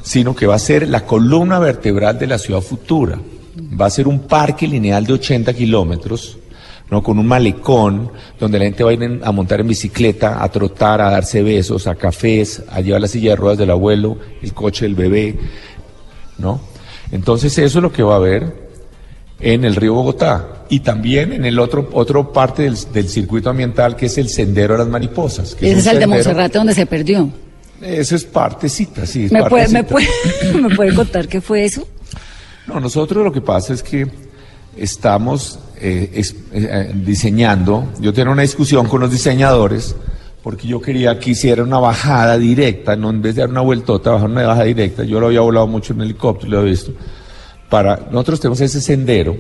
sino 0.03 0.37
que 0.37 0.47
va 0.47 0.55
a 0.55 0.59
ser 0.59 0.87
la 0.87 1.07
columna 1.07 1.59
vertebral 1.59 2.19
de 2.19 2.27
la 2.27 2.39
ciudad 2.39 2.61
futura 2.61 3.19
va 3.59 3.87
a 3.87 3.91
ser 3.91 4.09
un 4.09 4.21
parque 4.21 4.67
lineal 4.67 5.05
de 5.07 5.15
80 5.15 5.53
kilómetros, 5.55 6.39
¿no? 6.91 7.03
con 7.03 7.19
un 7.19 7.27
malecón 7.27 8.11
donde 8.39 8.59
la 8.59 8.65
gente 8.67 8.85
va 8.85 8.91
a 8.91 8.95
ir 8.95 9.21
a 9.23 9.33
montar 9.33 9.61
en 9.61 9.69
bicicleta, 9.69 10.43
a 10.43 10.49
trotar, 10.51 11.01
a 11.01 11.11
darse 11.11 11.43
besos, 11.43 11.87
a 11.87 11.95
cafés, 11.95 12.63
a 12.71 12.81
llevar 12.81 13.01
la 13.01 13.09
silla 13.09 13.31
de 13.31 13.37
ruedas 13.37 13.59
del 13.59 13.71
abuelo, 13.71 14.19
el 14.43 14.53
coche 14.53 14.85
del 14.85 14.95
bebé, 14.95 15.39
¿no? 16.39 16.61
Entonces 17.11 17.57
eso 17.59 17.79
es 17.79 17.83
lo 17.83 17.93
que 17.93 18.03
va 18.03 18.15
a 18.15 18.17
haber 18.17 18.69
en 19.41 19.65
el 19.65 19.77
río 19.77 19.95
Bogotá 19.95 20.65
y 20.69 20.81
también 20.81 21.33
en 21.33 21.45
el 21.45 21.59
otro 21.59 21.89
otro 21.93 22.33
parte 22.33 22.65
del, 22.65 23.09
circuito 23.09 23.51
ambiental 23.51 23.97
que 23.97 24.07
es 24.07 24.19
el 24.19 24.29
sendero 24.29 24.75
de 24.75 24.79
las 24.81 24.89
mariposas. 24.89 25.57
Ese 25.61 25.79
es, 25.79 25.87
el 25.87 26.01
de 26.01 26.07
Monserrate 26.07 26.59
donde 26.59 26.75
se 26.75 26.87
perdió. 26.87 27.31
Eso 27.81 28.17
es 28.17 28.25
partecita, 28.25 29.07
sí. 29.07 29.29
¿Me, 29.31 29.45
Puede, 29.45 29.69
¿me, 29.69 29.85
puede, 29.85 30.09
¿Me 30.61 30.75
puede 30.75 30.95
contar 30.95 31.29
qué 31.29 31.41
fue 31.41 31.65
eso? 31.65 31.87
No, 32.69 32.81
nosotros 32.81 33.25
lo 33.25 33.33
que 33.33 33.41
pasa 33.41 33.73
es 33.73 33.83
que 33.83 34.07
estamos 34.77 35.59
eh, 35.81 36.23
eh, 36.53 36.93
diseñando, 36.95 37.87
yo 37.99 38.13
tengo 38.13 38.31
una 38.31 38.43
discusión 38.43 38.87
con 38.87 39.01
los 39.01 39.11
diseñadores, 39.11 39.97
porque 40.43 40.69
yo 40.69 40.79
quería 40.79 41.19
que 41.19 41.31
hiciera 41.31 41.63
una 41.63 41.79
bajada 41.79 42.37
directa, 42.37 42.95
no 42.95 43.09
en 43.09 43.23
vez 43.23 43.37
de 43.37 43.41
dar 43.41 43.51
una 43.51 43.63
vueltota, 43.63 44.11
bajar 44.11 44.29
una 44.29 44.47
bajada 44.47 44.67
directa, 44.67 45.03
yo 45.03 45.19
lo 45.19 45.29
había 45.29 45.41
volado 45.41 45.67
mucho 45.67 45.95
en 45.95 46.03
helicóptero, 46.03 46.53
lo 46.53 46.67
he 46.67 46.71
visto, 46.71 46.93
para, 47.71 48.09
nosotros 48.11 48.41
tenemos 48.41 48.61
ese 48.61 48.83
sendero 48.83 49.35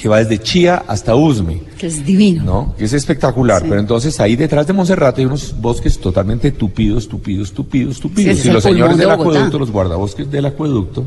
que 0.00 0.08
va 0.08 0.18
desde 0.18 0.38
Chía 0.38 0.82
hasta 0.88 1.14
Usme. 1.14 1.60
Que 1.78 1.86
es 1.86 2.04
divino. 2.04 2.42
¿No? 2.42 2.74
Que 2.76 2.84
es 2.84 2.92
espectacular. 2.92 3.62
Pero 3.62 3.78
entonces 3.78 4.18
ahí 4.18 4.34
detrás 4.34 4.66
de 4.66 4.72
Monserrate 4.72 5.20
hay 5.20 5.26
unos 5.26 5.58
bosques 5.60 5.98
totalmente 6.00 6.50
tupidos, 6.50 7.06
tupidos, 7.06 7.52
tupidos, 7.52 8.00
tupidos. 8.00 8.44
y 8.44 8.50
los 8.50 8.62
señores 8.62 8.96
del 8.96 9.10
acueducto, 9.10 9.58
los 9.58 9.70
guardabosques 9.70 10.30
del 10.30 10.46
acueducto, 10.46 11.06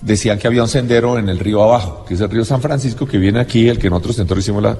decían 0.00 0.38
que 0.38 0.46
había 0.46 0.62
un 0.62 0.68
sendero 0.68 1.18
en 1.18 1.28
el 1.28 1.38
río 1.38 1.62
abajo, 1.62 2.04
que 2.06 2.14
es 2.14 2.20
el 2.20 2.30
río 2.30 2.44
San 2.44 2.60
Francisco, 2.60 3.06
que 3.06 3.18
viene 3.18 3.40
aquí, 3.40 3.68
el 3.68 3.78
que 3.78 3.86
en 3.86 3.92
otros 3.94 4.16
centros 4.16 4.40
hicimos 4.40 4.62
la... 4.62 4.76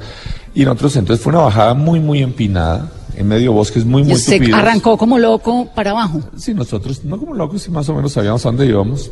Y 0.55 0.63
en 0.63 0.69
otros 0.69 0.93
centros 0.93 1.21
fue 1.21 1.33
una 1.33 1.43
bajada 1.43 1.75
muy, 1.75 2.01
muy 2.01 2.23
empinada, 2.23 2.91
en 3.17 3.29
medio 3.29 3.53
bosques 3.53 3.85
muy, 3.85 4.03
muy 4.05 4.17
Se 4.17 4.41
arrancó 4.53 4.97
como 4.97 5.19
loco 5.19 5.69
para 5.75 5.91
abajo. 5.91 6.21
Sí, 6.37 6.55
nosotros, 6.55 7.05
no 7.05 7.19
como 7.19 7.35
locos, 7.35 7.63
sí 7.63 7.71
más 7.71 7.89
o 7.89 7.95
menos 7.95 8.13
sabíamos 8.13 8.45
a 8.45 8.49
dónde 8.51 8.67
íbamos. 8.67 9.11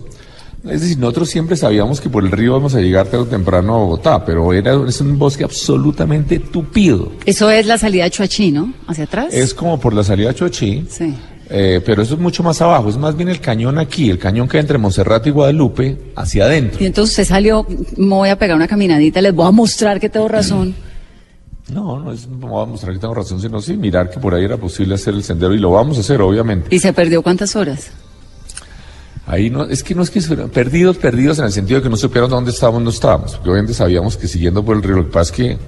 Es 0.64 0.81
decir, 0.81 0.99
nosotros 0.99 1.29
siempre 1.29 1.57
sabíamos 1.57 2.01
que 2.01 2.09
por 2.09 2.25
el 2.25 2.31
río 2.31 2.55
vamos 2.55 2.75
a 2.75 2.81
llegar 2.81 3.07
tarde 3.07 3.25
o 3.25 3.27
temprano 3.27 3.75
a 3.75 3.79
Bogotá, 3.79 4.25
pero 4.25 4.51
era, 4.53 4.75
es 4.88 4.99
un 5.03 5.19
bosque 5.19 5.45
absolutamente 5.45 6.38
tupido. 6.38 7.12
Eso 7.27 7.51
es 7.51 7.67
la 7.67 7.77
salida 7.77 8.05
de 8.05 8.11
Chuachí, 8.11 8.51
¿no? 8.51 8.73
Hacia 8.87 9.05
atrás. 9.05 9.35
Es 9.35 9.53
como 9.53 9.79
por 9.79 9.93
la 9.93 10.03
salida 10.03 10.33
de 10.33 10.53
Sí. 10.53 10.87
Eh, 11.57 11.81
pero 11.87 12.03
eso 12.03 12.14
es 12.14 12.21
mucho 12.21 12.43
más 12.43 12.61
abajo, 12.61 12.88
es 12.88 12.97
más 12.97 13.17
bien 13.17 13.29
el 13.29 13.40
cañón 13.40 13.79
aquí, 13.79 14.11
el 14.11 14.19
cañón 14.19 14.49
que 14.49 14.57
hay 14.57 14.62
entre 14.62 14.77
Montserrat 14.77 15.25
y 15.29 15.31
Guadalupe, 15.31 16.11
hacia 16.17 16.47
adentro. 16.47 16.83
Y 16.83 16.87
entonces 16.87 17.12
usted 17.12 17.33
salió, 17.33 17.64
me 17.97 18.09
voy 18.09 18.29
a 18.29 18.37
pegar 18.37 18.57
una 18.57 18.67
caminadita, 18.67 19.23
les 19.23 19.33
voy 19.33 19.47
a 19.47 19.53
mostrar 19.53 20.01
que 20.01 20.09
tengo 20.09 20.27
razón. 20.27 20.75
No, 21.73 22.01
no 22.01 22.11
es, 22.11 22.27
no 22.27 22.49
vamos 22.49 22.62
a 22.62 22.71
mostrar 22.73 22.93
que 22.95 22.99
tengo 22.99 23.14
razón, 23.14 23.40
sino 23.40 23.61
sí 23.61 23.77
mirar 23.77 24.11
que 24.11 24.19
por 24.19 24.35
ahí 24.35 24.45
era 24.45 24.57
posible 24.57 24.97
hacer 24.97 25.14
el 25.14 25.23
sendero 25.23 25.55
y 25.55 25.59
lo 25.59 25.71
vamos 25.71 25.97
a 25.97 26.01
hacer, 26.01 26.21
obviamente. 26.23 26.75
¿Y 26.75 26.81
se 26.81 26.93
perdió 26.93 27.23
cuántas 27.23 27.55
horas? 27.55 27.93
Ahí 29.25 29.49
no, 29.49 29.62
es 29.62 29.85
que 29.85 29.95
no 29.95 30.03
es 30.03 30.11
que 30.11 30.21
perdidos, 30.49 30.99
perdidos 30.99 31.38
en 31.38 31.45
el 31.45 31.53
sentido 31.53 31.79
de 31.79 31.85
que 31.85 31.88
no 31.88 31.97
supieron 31.97 32.31
dónde 32.31 32.51
estábamos, 32.51 32.83
no 32.83 32.90
estábamos. 32.90 33.37
Porque 33.37 33.51
obviamente 33.51 33.75
sabíamos 33.75 34.17
que 34.17 34.27
siguiendo 34.27 34.64
por 34.64 34.77
el 34.77 34.83
río, 34.83 34.97
lo 34.97 35.05
que 35.05 35.12
pasa 35.12 35.31
es 35.31 35.37
que 35.37 35.59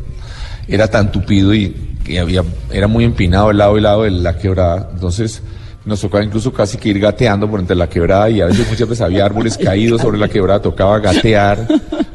era 0.66 0.88
tan 0.88 1.12
tupido 1.12 1.54
y 1.54 1.94
que 2.04 2.18
había, 2.18 2.42
era 2.72 2.88
muy 2.88 3.04
empinado 3.04 3.52
el 3.52 3.58
lado 3.58 3.78
y 3.78 3.80
lado 3.82 4.02
de 4.02 4.10
la 4.10 4.36
quebrada. 4.36 4.90
Entonces, 4.92 5.42
nos 5.86 6.00
tocaba 6.00 6.22
incluso 6.24 6.52
casi 6.52 6.76
que 6.76 6.88
ir 6.90 6.98
gateando 6.98 7.48
por 7.50 7.60
entre 7.60 7.74
la 7.76 7.88
quebrada 7.88 8.28
y 8.28 8.40
a 8.40 8.46
veces 8.46 8.68
muchas 8.68 8.88
veces 8.88 9.00
había 9.02 9.24
árboles 9.24 9.56
caídos 9.62 10.02
sobre 10.02 10.18
la 10.18 10.28
quebrada, 10.28 10.60
tocaba 10.60 10.98
gatear, 10.98 11.66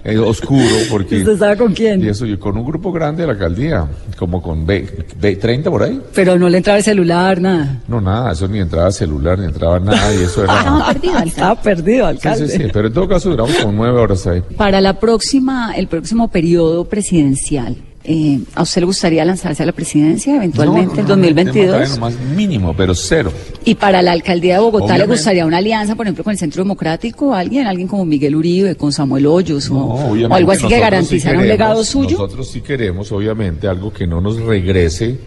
eh, 0.03 0.17
oscuro, 0.17 0.65
porque... 0.89 1.17
¿Usted 1.19 1.31
estaba 1.33 1.55
con 1.55 1.73
quién? 1.73 2.03
Y 2.03 2.09
eso, 2.09 2.25
yo 2.25 2.39
con 2.39 2.57
un 2.57 2.65
grupo 2.65 2.91
grande 2.91 3.21
de 3.23 3.27
la 3.27 3.33
alcaldía, 3.33 3.87
como 4.17 4.41
con 4.41 4.65
ve- 4.65 5.05
ve- 5.19 5.35
30 5.37 5.69
por 5.71 5.83
ahí. 5.83 6.01
Pero 6.13 6.37
no 6.37 6.49
le 6.49 6.57
entraba 6.57 6.77
el 6.79 6.83
celular, 6.83 7.39
nada. 7.39 7.81
No, 7.87 8.01
nada, 8.01 8.33
eso 8.33 8.47
ni 8.47 8.59
entraba 8.59 8.91
celular, 8.91 9.39
ni 9.39 9.45
entraba 9.45 9.79
nada, 9.79 10.13
y 10.13 10.23
eso 10.23 10.43
era... 10.43 10.57
Estaba 10.57 10.85
perdido, 10.91 11.13
alcalde. 11.15 11.29
Estaba 11.29 11.61
perdido, 11.61 12.05
Sí, 12.05 12.09
alcalde. 12.11 12.47
sí, 12.49 12.57
sí, 12.57 12.63
pero 12.73 12.87
en 12.87 12.93
todo 12.93 13.07
caso 13.07 13.29
duramos 13.29 13.55
como 13.55 13.71
nueve 13.71 13.99
horas 13.99 14.27
ahí. 14.27 14.41
Para 14.57 14.81
la 14.81 14.99
próxima, 14.99 15.73
el 15.75 15.87
próximo 15.87 16.29
periodo 16.29 16.85
presidencial, 16.85 17.77
eh, 18.03 18.39
¿a 18.55 18.63
usted 18.63 18.81
le 18.81 18.85
gustaría 18.87 19.23
lanzarse 19.23 19.61
a 19.61 19.65
la 19.65 19.71
presidencia 19.73 20.35
eventualmente 20.35 21.01
en 21.01 21.07
No, 21.07 21.15
no, 21.15 21.15
no, 21.15 21.21
no, 21.21 21.27
2022? 21.27 21.89
no, 21.91 21.97
más 21.97 22.13
mínimo, 22.35 22.73
pero 22.75 22.95
cero. 22.95 23.31
Y 23.63 23.75
para 23.75 24.01
la 24.01 24.11
alcaldía 24.11 24.55
de 24.55 24.59
Bogotá, 24.61 24.97
¿le 24.97 25.05
gustaría 25.05 25.45
una 25.45 25.57
alianza, 25.57 25.95
por 25.95 26.05
ejemplo, 26.07 26.23
con 26.23 26.31
el 26.31 26.39
Centro 26.39 26.63
Democrático? 26.63 27.33
¿Alguien? 27.33 27.67
¿Alguien 27.67 27.87
como 27.87 28.03
Miguel 28.05 28.35
Uribe, 28.35 28.75
con 28.75 28.91
Samuel 28.91 29.27
Hoyos? 29.27 29.69
o- 29.71 30.13
algo 30.31 30.51
así 30.51 30.67
que 30.67 30.79
garantizara 30.79 31.35
sí 31.37 31.41
un 31.43 31.47
legado 31.47 31.83
suyo? 31.83 32.11
Nosotros 32.17 32.47
sí 32.49 32.61
queremos, 32.61 33.11
obviamente, 33.11 33.67
algo 33.67 33.93
que 33.93 34.07
no 34.07 34.19
nos 34.19 34.37
regrese 34.39 35.19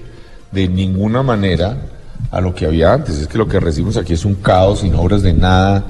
de 0.51 0.69
ninguna 0.69 1.23
manera 1.23 1.77
a 2.31 2.41
lo 2.41 2.55
que 2.55 2.67
había 2.67 2.93
antes. 2.93 3.19
Es 3.19 3.27
que 3.29 3.39
lo 3.39 3.47
que 3.47 3.61
recibimos 3.61 3.97
aquí 3.97 4.13
es 4.15 4.25
un 4.25 4.35
caos, 4.37 4.81
sin 4.81 4.95
obras 4.95 5.23
de 5.23 5.33
nada, 5.33 5.85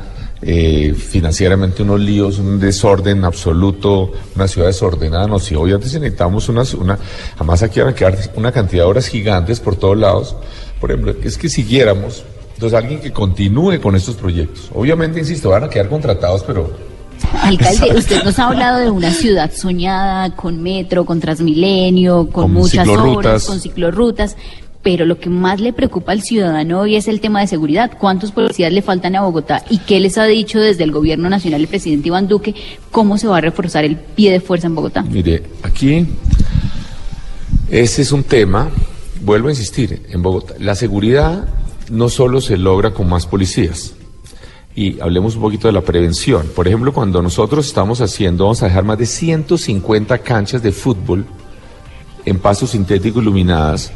eh, 0.47 0.93
financieramente 0.93 1.83
unos 1.83 2.01
líos, 2.01 2.39
un 2.39 2.61
desorden 2.61 3.25
absoluto, 3.25 4.13
una 4.37 4.47
ciudad 4.47 4.67
desordenada. 4.67 5.27
No, 5.27 5.39
si 5.39 5.55
obviamente 5.55 5.89
si 5.89 5.99
necesitamos 5.99 6.49
una, 6.51 6.65
una, 6.79 6.99
además 7.37 7.63
aquí 7.63 7.81
van 7.81 7.91
a 7.91 7.95
quedar 7.95 8.19
una 8.35 8.53
cantidad 8.53 8.83
de 8.83 8.89
obras 8.91 9.07
gigantes 9.07 9.61
por 9.61 9.77
todos 9.77 9.97
lados. 9.97 10.37
Por 10.81 10.91
ejemplo, 10.91 11.15
es 11.23 11.39
que 11.39 11.49
siguiéramos, 11.49 12.25
entonces 12.55 12.79
alguien 12.79 13.01
que 13.01 13.11
continúe 13.11 13.81
con 13.81 13.97
estos 13.97 14.17
proyectos. 14.17 14.71
Obviamente, 14.75 15.19
insisto, 15.19 15.49
van 15.49 15.65
a 15.65 15.71
quedar 15.71 15.89
contratados, 15.89 16.43
pero 16.43 16.71
Alcalde, 17.43 17.97
usted 17.97 18.23
nos 18.23 18.39
ha 18.39 18.49
hablado 18.49 18.81
de 18.81 18.91
una 18.91 19.11
ciudad 19.11 19.51
soñada 19.53 20.35
con 20.37 20.63
metro, 20.63 21.05
con 21.05 21.21
Transmilenio, 21.21 22.29
con, 22.31 22.45
Con 22.45 22.53
muchas 22.53 22.87
obras, 22.87 23.45
con 23.45 23.61
ciclorrutas. 23.61 24.37
Pero 24.85 25.07
lo 25.07 25.19
que 25.19 25.31
más 25.31 25.61
le 25.61 25.73
preocupa 25.73 26.13
al 26.13 26.23
ciudadano 26.23 26.81
hoy 26.81 26.95
es 26.95 27.09
el 27.09 27.21
tema 27.21 27.41
de 27.41 27.49
seguridad. 27.49 27.91
¿Cuántos 27.99 28.31
policías 28.31 28.73
le 28.73 28.83
faltan 28.83 29.17
a 29.17 29.23
Bogotá? 29.23 29.65
¿Y 29.71 29.79
qué 29.79 29.99
les 29.99 30.19
ha 30.19 30.25
dicho 30.27 30.61
desde 30.61 30.85
el 30.85 30.93
gobierno 30.93 31.29
nacional 31.29 31.63
el 31.63 31.67
presidente 31.67 32.09
Iván 32.09 32.29
Duque? 32.29 32.55
¿Cómo 32.93 33.19
se 33.19 33.27
va 33.27 33.39
a 33.39 33.41
reforzar 33.41 33.85
el 33.85 33.97
pie 33.97 34.31
de 34.31 34.41
fuerza 34.41 34.69
en 34.69 34.77
Bogotá? 34.77 35.03
Mire, 35.03 35.43
aquí 35.65 36.07
ese 37.71 38.03
es 38.03 38.13
un 38.13 38.23
tema, 38.23 38.71
vuelvo 39.23 39.49
a 39.49 39.53
insistir, 39.53 40.07
en 40.11 40.23
Bogotá. 40.23 40.55
La 40.61 40.75
seguridad 40.75 41.49
no 41.91 42.09
solo 42.09 42.41
se 42.41 42.57
logra 42.57 42.93
con 42.93 43.09
más 43.09 43.27
policías. 43.27 43.95
Y 44.77 45.01
hablemos 45.01 45.37
un 45.37 45.43
poquito 45.43 45.67
de 45.67 45.73
la 45.73 45.81
prevención. 45.81 46.47
Por 46.55 46.69
ejemplo, 46.69 46.93
cuando 46.93 47.23
nosotros 47.23 47.67
estamos 47.67 48.01
haciendo, 48.01 48.45
vamos 48.45 48.63
a 48.63 48.67
dejar 48.67 48.85
más 48.85 48.99
de 48.99 49.07
150 49.07 50.19
canchas 50.19 50.63
de 50.63 50.73
fútbol 50.73 51.25
en 52.25 52.39
pasto 52.39 52.67
sintético 52.67 53.21
iluminadas. 53.21 53.93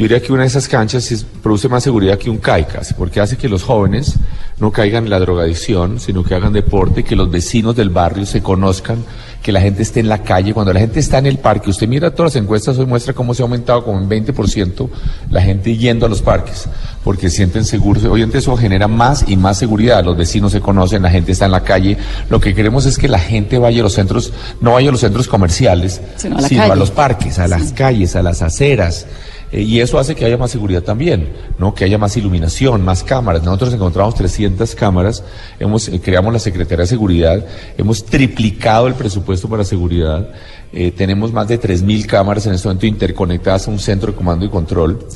Yo 0.00 0.04
diría 0.04 0.22
que 0.22 0.32
una 0.32 0.42
de 0.42 0.48
esas 0.48 0.66
canchas 0.66 1.12
es- 1.12 1.24
produce 1.42 1.68
más 1.68 1.82
seguridad 1.84 2.16
que 2.16 2.30
un 2.30 2.38
CAICAS, 2.38 2.94
porque 2.94 3.20
hace 3.20 3.36
que 3.36 3.50
los 3.50 3.62
jóvenes 3.62 4.14
no 4.58 4.72
caigan 4.72 5.04
en 5.04 5.10
la 5.10 5.18
drogadicción, 5.18 6.00
sino 6.00 6.24
que 6.24 6.34
hagan 6.34 6.54
deporte, 6.54 7.02
que 7.04 7.14
los 7.14 7.30
vecinos 7.30 7.76
del 7.76 7.90
barrio 7.90 8.24
se 8.24 8.42
conozcan, 8.42 9.04
que 9.42 9.52
la 9.52 9.60
gente 9.60 9.82
esté 9.82 10.00
en 10.00 10.08
la 10.08 10.22
calle. 10.22 10.54
Cuando 10.54 10.72
la 10.72 10.80
gente 10.80 11.00
está 11.00 11.18
en 11.18 11.26
el 11.26 11.36
parque, 11.38 11.68
usted 11.68 11.86
mira 11.86 12.14
todas 12.14 12.34
las 12.34 12.42
encuestas, 12.42 12.78
hoy 12.78 12.86
muestra 12.86 13.12
cómo 13.12 13.34
se 13.34 13.42
ha 13.42 13.44
aumentado 13.44 13.84
como 13.84 13.98
en 13.98 14.08
20% 14.08 14.88
la 15.30 15.42
gente 15.42 15.76
yendo 15.76 16.06
a 16.06 16.08
los 16.08 16.22
parques, 16.22 16.66
porque 17.04 17.28
se 17.28 17.36
sienten 17.36 17.66
seguros. 17.66 18.02
Obviamente 18.04 18.38
eso 18.38 18.56
genera 18.56 18.88
más 18.88 19.24
y 19.28 19.36
más 19.36 19.58
seguridad. 19.58 20.02
Los 20.02 20.16
vecinos 20.16 20.52
se 20.52 20.60
conocen, 20.62 21.02
la 21.02 21.10
gente 21.10 21.32
está 21.32 21.44
en 21.44 21.52
la 21.52 21.62
calle. 21.62 21.98
Lo 22.30 22.40
que 22.40 22.54
queremos 22.54 22.86
es 22.86 22.96
que 22.96 23.08
la 23.08 23.18
gente 23.18 23.58
vaya 23.58 23.80
a 23.80 23.82
los 23.82 23.92
centros, 23.92 24.32
no 24.62 24.72
vaya 24.72 24.88
a 24.88 24.92
los 24.92 25.00
centros 25.02 25.28
comerciales, 25.28 26.00
Sino 26.16 26.38
a 26.38 26.40
la 26.40 26.48
sino 26.48 26.62
a 26.62 26.68
calle. 26.68 26.80
los 26.80 26.90
parques, 26.90 27.38
a 27.38 27.46
las 27.48 27.72
calles, 27.72 28.16
a 28.16 28.22
las 28.22 28.40
aceras. 28.40 29.06
Eh, 29.52 29.62
y 29.62 29.80
eso 29.80 29.98
hace 29.98 30.14
que 30.14 30.24
haya 30.24 30.36
más 30.36 30.50
seguridad 30.50 30.82
también, 30.82 31.28
¿no? 31.58 31.74
Que 31.74 31.84
haya 31.84 31.98
más 31.98 32.16
iluminación, 32.16 32.84
más 32.84 33.02
cámaras. 33.02 33.42
Nosotros 33.42 33.74
encontramos 33.74 34.14
300 34.14 34.74
cámaras, 34.74 35.24
hemos, 35.58 35.88
eh, 35.88 36.00
creamos 36.00 36.32
la 36.32 36.38
Secretaría 36.38 36.84
de 36.84 36.88
Seguridad, 36.88 37.44
hemos 37.76 38.04
triplicado 38.04 38.86
el 38.86 38.94
presupuesto 38.94 39.48
para 39.48 39.64
seguridad, 39.64 40.30
eh, 40.72 40.92
tenemos 40.92 41.32
más 41.32 41.48
de 41.48 41.60
3.000 41.60 42.06
cámaras 42.06 42.46
en 42.46 42.54
este 42.54 42.68
momento 42.68 42.86
interconectadas 42.86 43.66
a 43.66 43.70
un 43.70 43.78
centro 43.78 44.12
de 44.12 44.16
comando 44.16 44.44
y 44.44 44.48
control. 44.48 45.06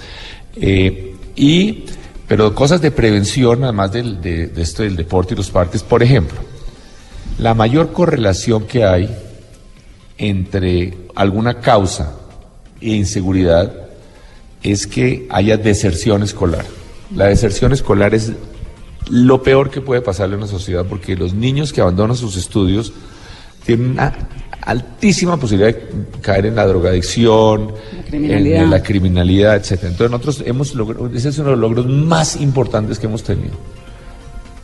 Eh, 0.56 1.14
y, 1.36 1.84
pero 2.26 2.54
cosas 2.54 2.80
de 2.80 2.90
prevención, 2.90 3.62
además 3.62 3.92
del, 3.92 4.20
de, 4.20 4.50
esto 4.56 4.82
del 4.82 4.96
deporte 4.96 5.34
y 5.34 5.36
los 5.36 5.50
parques, 5.50 5.82
por 5.82 6.02
ejemplo, 6.02 6.38
la 7.38 7.54
mayor 7.54 7.92
correlación 7.92 8.64
que 8.64 8.84
hay 8.84 9.14
entre 10.18 10.96
alguna 11.14 11.60
causa 11.60 12.14
e 12.80 12.90
inseguridad 12.90 13.83
es 14.64 14.86
que 14.86 15.26
haya 15.28 15.56
deserción 15.56 16.22
escolar. 16.22 16.64
La 17.14 17.26
deserción 17.26 17.72
escolar 17.72 18.14
es 18.14 18.32
lo 19.10 19.42
peor 19.42 19.70
que 19.70 19.82
puede 19.82 20.00
pasarle 20.00 20.34
a 20.34 20.38
una 20.38 20.46
sociedad 20.46 20.86
porque 20.88 21.14
los 21.14 21.34
niños 21.34 21.72
que 21.72 21.82
abandonan 21.82 22.16
sus 22.16 22.36
estudios 22.36 22.92
tienen 23.64 23.90
una 23.90 24.12
altísima 24.62 25.36
posibilidad 25.36 25.74
de 25.74 26.20
caer 26.22 26.46
en 26.46 26.56
la 26.56 26.66
drogadicción, 26.66 27.72
criminalidad. 28.08 28.62
en 28.62 28.70
la 28.70 28.82
criminalidad, 28.82 29.56
etcétera. 29.56 29.90
Entonces 29.90 30.10
nosotros 30.10 30.42
hemos 30.46 30.74
logrado, 30.74 31.10
ese 31.14 31.28
es 31.28 31.38
uno 31.38 31.50
de 31.50 31.56
los 31.56 31.60
logros 31.60 31.86
más 31.86 32.40
importantes 32.40 32.98
que 32.98 33.06
hemos 33.06 33.22
tenido. 33.22 33.52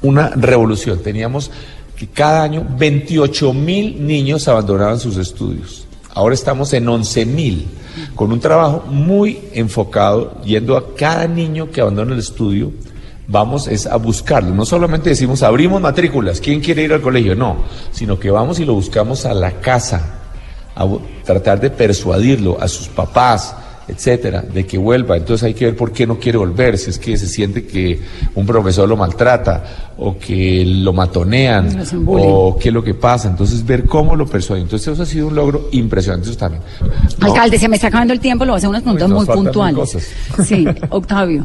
Una 0.01 0.31
revolución. 0.31 1.01
Teníamos 1.01 1.51
que 1.95 2.07
cada 2.09 2.43
año 2.43 2.67
28 2.79 3.53
mil 3.53 4.07
niños 4.07 4.49
abandonaban 4.49 4.99
sus 4.99 5.19
estudios. 5.19 5.87
Ahora 6.15 6.35
estamos 6.35 6.73
en 6.73 6.89
11 6.89 7.27
mil, 7.27 7.69
con 8.15 8.33
un 8.33 8.41
trabajo 8.41 8.85
muy 8.89 9.41
enfocado, 9.53 10.41
yendo 10.43 10.77
a 10.77 10.95
cada 10.95 11.27
niño 11.27 11.71
que 11.71 11.81
abandona 11.81 12.13
el 12.13 12.19
estudio, 12.19 12.73
vamos 13.29 13.69
es 13.69 13.87
a 13.87 13.97
buscarlo. 13.97 14.55
No 14.55 14.67
solamente 14.67 15.11
decimos 15.11 15.43
abrimos 15.43 15.81
matrículas, 15.81 16.41
¿quién 16.41 16.61
quiere 16.61 16.83
ir 16.83 16.93
al 16.93 17.01
colegio? 17.01 17.35
No, 17.35 17.59
sino 17.93 18.19
que 18.19 18.31
vamos 18.31 18.59
y 18.59 18.65
lo 18.65 18.75
buscamos 18.75 19.25
a 19.25 19.35
la 19.35 19.61
casa, 19.61 20.19
a 20.75 20.87
tratar 21.25 21.61
de 21.61 21.71
persuadirlo 21.71 22.61
a 22.61 22.67
sus 22.67 22.89
papás, 22.89 23.55
etcétera, 23.91 24.43
de 24.43 24.67
que 24.67 24.79
vuelva. 24.79 25.17
Entonces 25.17 25.45
hay 25.45 25.55
que 25.55 25.67
ver 25.67 25.77
por 25.77 25.93
qué 25.93 26.07
no 26.07 26.19
quiere 26.19 26.39
volver, 26.39 26.79
si 26.79 26.91
es 26.91 26.99
que 26.99 27.17
se 27.17 27.27
siente 27.27 27.67
que 27.67 28.01
un 28.35 28.47
profesor 28.47 28.89
lo 28.89 28.97
maltrata 28.97 29.93
o 29.99 30.17
que 30.19 30.65
lo 30.65 30.93
matonean 30.93 31.85
o 32.07 32.57
qué 32.59 32.69
es 32.69 32.75
lo 32.75 32.83
que 32.83 32.95
pasa. 32.95 33.29
Entonces 33.29 33.65
ver 33.65 33.85
cómo 33.85 34.17
lo 34.17 34.27
persuaden. 34.27 34.65
Entonces 34.65 34.89
eso 34.89 35.03
ha 35.03 35.07
sido 35.07 35.29
un 35.29 35.35
logro 35.35 35.69
impresionante 35.73 36.29
eso 36.29 36.39
también. 36.39 36.63
No, 37.19 37.27
Alcalde, 37.27 37.59
se 37.59 37.69
me 37.69 37.77
está 37.77 37.89
acabando 37.89 38.13
el 38.13 38.21
tiempo, 38.21 38.45
lo 38.45 38.53
voy 38.53 38.57
a 38.57 38.59
hacer 38.59 38.71
unas 38.71 38.83
preguntas 38.83 39.11
muy 39.11 39.27
puntuales. 39.27 39.99
Sí, 40.45 40.67
Octavio. 40.91 41.45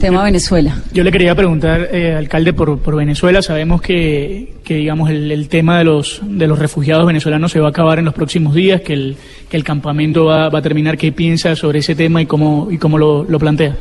Tema 0.00 0.24
Venezuela. 0.24 0.82
Yo 0.92 1.04
le 1.04 1.12
quería 1.12 1.34
preguntar, 1.34 1.88
eh, 1.92 2.14
alcalde, 2.14 2.52
por, 2.52 2.78
por 2.80 2.96
Venezuela. 2.96 3.40
Sabemos 3.40 3.80
que, 3.80 4.56
que 4.64 4.74
digamos, 4.74 5.10
el, 5.10 5.30
el 5.30 5.48
tema 5.48 5.78
de 5.78 5.84
los, 5.84 6.20
de 6.24 6.48
los 6.48 6.58
refugiados 6.58 7.06
venezolanos 7.06 7.52
se 7.52 7.60
va 7.60 7.68
a 7.68 7.70
acabar 7.70 8.00
en 8.00 8.04
los 8.04 8.14
próximos 8.14 8.54
días, 8.54 8.80
que 8.80 8.94
el, 8.94 9.16
que 9.48 9.56
el 9.56 9.62
campamento 9.62 10.24
va, 10.24 10.48
va 10.48 10.58
a 10.58 10.62
terminar. 10.62 10.98
¿Qué 10.98 11.12
piensa 11.12 11.54
sobre 11.54 11.78
ese 11.78 11.94
tema 11.94 12.20
y 12.20 12.26
cómo, 12.26 12.68
y 12.70 12.78
cómo 12.78 12.98
lo, 12.98 13.22
lo 13.22 13.38
plantea? 13.38 13.76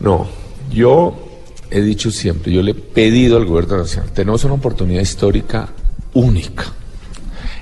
No, 0.00 0.26
yo 0.72 1.14
he 1.70 1.82
dicho 1.82 2.10
siempre, 2.10 2.50
yo 2.52 2.62
le 2.62 2.70
he 2.70 2.74
pedido 2.74 3.36
al 3.36 3.44
gobierno 3.44 3.78
nacional, 3.78 4.12
tenemos 4.12 4.44
una 4.44 4.54
oportunidad 4.54 5.02
histórica 5.02 5.68
única. 6.14 6.64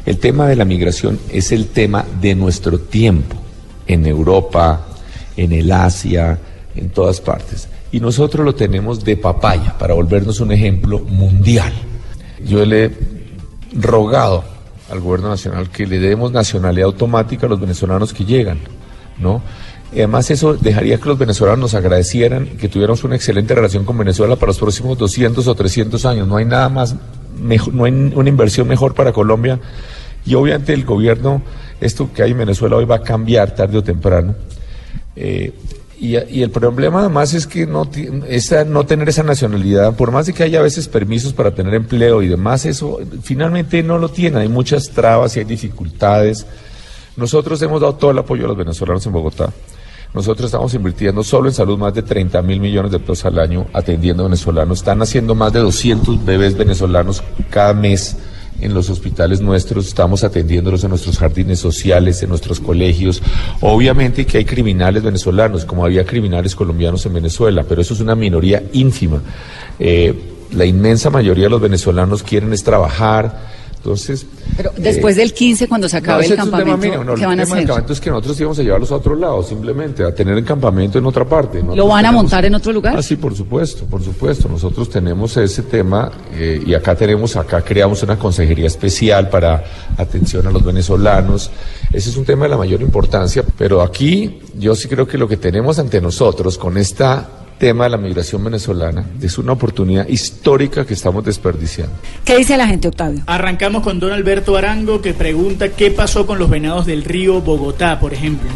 El 0.07 0.19
tema 0.19 0.47
de 0.47 0.57
la 0.57 0.65
migración 0.65 1.19
es 1.31 1.51
el 1.53 1.67
tema 1.69 2.05
de 2.21 2.35
nuestro 2.35 2.79
tiempo, 2.79 3.37
en 3.87 4.07
Europa, 4.07 4.87
en 5.37 5.53
el 5.53 5.73
Asia, 5.73 6.39
en 6.77 6.91
todas 6.91 7.21
partes. 7.21 7.69
Y 7.91 8.01
nosotros 8.01 8.45
lo 8.45 8.55
tenemos 8.55 9.05
de 9.05 9.17
papaya 9.17 9.77
para 9.79 9.95
volvernos 9.95 10.41
un 10.41 10.53
ejemplo 10.53 10.99
mundial. 11.01 11.73
yo 12.45 12.65
le 12.65 12.85
he 12.85 12.91
rogado 13.81 14.45
al 14.91 15.01
gobierno 15.01 15.29
nacional 15.29 15.71
que 15.71 15.87
le 15.87 15.99
demos 15.99 16.33
nacionalidad 16.33 16.87
automática 16.87 17.47
a 17.47 17.49
los 17.49 17.61
venezolanos 17.61 18.13
que 18.13 18.25
llegan, 18.25 18.59
¿no? 19.19 19.43
Y 19.93 19.99
además 19.99 20.31
eso 20.31 20.55
dejaría 20.55 20.99
que 20.99 21.09
los 21.09 21.19
venezolanos 21.19 21.59
nos 21.61 21.75
agradecieran 21.75 22.47
que 22.59 22.69
tuviéramos 22.69 23.05
una 23.05 23.15
excelente 23.15 23.55
relación 23.55 23.85
con 23.85 23.99
Venezuela 23.99 24.37
para 24.37 24.49
los 24.49 24.59
próximos 24.59 24.97
200 24.97 25.47
o 25.47 25.55
300 25.55 26.07
años. 26.07 26.27
No 26.27 26.37
hay 26.37 26.47
nada 26.47 26.71
más, 26.71 26.97
no 27.73 27.85
hay 27.85 27.93
una 27.93 28.29
inversión 28.29 28.67
mejor 28.69 28.95
para 28.95 29.13
Colombia. 29.13 29.61
Y 30.25 30.35
obviamente 30.35 30.73
el 30.73 30.85
gobierno, 30.85 31.43
esto 31.81 32.11
que 32.13 32.23
hay 32.23 32.31
en 32.31 32.39
Venezuela 32.39 32.77
hoy 32.77 32.87
va 32.87 32.97
a 32.97 33.03
cambiar 33.03 33.55
tarde 33.55 33.79
o 33.79 33.83
temprano. 33.83 34.35
Eh, 35.15 35.53
y, 36.03 36.43
el 36.43 36.51
problema 36.51 36.99
además 36.99 37.33
es 37.33 37.47
que 37.47 37.65
no, 37.65 37.89
esa, 38.29 38.65
no 38.65 38.85
tener 38.85 39.09
esa 39.09 39.23
nacionalidad, 39.23 39.95
por 39.95 40.11
más 40.11 40.27
de 40.27 40.33
que 40.33 40.43
haya 40.43 40.59
a 40.59 40.63
veces 40.63 40.89
permisos 40.89 41.33
para 41.33 41.55
tener 41.55 41.75
empleo 41.75 42.23
y 42.23 42.27
demás, 42.27 42.67
eso 42.67 42.99
finalmente 43.23 43.85
no 43.85 43.99
lo 43.99 44.09
tiene. 44.09 44.41
Hay 44.41 44.49
muchas 44.49 44.91
trabas 44.91 45.37
y 45.37 45.39
hay 45.39 45.45
dificultades. 45.45 46.45
Nosotros 47.17 47.63
hemos 47.63 47.81
dado 47.81 47.95
todo 47.95 48.11
el 48.11 48.19
apoyo 48.19 48.47
a 48.47 48.49
los 48.49 48.57
venezolanos 48.57 49.07
en 49.07 49.13
Bogotá. 49.13 49.53
Nosotros 50.13 50.47
estamos 50.47 50.75
invirtiendo 50.75 51.23
solo 51.23 51.49
en 51.49 51.55
salud 51.55 51.79
más 51.79 51.95
de 51.95 52.03
30 52.03 52.43
mil 52.43 52.59
millones 52.59 52.91
de 52.91 52.99
pesos 52.99 53.25
al 53.27 53.39
año 53.39 53.69
atendiendo 53.73 54.25
venezolanos. 54.25 54.79
Están 54.79 55.03
haciendo 55.03 55.37
más 55.37 55.53
de 55.53 55.61
200 55.61 56.25
bebés 56.25 56.57
venezolanos 56.57 57.23
cada 57.49 57.75
mes 57.75 58.17
en 58.63 58.75
los 58.75 58.89
hospitales 58.91 59.41
nuestros, 59.41 59.87
estamos 59.87 60.25
atendiéndolos 60.25 60.85
en 60.85 60.91
nuestros 60.91 61.19
jardines 61.19 61.59
sociales, 61.59 62.23
en 62.23 62.29
nuestros 62.29 62.61
colegios. 62.61 63.23
Obviamente 63.61 64.25
que 64.25 64.39
hay 64.39 64.45
criminales 64.45 65.03
venezolanos, 65.03 65.65
como 65.65 65.85
había 65.85 66.05
criminales 66.05 66.55
colombianos 66.55 67.05
en 67.07 67.15
Venezuela, 67.15 67.65
pero 67.69 67.83
eso 67.83 67.95
es 67.95 68.01
una 68.01 68.15
minoría 68.15 68.63
ínfima. 68.73 69.21
Eh, 69.79 70.15
la 70.53 70.65
inmensa 70.65 71.11
mayoría 71.11 71.45
de 71.45 71.51
los 71.51 71.61
venezolanos 71.61 72.23
quieren 72.23 72.53
es 72.53 72.63
trabajar, 72.63 73.62
entonces. 73.83 74.25
Pero 74.57 74.73
después 74.77 75.17
del 75.17 75.33
15, 75.33 75.67
cuando 75.67 75.89
se 75.89 75.97
acabe 75.97 76.25
el 76.25 76.37
campamento, 76.37 77.05
no, 77.05 77.15
¿qué 77.15 77.27
van 77.27 77.41
a 77.41 77.43
hacer? 77.43 77.59
El 77.59 77.67
campamento 77.67 77.93
es 77.93 78.01
que 78.01 78.11
nosotros 78.11 78.39
íbamos 78.39 78.59
a 78.61 78.63
llevarlos 78.63 78.93
a 78.93 78.97
otro 78.97 79.17
lado, 79.17 79.43
simplemente, 79.43 80.05
a 80.05 80.15
tener 80.15 80.39
el 80.39 80.45
campamento 80.45 80.99
en 80.99 81.07
otra 81.07 81.25
parte. 81.25 81.63
¿Lo 81.63 81.89
van 81.89 82.07
a 82.07 82.13
montar 82.13 82.45
en 82.45 82.55
otro 82.55 82.73
lugar? 82.73 82.97
Ah, 82.97 83.03
sí, 83.03 83.17
por 83.17 83.35
supuesto, 83.35 83.85
por 83.87 84.03
supuesto. 84.03 84.49
Nosotros 84.49 84.89
tenemos 84.89 85.37
ese 85.37 85.63
tema 85.63 86.11
eh, 86.33 86.63
y 86.65 86.75
acá 86.75 86.95
tenemos, 86.95 87.35
acá 87.37 87.63
creamos 87.63 88.03
una 88.05 88.17
consejería 88.19 88.67
especial 88.67 89.29
para 89.29 89.65
atención 89.97 90.47
a 90.47 90.51
los 90.51 90.65
venezolanos. 90.65 91.51
Ese 91.93 92.11
es 92.11 92.17
un 92.17 92.25
tema 92.25 92.45
de 92.45 92.51
la 92.51 92.57
mayor 92.57 92.81
importancia, 92.83 93.45
pero 93.59 93.83
aquí 93.83 94.41
yo 94.59 94.75
sí 94.77 94.87
creo 94.89 95.07
que 95.07 95.19
lo 95.19 95.27
que 95.27 95.37
tenemos 95.37 95.79
ante 95.79 96.01
nosotros 96.01 96.57
con 96.57 96.79
esta 96.79 97.42
tema 97.63 97.85
de 97.85 97.91
la 97.91 97.97
migración 97.97 98.43
venezolana 98.43 99.05
es 99.23 99.39
una 99.39 99.53
oportunidad 99.53 100.09
histórica 100.09 100.85
que 100.85 100.95
estamos 100.95 101.25
desperdiciando. 101.25 101.95
¿Qué 102.25 102.37
dice 102.37 102.57
la 102.57 102.67
gente, 102.67 102.89
Octavio? 102.89 103.23
Arrancamos 103.27 103.85
con 103.85 104.01
don 104.01 104.11
Alberto 104.11 104.57
Arango 104.57 105.01
que 105.01 105.15
pregunta 105.15 105.69
qué 105.69 105.93
pasó 105.93 106.27
con 106.27 106.41
los 106.41 106.51
venados 106.51 106.87
del 106.87 107.05
río 107.05 107.41
Bogotá, 107.41 108.01
por 108.01 108.15
ejemplo. 108.15 108.51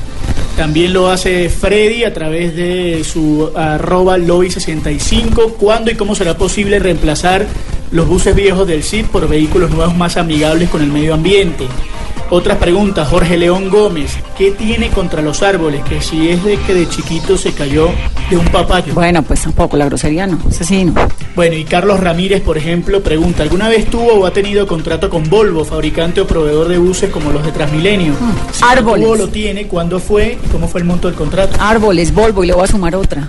También 0.57 0.92
lo 0.92 1.09
hace 1.09 1.49
Freddy 1.49 2.03
a 2.03 2.12
través 2.12 2.57
de 2.57 3.05
su 3.05 3.49
arroba 3.55 4.19
lobby65. 4.19 5.53
¿Cuándo 5.53 5.92
y 5.92 5.95
cómo 5.95 6.16
será 6.16 6.37
posible 6.37 6.81
reemplazar 6.81 7.47
los 7.92 8.09
buses 8.09 8.35
viejos 8.35 8.66
del 8.66 8.83
CID 8.83 9.07
por 9.07 9.29
vehículos 9.29 9.71
nuevos 9.71 9.97
más 9.97 10.16
amigables 10.16 10.69
con 10.69 10.83
el 10.83 10.90
medio 10.90 11.14
ambiente? 11.14 11.69
Otra 12.28 12.58
pregunta, 12.58 13.04
Jorge 13.04 13.36
León 13.36 13.70
Gómez, 13.70 14.16
¿qué 14.36 14.50
tiene 14.50 14.88
contra 14.88 15.22
los 15.22 15.44
árboles? 15.44 15.84
Que 15.84 16.00
si 16.00 16.28
es 16.28 16.42
de 16.42 16.56
que 16.56 16.74
de 16.74 16.88
chiquito 16.88 17.38
se 17.38 17.52
cayó 17.52 17.88
de 18.28 18.36
un 18.36 18.44
papayo. 18.46 18.94
Bueno, 18.94 19.22
pues 19.22 19.42
tampoco, 19.42 19.76
la 19.76 19.84
grosería 19.84 20.26
no, 20.26 20.40
asesino. 20.48 20.92
Bueno, 21.36 21.54
y 21.54 21.64
Carlos 21.64 22.00
Ramírez, 22.00 22.42
por 22.42 22.58
ejemplo, 22.58 23.00
pregunta, 23.00 23.44
¿alguna 23.44 23.68
vez 23.68 23.88
tuvo 23.88 24.14
o 24.14 24.26
ha 24.26 24.32
tenido 24.32 24.66
contrato 24.66 25.08
con 25.08 25.30
Volvo, 25.30 25.64
fabricante 25.64 26.20
o 26.20 26.26
proveedor 26.26 26.66
de 26.66 26.78
buses 26.78 27.10
como 27.10 27.30
los 27.30 27.44
de 27.44 27.52
Transmilenio? 27.52 28.14
Hmm, 28.14 28.64
árboles. 28.64 29.06
¿Cómo 29.06 29.16
lo 29.16 29.28
tiene? 29.28 29.68
¿Cuándo 29.68 30.00
fue? 30.00 30.36
¿Y 30.44 30.48
cómo 30.48 30.66
fue 30.66 30.80
el 30.80 30.86
monto 30.86 31.06
del 31.06 31.16
contrato? 31.16 31.56
Árboles, 31.60 32.12
Volvo, 32.12 32.42
y 32.42 32.48
le 32.48 32.54
voy 32.54 32.64
a 32.64 32.66
sumar 32.66 32.96
otra. 32.96 33.28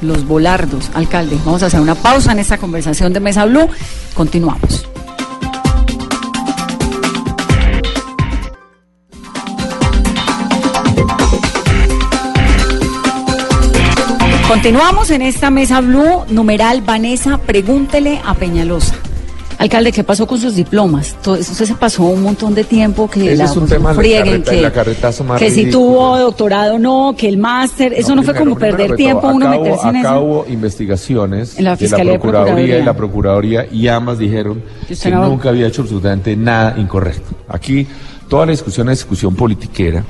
Los 0.00 0.26
volardos, 0.26 0.90
alcalde. 0.94 1.36
Vamos 1.44 1.62
a 1.62 1.66
hacer 1.66 1.80
una 1.80 1.94
pausa 1.94 2.32
en 2.32 2.38
esta 2.38 2.56
conversación 2.56 3.12
de 3.12 3.20
Mesa 3.20 3.44
Blue. 3.44 3.68
Continuamos. 4.14 4.86
Continuamos 14.54 15.10
en 15.10 15.20
esta 15.22 15.50
mesa 15.50 15.80
blue, 15.80 16.22
numeral 16.28 16.80
Vanessa, 16.80 17.38
pregúntele 17.38 18.20
a 18.24 18.34
Peñalosa. 18.34 18.94
Alcalde, 19.58 19.90
¿qué 19.90 20.04
pasó 20.04 20.28
con 20.28 20.38
sus 20.38 20.54
diplomas? 20.54 21.16
Todo 21.20 21.34
eso 21.34 21.66
se 21.66 21.74
pasó 21.74 22.04
un 22.04 22.22
montón 22.22 22.54
de 22.54 22.62
tiempo 22.62 23.10
que 23.10 23.32
Ese 23.32 23.36
la 23.36 23.44
es 23.46 23.56
un 23.56 23.66
tema 23.66 23.92
frieguen, 23.94 24.44
la 24.46 24.52
que, 24.52 24.60
la 24.62 24.72
carretazo 24.72 25.24
más 25.24 25.40
que 25.40 25.50
si 25.50 25.68
tuvo 25.72 26.16
doctorado 26.18 26.78
no, 26.78 27.16
que 27.18 27.28
el 27.28 27.36
máster, 27.36 27.94
eso 27.94 28.14
no, 28.14 28.22
fue 28.22 28.32
como 28.32 28.56
perder 28.56 28.94
tiempo 28.94 29.26
uno 29.26 29.48
meterse 29.50 29.88
en 29.88 29.96
eso. 29.96 30.20
hubo 30.20 30.46
investigaciones 30.48 31.58
En 31.58 31.64
la 31.64 31.74
de 31.74 31.88
la 31.88 31.96
Procuraduría 31.96 32.20
Procuraduría. 32.20 32.78
y 32.78 32.82
la 32.84 32.96
Procuraduría 32.96 33.66
y 33.72 33.88
ambas 33.88 34.18
dijeron 34.20 34.62
Que 34.86 34.92
usted 34.94 35.10
que 35.10 35.16
no- 35.16 35.28
nunca 35.30 35.48
había 35.48 35.66
hecho 35.66 35.82
absolutamente 35.82 36.36
nada 36.36 36.76
incorrecto. 36.78 37.34
Aquí 37.48 37.88
toda 38.28 38.46
la 38.46 38.52
discusión 38.52 38.88
es 38.88 38.98
discusión 39.00 39.34
politiquera. 39.34 40.04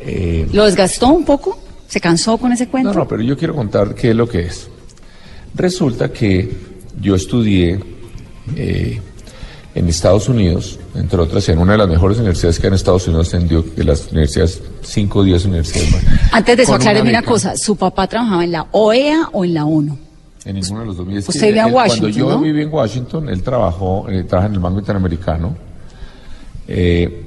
Eh, 0.00 0.48
¿Lo 0.52 0.64
desgastó 0.64 1.10
un 1.10 1.24
poco? 1.24 1.61
¿Se 1.92 2.00
cansó 2.00 2.38
con 2.38 2.50
ese 2.52 2.68
cuento? 2.68 2.90
no, 2.90 3.00
no, 3.00 3.06
pero 3.06 3.20
yo 3.20 3.36
quiero 3.36 3.54
contar 3.54 3.94
qué 3.94 4.12
es 4.12 4.16
lo 4.16 4.26
que 4.26 4.46
es. 4.46 4.66
Resulta 5.54 6.10
que 6.10 6.50
yo 6.98 7.14
estudié 7.14 7.78
eh, 8.56 8.98
en 9.74 9.88
Estados 9.90 10.26
Unidos, 10.30 10.78
entre 10.94 11.20
otras, 11.20 11.46
en 11.50 11.58
una 11.58 11.72
de 11.72 11.78
las 11.78 11.88
mejores 11.90 12.16
universidades 12.16 12.58
que 12.58 12.66
hay 12.66 12.68
en 12.68 12.74
Estados 12.76 13.06
Unidos, 13.08 13.34
en 13.34 13.46
Duke, 13.46 13.72
de 13.76 13.84
las 13.84 14.10
universidades, 14.10 14.62
5 14.80 15.18
o 15.18 15.22
10 15.22 15.44
universidades 15.44 15.92
más. 15.92 16.02
Antes 16.32 16.56
de 16.56 16.62
eso, 16.62 16.74
acláreme 16.76 17.10
una 17.10 17.22
cosa. 17.22 17.58
¿Su 17.58 17.76
papá 17.76 18.06
trabajaba 18.06 18.42
en 18.42 18.52
la 18.52 18.66
OEA 18.72 19.28
o 19.32 19.44
en 19.44 19.52
la 19.52 19.66
ONU? 19.66 19.98
En 20.46 20.54
ninguno 20.54 20.80
de 20.80 20.86
los 20.86 20.96
dos. 20.96 21.06
Es 21.10 21.28
Usted 21.28 21.48
vive 21.48 21.60
en 21.60 21.74
Washington, 21.74 22.10
Cuando 22.12 22.18
yo 22.18 22.28
¿no? 22.30 22.40
viví 22.40 22.62
en 22.62 22.72
Washington, 22.72 23.28
él 23.28 23.42
trabajó, 23.42 24.08
eh, 24.08 24.24
trabaja 24.24 24.48
en 24.48 24.54
el 24.54 24.60
Banco 24.60 24.78
Interamericano. 24.78 25.54
eh, 26.68 27.18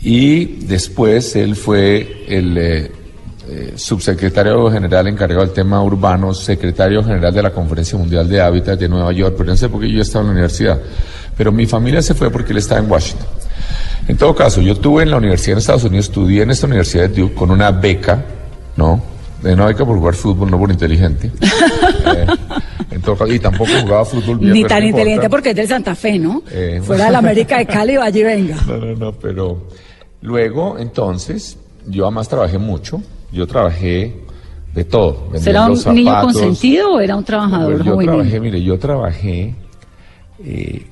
y 0.00 0.44
después 0.66 1.34
él 1.34 1.56
fue 1.56 2.24
el 2.28 2.90
eh, 3.54 3.74
subsecretario 3.76 4.70
general 4.70 5.08
encargado 5.08 5.42
del 5.42 5.52
tema 5.52 5.82
urbano, 5.82 6.32
secretario 6.32 7.04
general 7.04 7.34
de 7.34 7.42
la 7.42 7.50
Conferencia 7.50 7.98
Mundial 7.98 8.26
de 8.26 8.40
Hábitat 8.40 8.78
de 8.78 8.88
Nueva 8.88 9.12
York, 9.12 9.34
pero 9.36 9.50
no 9.50 9.56
sé 9.58 9.68
por 9.68 9.82
qué 9.82 9.90
yo 9.90 10.00
estaba 10.00 10.22
en 10.22 10.28
la 10.28 10.32
universidad. 10.32 10.80
Pero 11.36 11.52
mi 11.52 11.66
familia 11.66 12.00
se 12.00 12.14
fue 12.14 12.30
porque 12.30 12.52
él 12.52 12.58
estaba 12.58 12.80
en 12.80 12.90
Washington. 12.90 13.26
En 14.08 14.16
todo 14.16 14.34
caso, 14.34 14.62
yo 14.62 14.74
tuve 14.76 15.02
en 15.02 15.10
la 15.10 15.18
universidad 15.18 15.52
en 15.52 15.58
Estados 15.58 15.84
Unidos, 15.84 16.06
estudié 16.06 16.44
en 16.44 16.50
esta 16.50 16.66
universidad 16.66 17.10
de 17.10 17.20
Duke 17.20 17.34
con 17.34 17.50
una 17.50 17.70
beca, 17.70 18.24
¿no? 18.76 19.02
De 19.42 19.52
una 19.52 19.66
beca 19.66 19.84
por 19.84 19.98
jugar 19.98 20.14
fútbol, 20.14 20.50
no 20.50 20.58
por 20.58 20.70
inteligente. 20.70 21.30
Eh, 22.04 23.34
y 23.34 23.38
tampoco 23.38 23.70
jugaba 23.80 24.04
fútbol 24.04 24.38
bien. 24.38 24.52
Ni 24.52 24.64
tan 24.64 24.82
importa. 24.82 24.86
inteligente 24.86 25.30
porque 25.30 25.50
es 25.50 25.56
del 25.56 25.68
Santa 25.68 25.94
Fe, 25.94 26.18
¿no? 26.18 26.42
Eh, 26.50 26.80
Fuera 26.82 27.06
de 27.06 27.10
la 27.12 27.18
América 27.18 27.58
de 27.58 27.66
Cali, 27.66 27.96
vaya 27.96 28.20
y 28.20 28.22
venga. 28.22 28.56
No, 28.66 28.76
no, 28.76 28.94
no, 28.96 29.12
pero 29.12 29.68
luego, 30.20 30.78
entonces, 30.78 31.58
yo 31.86 32.04
además 32.04 32.28
trabajé 32.28 32.58
mucho. 32.58 33.00
Yo 33.32 33.46
trabajé 33.46 34.14
de 34.74 34.84
todo. 34.84 35.28
¿Será 35.36 35.66
un 35.66 35.94
niño 35.94 36.20
consentido 36.22 36.94
o 36.94 37.00
era 37.00 37.16
un 37.16 37.24
trabajador 37.24 37.72
Bueno, 37.72 37.84
yo 37.84 37.92
juvenil? 37.92 38.14
trabajé, 38.14 38.40
mire, 38.40 38.62
yo 38.62 38.78
trabajé 38.78 39.54
eh, 40.44 40.86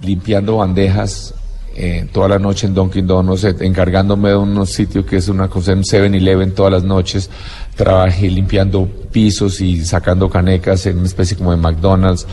limpiando 0.00 0.56
bandejas 0.58 1.34
eh, 1.74 2.06
toda 2.12 2.28
la 2.28 2.38
noche 2.38 2.66
en 2.66 2.74
Dunkin' 2.74 3.06
Donuts, 3.06 3.44
eh, 3.44 3.56
encargándome 3.60 4.30
de 4.30 4.36
unos 4.36 4.70
sitios 4.70 5.06
que 5.06 5.16
es 5.16 5.28
una 5.28 5.48
cosa 5.48 5.72
en 5.72 5.82
7-Eleven 5.82 6.52
todas 6.54 6.72
las 6.72 6.84
noches. 6.84 7.30
Trabajé 7.76 8.28
limpiando 8.28 8.86
pisos 9.10 9.60
y 9.62 9.82
sacando 9.84 10.28
canecas 10.28 10.84
en 10.86 10.98
una 10.98 11.06
especie 11.06 11.36
como 11.36 11.50
de 11.50 11.56
McDonald's. 11.56 12.26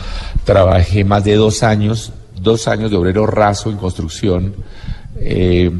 Trabajé 0.44 1.04
más 1.04 1.24
de 1.24 1.36
dos 1.36 1.62
años, 1.62 2.12
dos 2.38 2.68
años 2.68 2.90
de 2.90 2.98
obrero 2.98 3.26
raso 3.26 3.70
en 3.70 3.78
construcción. 3.78 4.54
Eh, 5.16 5.70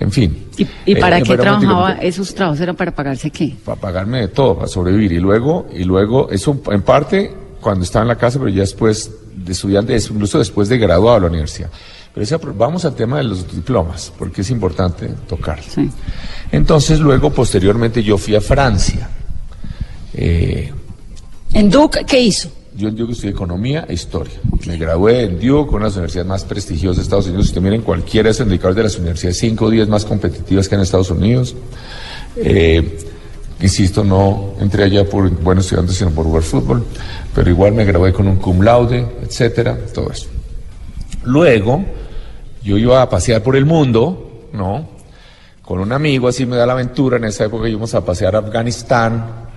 en 0.00 0.12
fin. 0.12 0.46
¿Y, 0.56 0.66
y 0.86 0.94
para 0.96 1.18
Eh, 1.18 1.22
qué 1.22 1.36
trabajaba? 1.36 1.92
¿Esos 1.94 2.34
trabajos 2.34 2.60
eran 2.60 2.76
para 2.76 2.92
pagarse 2.94 3.30
qué? 3.30 3.54
para 3.64 3.80
pagarme 3.80 4.20
de 4.20 4.28
todo, 4.28 4.54
para 4.56 4.68
sobrevivir. 4.68 5.12
Y 5.12 5.18
luego, 5.18 5.66
y 5.74 5.84
luego, 5.84 6.30
eso 6.30 6.60
en 6.70 6.82
parte 6.82 7.32
cuando 7.60 7.84
estaba 7.84 8.02
en 8.04 8.08
la 8.08 8.16
casa, 8.16 8.38
pero 8.38 8.50
ya 8.50 8.60
después 8.60 9.10
de 9.34 9.52
estudiante, 9.52 9.94
es- 9.94 10.10
incluso 10.10 10.38
después 10.38 10.68
de 10.68 10.78
graduado 10.78 11.16
de 11.16 11.20
la 11.22 11.26
universidad. 11.28 11.70
Pero 12.14 12.24
esa- 12.24 12.38
vamos 12.38 12.84
al 12.84 12.94
tema 12.94 13.18
de 13.18 13.24
los 13.24 13.52
diplomas, 13.54 14.12
porque 14.18 14.40
es 14.42 14.50
importante 14.50 15.08
tocarlo. 15.28 15.64
Sí. 15.68 15.90
Entonces, 16.52 16.98
luego, 17.00 17.30
posteriormente, 17.30 18.02
yo 18.02 18.16
fui 18.18 18.34
a 18.34 18.40
Francia. 18.40 19.08
Eh, 20.14 20.72
¿En 21.52 21.70
Duke 21.70 22.04
qué 22.06 22.20
hizo? 22.20 22.50
Yo 22.78 22.86
en 22.86 22.94
Duke 22.94 23.12
estudié 23.12 23.32
economía 23.32 23.86
e 23.88 23.94
historia. 23.94 24.34
Me 24.64 24.76
gradué 24.76 25.24
en 25.24 25.40
Duke, 25.40 25.74
una 25.74 25.86
de 25.86 25.90
las 25.90 25.96
universidades 25.96 26.28
más 26.28 26.44
prestigiosas 26.44 26.98
de 26.98 27.02
Estados 27.02 27.26
Unidos. 27.26 27.46
Si 27.46 27.50
usted 27.50 27.60
mira 27.60 27.74
en 27.74 27.82
cualquiera 27.82 28.28
de 28.28 28.30
esos 28.30 28.46
indicadores 28.46 28.76
de 28.76 28.82
las 28.84 28.98
universidades 28.98 29.38
5 29.38 29.64
o 29.64 29.70
10 29.70 29.88
más 29.88 30.04
competitivas 30.04 30.68
que 30.68 30.76
en 30.76 30.82
Estados 30.82 31.10
Unidos. 31.10 31.56
Eh, 32.36 33.00
insisto, 33.60 34.04
no 34.04 34.54
entré 34.60 34.84
allá 34.84 35.04
por 35.04 35.28
buenos 35.28 35.64
estudiantes, 35.64 35.96
sino 35.96 36.12
por 36.12 36.26
jugar 36.26 36.44
fútbol. 36.44 36.84
Pero 37.34 37.50
igual 37.50 37.72
me 37.72 37.84
gradué 37.84 38.12
con 38.12 38.28
un 38.28 38.36
cum 38.36 38.62
laude, 38.62 39.04
etcétera, 39.24 39.76
todo 39.92 40.12
eso. 40.12 40.28
Luego, 41.24 41.84
yo 42.62 42.78
iba 42.78 43.02
a 43.02 43.10
pasear 43.10 43.42
por 43.42 43.56
el 43.56 43.66
mundo, 43.66 44.50
¿no? 44.52 44.88
Con 45.62 45.80
un 45.80 45.90
amigo, 45.90 46.28
así 46.28 46.46
me 46.46 46.54
da 46.54 46.64
la 46.64 46.74
aventura. 46.74 47.16
En 47.16 47.24
esa 47.24 47.46
época 47.46 47.68
íbamos 47.68 47.92
a 47.96 48.04
pasear 48.04 48.36
a 48.36 48.38
Afganistán 48.38 49.47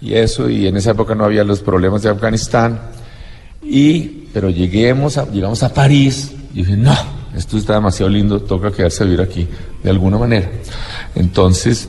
y 0.00 0.14
eso, 0.14 0.48
y 0.48 0.66
en 0.66 0.76
esa 0.76 0.90
época 0.92 1.14
no 1.14 1.24
había 1.24 1.44
los 1.44 1.60
problemas 1.60 2.02
de 2.02 2.10
Afganistán. 2.10 2.80
Y, 3.62 4.28
pero 4.32 4.50
lleguemos 4.50 5.18
a, 5.18 5.30
llegamos 5.30 5.62
a 5.62 5.72
París 5.72 6.32
y 6.52 6.58
dije, 6.58 6.76
no, 6.76 6.94
esto 7.34 7.58
está 7.58 7.74
demasiado 7.74 8.10
lindo, 8.10 8.40
toca 8.40 8.70
quedarse 8.70 9.02
a 9.02 9.06
vivir 9.06 9.20
aquí, 9.20 9.46
de 9.82 9.90
alguna 9.90 10.18
manera. 10.18 10.50
Entonces, 11.14 11.88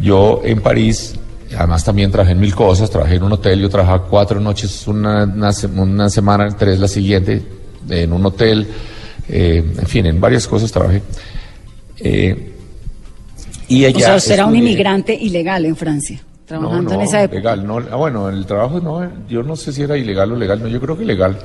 yo 0.00 0.40
en 0.44 0.60
París, 0.60 1.14
además 1.56 1.84
también 1.84 2.10
trabajé 2.10 2.32
en 2.32 2.40
mil 2.40 2.54
cosas, 2.54 2.90
trabajé 2.90 3.16
en 3.16 3.22
un 3.22 3.32
hotel, 3.32 3.60
yo 3.60 3.68
trabajaba 3.68 4.04
cuatro 4.06 4.40
noches, 4.40 4.86
una, 4.86 5.24
una, 5.24 6.08
semana, 6.08 6.48
tres 6.56 6.78
la 6.78 6.88
siguiente, 6.88 7.42
en 7.88 8.12
un 8.12 8.24
hotel, 8.26 8.66
eh, 9.28 9.64
en 9.78 9.86
fin, 9.86 10.06
en 10.06 10.20
varias 10.20 10.46
cosas 10.46 10.70
trabajé. 10.70 11.02
Eh, 11.98 12.52
y 13.68 13.84
ella 13.84 14.16
o 14.16 14.20
sea, 14.20 14.34
era 14.34 14.46
un 14.46 14.56
inmigrante 14.56 15.14
ilegal 15.14 15.66
en 15.66 15.76
Francia, 15.76 16.20
trabajando 16.48 16.94
en 16.94 17.00
esa 17.02 17.22
época. 17.22 17.38
Legal, 17.38 17.66
no, 17.66 17.78
ah, 17.78 17.96
bueno, 17.96 18.28
el 18.28 18.44
trabajo 18.46 18.80
no, 18.80 19.08
yo 19.28 19.42
no 19.42 19.54
sé 19.54 19.72
si 19.72 19.82
era 19.82 19.96
ilegal 19.96 20.32
o 20.32 20.36
legal, 20.36 20.60
no, 20.60 20.68
yo 20.68 20.80
creo 20.80 20.98
que 20.98 21.04
legal. 21.04 21.38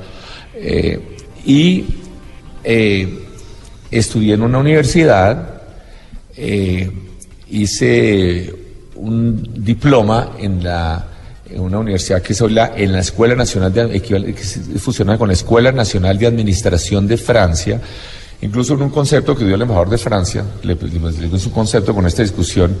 Eh, 0.54 1.16
y 1.44 1.84
estudié 3.90 4.34
en 4.34 4.42
una 4.42 4.58
universidad, 4.58 5.60
hice 7.48 8.52
un 8.96 9.64
diploma 9.64 10.32
en 10.38 10.64
la 10.64 11.06
en 11.54 11.60
una 11.60 11.78
universidad 11.78 12.22
que 12.22 12.32
es 12.32 12.40
la, 12.40 12.72
en 12.76 12.92
la 12.92 13.00
Escuela 13.00 13.34
Nacional 13.34 13.72
de 13.72 14.00
que 14.00 14.34
funciona 14.78 15.18
con 15.18 15.28
la 15.28 15.34
Escuela 15.34 15.70
Nacional 15.72 16.18
de 16.18 16.26
Administración 16.26 17.06
de 17.06 17.16
Francia, 17.16 17.80
incluso 18.44 18.74
en 18.74 18.82
un 18.82 18.90
concepto 18.90 19.34
que 19.34 19.44
dio 19.44 19.54
el 19.54 19.62
embajador 19.62 19.88
de 19.88 19.96
Francia, 19.96 20.44
le, 20.62 20.74
dio 20.74 21.38
su 21.38 21.50
concepto 21.50 21.94
con 21.94 22.06
esta 22.06 22.22
discusión, 22.22 22.76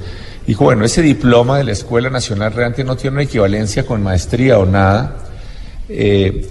dijo, 0.46 0.64
bueno, 0.64 0.84
ese 0.84 1.00
diploma 1.00 1.56
de 1.56 1.64
la 1.64 1.72
Escuela 1.72 2.10
Nacional 2.10 2.52
realmente 2.52 2.84
no 2.84 2.96
tiene 2.96 3.14
una 3.14 3.22
equivalencia 3.22 3.86
con 3.86 4.02
maestría 4.02 4.58
o 4.58 4.66
nada, 4.66 5.16
eh, 5.88 6.46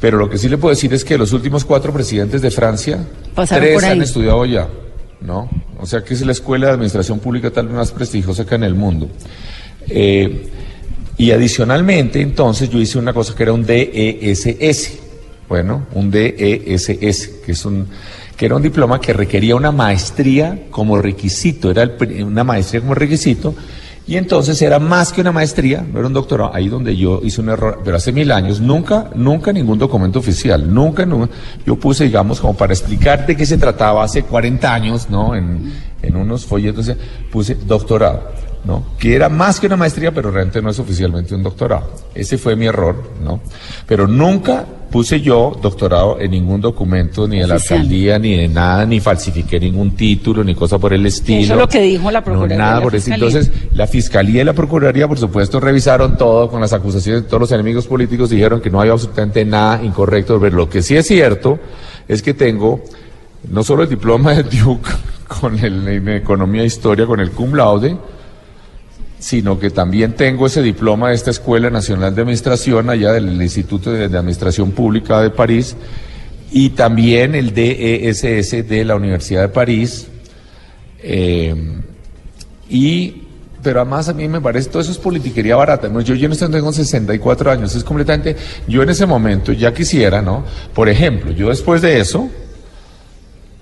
pero 0.00 0.18
lo 0.18 0.28
que 0.28 0.36
sí 0.36 0.48
le 0.48 0.58
puedo 0.58 0.74
decir 0.74 0.92
es 0.92 1.04
que 1.04 1.16
los 1.16 1.32
últimos 1.32 1.64
cuatro 1.64 1.92
presidentes 1.92 2.42
de 2.42 2.50
Francia, 2.50 3.06
tres 3.34 3.84
han 3.84 4.02
estudiado 4.02 4.44
ya, 4.44 4.68
¿no? 5.20 5.48
O 5.78 5.86
sea 5.86 6.02
que 6.02 6.14
es 6.14 6.26
la 6.26 6.32
escuela 6.32 6.66
de 6.66 6.72
administración 6.72 7.20
pública 7.20 7.52
tal 7.52 7.68
vez 7.68 7.76
más 7.76 7.92
prestigiosa 7.92 8.44
que 8.44 8.56
en 8.56 8.64
el 8.64 8.74
mundo. 8.74 9.08
Eh, 9.88 10.50
y 11.16 11.30
adicionalmente, 11.30 12.20
entonces, 12.20 12.68
yo 12.68 12.78
hice 12.78 12.98
una 12.98 13.14
cosa 13.14 13.34
que 13.34 13.44
era 13.44 13.52
un 13.52 13.64
DESS. 13.64 14.98
Bueno, 15.48 15.86
un 15.94 16.10
DESS, 16.10 17.28
que 17.44 17.52
es 17.52 17.64
un 17.64 17.86
que 18.36 18.46
era 18.46 18.56
un 18.56 18.62
diploma 18.62 19.00
que 19.00 19.12
requería 19.12 19.56
una 19.56 19.72
maestría 19.72 20.66
como 20.70 20.98
requisito, 20.98 21.70
era 21.70 21.90
una 22.24 22.44
maestría 22.44 22.80
como 22.80 22.94
requisito, 22.94 23.54
y 24.08 24.16
entonces 24.16 24.60
era 24.62 24.78
más 24.78 25.12
que 25.12 25.20
una 25.20 25.32
maestría, 25.32 25.80
no 25.80 25.98
era 25.98 26.06
un 26.06 26.14
doctorado, 26.14 26.54
ahí 26.54 26.68
donde 26.68 26.96
yo 26.96 27.20
hice 27.24 27.40
un 27.40 27.48
error, 27.48 27.80
pero 27.84 27.96
hace 27.96 28.12
mil 28.12 28.30
años, 28.30 28.60
nunca, 28.60 29.10
nunca 29.14 29.52
ningún 29.52 29.78
documento 29.78 30.20
oficial, 30.20 30.72
nunca, 30.72 31.04
nunca 31.04 31.32
yo 31.66 31.74
puse, 31.76 32.04
digamos, 32.04 32.40
como 32.40 32.54
para 32.54 32.72
explicar 32.72 33.26
de 33.26 33.36
qué 33.36 33.44
se 33.44 33.58
trataba 33.58 34.04
hace 34.04 34.22
40 34.22 34.72
años, 34.72 35.10
¿no? 35.10 35.34
En, 35.34 35.72
en 36.02 36.16
unos 36.16 36.46
folletos, 36.46 36.92
puse 37.32 37.56
doctorado. 37.56 38.30
¿No? 38.66 38.84
Que 38.98 39.14
era 39.14 39.28
más 39.28 39.60
que 39.60 39.66
una 39.66 39.76
maestría, 39.76 40.12
pero 40.12 40.30
realmente 40.30 40.60
no 40.60 40.70
es 40.70 40.78
oficialmente 40.78 41.34
un 41.34 41.42
doctorado. 41.42 41.88
Ese 42.14 42.36
fue 42.36 42.56
mi 42.56 42.66
error, 42.66 42.96
¿no? 43.22 43.40
Pero 43.86 44.08
nunca 44.08 44.64
puse 44.90 45.20
yo 45.20 45.56
doctorado 45.60 46.18
en 46.20 46.32
ningún 46.32 46.60
documento, 46.60 47.28
ni 47.28 47.38
de 47.38 47.46
la 47.46 47.54
alcaldía, 47.54 48.18
ni 48.18 48.36
de 48.36 48.48
nada, 48.48 48.84
ni 48.86 48.98
falsifiqué 48.98 49.60
ningún 49.60 49.92
título, 49.92 50.42
ni 50.42 50.54
cosa 50.54 50.78
por 50.78 50.92
el 50.92 51.06
estilo. 51.06 51.42
Eso 51.42 51.52
es 51.54 51.60
lo 51.60 51.68
que 51.68 51.80
dijo 51.80 52.10
la 52.10 52.24
Procuraduría. 52.24 52.56
No, 52.58 52.64
nada 52.64 52.82
por 52.82 52.94
eso. 52.94 53.12
Entonces, 53.12 53.50
la 53.72 53.86
Fiscalía 53.86 54.42
y 54.42 54.44
la 54.44 54.52
Procuraduría, 54.52 55.06
por 55.06 55.18
supuesto, 55.18 55.60
revisaron 55.60 56.16
todo 56.16 56.50
con 56.50 56.60
las 56.60 56.72
acusaciones 56.72 57.22
de 57.22 57.28
todos 57.28 57.42
los 57.42 57.52
enemigos 57.52 57.86
políticos, 57.86 58.30
dijeron 58.30 58.60
que 58.60 58.70
no 58.70 58.80
había 58.80 58.92
absolutamente 58.92 59.44
nada 59.44 59.82
incorrecto. 59.82 60.40
Pero 60.40 60.56
lo 60.56 60.68
que 60.68 60.82
sí 60.82 60.96
es 60.96 61.06
cierto 61.06 61.58
es 62.08 62.22
que 62.22 62.34
tengo 62.34 62.82
no 63.50 63.62
solo 63.62 63.84
el 63.84 63.88
diploma 63.88 64.34
de 64.34 64.42
Duke 64.42 64.90
con 65.40 65.58
el, 65.58 65.86
en 65.86 66.08
Economía 66.08 66.62
e 66.62 66.66
Historia, 66.66 67.06
con 67.06 67.20
el 67.20 67.30
cum 67.30 67.54
laude, 67.54 67.96
sino 69.18 69.58
que 69.58 69.70
también 69.70 70.14
tengo 70.14 70.46
ese 70.46 70.62
diploma 70.62 71.08
de 71.08 71.14
esta 71.14 71.30
Escuela 71.30 71.70
Nacional 71.70 72.14
de 72.14 72.22
Administración 72.22 72.90
allá 72.90 73.12
del 73.12 73.40
Instituto 73.40 73.90
de, 73.90 74.04
Administración 74.04 74.72
Pública 74.72 75.20
de 75.20 75.30
París 75.30 75.76
y 76.52 76.70
también 76.70 77.34
el 77.34 77.54
DESS 77.54 78.68
de 78.68 78.84
la 78.84 78.94
Universidad 78.96 79.42
de 79.42 79.48
París. 79.48 80.08
Eh, 81.02 81.54
y, 82.68 83.22
pero 83.62 83.80
además 83.80 84.08
a 84.08 84.12
mí 84.12 84.28
me 84.28 84.40
parece, 84.40 84.68
todo 84.68 84.82
eso 84.82 84.92
es 84.92 84.98
politiquería 84.98 85.56
barata. 85.56 85.88
yo, 86.02 86.14
yo 86.14 86.28
no 86.28 86.36
tengo 86.36 86.72
64 86.72 87.50
años, 87.50 87.74
es 87.74 87.84
completamente, 87.84 88.36
yo 88.68 88.82
en 88.82 88.90
ese 88.90 89.06
momento 89.06 89.52
ya 89.52 89.72
quisiera, 89.72 90.20
¿no? 90.20 90.44
Por 90.74 90.88
ejemplo, 90.88 91.32
yo 91.32 91.48
después 91.48 91.82
de 91.82 92.00
eso, 92.00 92.28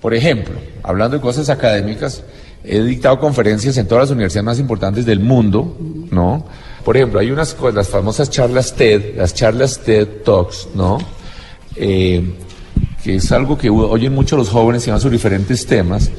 por 0.03 0.15
ejemplo, 0.15 0.57
hablando 0.83 1.17
de 1.17 1.23
cosas 1.23 1.49
académicas, 1.49 2.23
He 2.65 2.83
dictado 2.83 3.21
conferencias 3.21 3.77
en 3.77 3.87
todas 3.87 4.05
las 4.05 4.11
universidades 4.11 4.45
más 4.45 4.59
importantes 4.59 5.05
del 5.05 5.21
mundo, 5.21 5.77
¿no? 6.11 6.47
Por 6.85 6.97
ejemplo, 6.97 7.21
hay 7.21 7.31
unas 7.31 7.57
las 7.75 7.89
famosas 7.89 8.31
charlas 8.31 8.75
TED, 8.75 9.17
las 9.17 9.35
charlas 9.35 9.81
TED 9.81 10.23
Talks, 10.25 10.69
¿no? 10.75 10.99
Eh, 11.77 12.23
que 13.03 13.17
es 13.17 13.33
algo 13.33 13.59
que 13.59 13.69
oyen 13.69 14.15
mucho 14.15 14.37
los 14.37 14.49
jóvenes 14.49 14.87
y 14.87 14.91
van 14.91 15.01
sobre 15.01 15.17
diferentes 15.17 15.67
temas. 15.67 16.11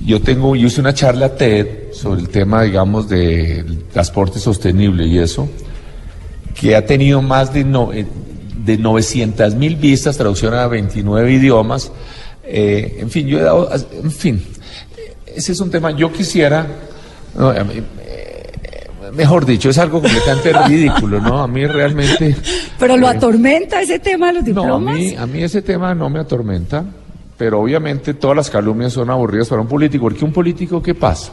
Yo 0.00 0.20
tengo, 0.22 0.56
yo 0.56 0.66
hice 0.66 0.80
una 0.80 0.94
charla 0.94 1.36
TED 1.36 1.92
sobre 1.92 2.22
el 2.22 2.28
tema, 2.30 2.62
digamos, 2.62 3.08
del 3.08 3.84
transporte 3.92 4.38
sostenible 4.38 5.06
y 5.06 5.18
eso, 5.18 5.48
que 6.58 6.74
ha 6.74 6.86
tenido 6.86 7.20
más 7.20 7.52
de, 7.52 7.64
no, 7.64 7.92
eh, 7.92 8.06
de 8.64 8.78
900 8.78 9.54
mil 9.54 9.76
vistas, 9.76 10.16
traducción 10.16 10.54
a 10.54 10.66
29 10.66 11.32
idiomas. 11.32 11.92
Eh, 12.44 12.96
en 13.00 13.10
fin, 13.10 13.26
yo 13.26 13.38
he 13.38 13.42
dado, 13.42 13.70
en 14.02 14.10
fin, 14.10 14.42
ese 15.36 15.52
es 15.52 15.60
un 15.60 15.70
tema, 15.70 15.90
yo 15.92 16.12
quisiera, 16.12 16.66
eh, 17.38 17.82
mejor 19.12 19.44
dicho, 19.46 19.70
es 19.70 19.78
algo 19.78 20.00
completamente 20.00 20.52
ridículo, 20.68 21.20
¿no? 21.20 21.42
A 21.42 21.48
mí 21.48 21.66
realmente... 21.66 22.36
Pero 22.78 22.96
lo 22.96 23.06
eh, 23.06 23.16
atormenta 23.16 23.80
ese 23.80 23.98
tema 23.98 24.28
de 24.28 24.32
los 24.34 24.44
diplomas. 24.44 24.80
No, 24.82 24.90
a 24.90 24.94
mí, 24.94 25.14
a 25.14 25.26
mí 25.26 25.42
ese 25.42 25.62
tema 25.62 25.94
no 25.94 26.08
me 26.10 26.20
atormenta, 26.20 26.84
pero 27.36 27.60
obviamente 27.60 28.14
todas 28.14 28.36
las 28.36 28.50
calumnias 28.50 28.92
son 28.92 29.10
aburridas 29.10 29.48
para 29.48 29.60
un 29.60 29.68
político, 29.68 30.04
porque 30.04 30.24
un 30.24 30.32
político, 30.32 30.82
¿qué 30.82 30.94
pasa? 30.94 31.32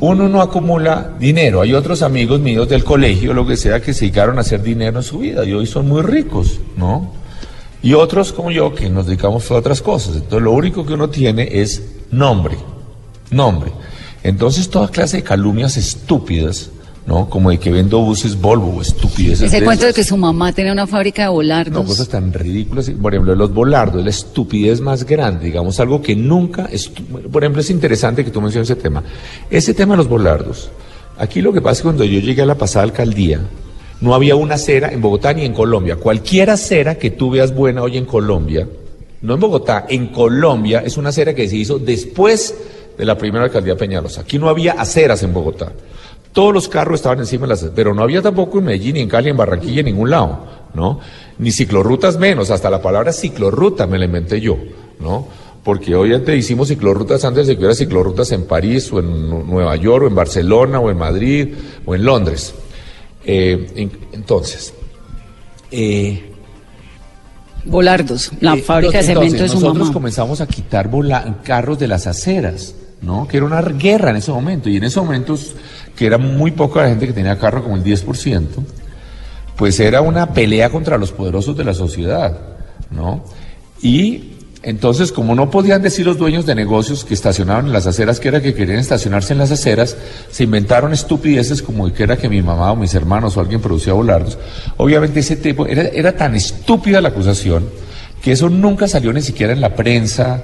Uno 0.00 0.28
no 0.28 0.40
acumula 0.40 1.14
dinero. 1.18 1.60
Hay 1.60 1.74
otros 1.74 2.02
amigos 2.02 2.40
míos 2.40 2.68
del 2.68 2.84
colegio, 2.84 3.34
lo 3.34 3.46
que 3.46 3.56
sea, 3.56 3.80
que 3.80 3.92
se 3.92 4.02
dedicaron 4.02 4.38
a 4.38 4.42
hacer 4.42 4.62
dinero 4.62 4.98
en 4.98 5.02
su 5.02 5.18
vida 5.18 5.44
y 5.44 5.52
hoy 5.52 5.66
son 5.66 5.88
muy 5.88 6.02
ricos, 6.02 6.60
¿no? 6.76 7.17
Y 7.82 7.94
otros 7.94 8.32
como 8.32 8.50
yo 8.50 8.74
que 8.74 8.90
nos 8.90 9.06
dedicamos 9.06 9.50
a 9.50 9.54
otras 9.54 9.80
cosas. 9.82 10.16
Entonces 10.16 10.42
lo 10.42 10.52
único 10.52 10.84
que 10.84 10.94
uno 10.94 11.08
tiene 11.08 11.48
es 11.60 11.82
nombre, 12.10 12.56
nombre. 13.30 13.72
Entonces 14.22 14.68
toda 14.68 14.88
clase 14.88 15.18
de 15.18 15.22
calumnias 15.22 15.76
estúpidas, 15.76 16.70
¿no? 17.06 17.30
Como 17.30 17.50
de 17.50 17.58
que 17.58 17.70
vendo 17.70 18.00
buses 18.00 18.38
Volvo, 18.38 18.82
estupideces. 18.82 19.52
Ese 19.52 19.64
cuento 19.64 19.86
de 19.86 19.94
que 19.94 20.02
su 20.02 20.16
mamá 20.16 20.52
tenía 20.52 20.72
una 20.72 20.86
fábrica 20.86 21.22
de 21.22 21.28
volardos. 21.28 21.82
No, 21.82 21.84
cosas 21.84 22.08
tan 22.08 22.32
ridículas. 22.32 22.90
Por 22.90 23.14
ejemplo, 23.14 23.34
los 23.34 23.54
volardos, 23.54 24.02
la 24.02 24.10
estupidez 24.10 24.80
más 24.80 25.04
grande, 25.04 25.46
digamos, 25.46 25.78
algo 25.78 26.02
que 26.02 26.16
nunca... 26.16 26.68
Por 27.30 27.44
ejemplo, 27.44 27.60
es 27.62 27.70
interesante 27.70 28.24
que 28.24 28.30
tú 28.30 28.40
menciones 28.40 28.68
ese 28.68 28.80
tema. 28.80 29.04
Ese 29.48 29.72
tema 29.72 29.94
de 29.94 29.98
los 29.98 30.08
volardos. 30.08 30.70
Aquí 31.16 31.40
lo 31.40 31.52
que 31.52 31.60
pasa 31.60 31.72
es 31.72 31.78
que 31.78 31.84
cuando 31.84 32.04
yo 32.04 32.20
llegué 32.20 32.42
a 32.42 32.46
la 32.46 32.56
pasada 32.56 32.84
alcaldía, 32.84 33.40
no 34.00 34.14
había 34.14 34.36
una 34.36 34.54
acera 34.54 34.92
en 34.92 35.00
Bogotá 35.00 35.32
ni 35.32 35.44
en 35.44 35.52
Colombia. 35.52 35.96
Cualquier 35.96 36.50
acera 36.50 36.96
que 36.96 37.10
tú 37.10 37.30
veas 37.30 37.54
buena 37.54 37.82
hoy 37.82 37.96
en 37.96 38.04
Colombia, 38.04 38.68
no 39.22 39.34
en 39.34 39.40
Bogotá, 39.40 39.86
en 39.88 40.08
Colombia, 40.08 40.82
es 40.84 40.96
una 40.96 41.08
acera 41.08 41.34
que 41.34 41.48
se 41.48 41.56
hizo 41.56 41.78
después 41.78 42.54
de 42.96 43.04
la 43.04 43.18
primera 43.18 43.44
alcaldía 43.44 43.76
Peñalosa. 43.76 44.22
Aquí 44.22 44.38
no 44.38 44.48
había 44.48 44.72
aceras 44.72 45.22
en 45.22 45.32
Bogotá. 45.32 45.72
Todos 46.32 46.52
los 46.52 46.68
carros 46.68 47.00
estaban 47.00 47.18
encima 47.18 47.46
de 47.46 47.48
las 47.48 47.64
pero 47.74 47.94
no 47.94 48.02
había 48.02 48.22
tampoco 48.22 48.58
en 48.58 48.66
Medellín, 48.66 48.94
ni 48.94 49.00
en 49.00 49.08
Cali, 49.08 49.30
en 49.30 49.36
Barranquilla, 49.36 49.80
en 49.80 49.86
ningún 49.86 50.10
lado, 50.10 50.44
¿no? 50.74 51.00
Ni 51.38 51.50
ciclorrutas 51.50 52.18
menos, 52.18 52.50
hasta 52.50 52.70
la 52.70 52.82
palabra 52.82 53.12
ciclorruta 53.12 53.86
me 53.86 53.98
la 53.98 54.04
inventé 54.04 54.40
yo, 54.40 54.56
¿no? 55.00 55.26
Porque 55.64 55.96
hoy 55.96 56.14
antes 56.14 56.36
hicimos 56.38 56.68
ciclorrutas 56.68 57.24
antes 57.24 57.46
de 57.46 57.54
que 57.54 57.60
hubiera 57.60 57.74
ciclorrutas 57.74 58.30
en 58.32 58.44
París, 58.44 58.92
o 58.92 59.00
en 59.00 59.28
Nueva 59.28 59.74
York, 59.76 60.04
o 60.04 60.06
en 60.06 60.14
Barcelona, 60.14 60.78
o 60.78 60.90
en 60.90 60.96
Madrid, 60.96 61.54
o 61.84 61.94
en 61.94 62.04
Londres. 62.04 62.54
Eh, 63.24 63.88
entonces, 64.12 64.72
eh, 65.70 66.32
Volardos, 67.64 68.30
la 68.40 68.54
eh, 68.54 68.62
fábrica 68.62 68.98
de 68.98 69.04
cemento 69.04 69.42
de 69.42 69.48
su 69.48 69.60
nosotros 69.60 69.90
comenzamos 69.90 70.40
a 70.40 70.46
quitar 70.46 70.88
carros 71.42 71.78
de 71.78 71.88
las 71.88 72.06
aceras, 72.06 72.74
¿no? 73.02 73.28
Que 73.28 73.36
era 73.36 73.46
una 73.46 73.60
guerra 73.60 74.10
en 74.10 74.16
ese 74.16 74.30
momento. 74.30 74.68
Y 74.70 74.76
en 74.76 74.84
esos 74.84 75.04
momentos, 75.04 75.54
que 75.94 76.06
era 76.06 76.18
muy 76.18 76.52
poca 76.52 76.82
la 76.82 76.88
gente 76.88 77.06
que 77.06 77.12
tenía 77.12 77.38
carro, 77.38 77.62
como 77.62 77.76
el 77.76 77.84
10%, 77.84 78.46
pues 79.56 79.80
era 79.80 80.00
una 80.00 80.32
pelea 80.32 80.70
contra 80.70 80.96
los 80.96 81.12
poderosos 81.12 81.56
de 81.56 81.64
la 81.64 81.74
sociedad. 81.74 82.56
¿no? 82.90 83.24
Y 83.82 84.32
entonces, 84.62 85.12
como 85.12 85.34
no 85.34 85.50
podían 85.50 85.82
decir 85.82 86.04
los 86.04 86.18
dueños 86.18 86.44
de 86.44 86.54
negocios 86.54 87.04
que 87.04 87.14
estacionaban 87.14 87.66
en 87.66 87.72
las 87.72 87.86
aceras 87.86 88.18
que 88.18 88.28
era 88.28 88.42
que 88.42 88.54
querían 88.54 88.80
estacionarse 88.80 89.32
en 89.32 89.38
las 89.38 89.52
aceras, 89.52 89.96
se 90.30 90.44
inventaron 90.44 90.92
estupideces 90.92 91.62
como 91.62 91.92
que 91.92 92.02
era 92.02 92.16
que 92.16 92.28
mi 92.28 92.42
mamá 92.42 92.72
o 92.72 92.76
mis 92.76 92.94
hermanos 92.94 93.36
o 93.36 93.40
alguien 93.40 93.60
producía 93.60 93.92
volardos. 93.92 94.36
Obviamente 94.76 95.20
ese 95.20 95.36
tipo, 95.36 95.66
era, 95.66 95.82
era 95.82 96.16
tan 96.16 96.34
estúpida 96.34 97.00
la 97.00 97.10
acusación 97.10 97.68
que 98.20 98.32
eso 98.32 98.48
nunca 98.48 98.88
salió 98.88 99.12
ni 99.12 99.22
siquiera 99.22 99.52
en 99.52 99.60
la 99.60 99.76
prensa, 99.76 100.42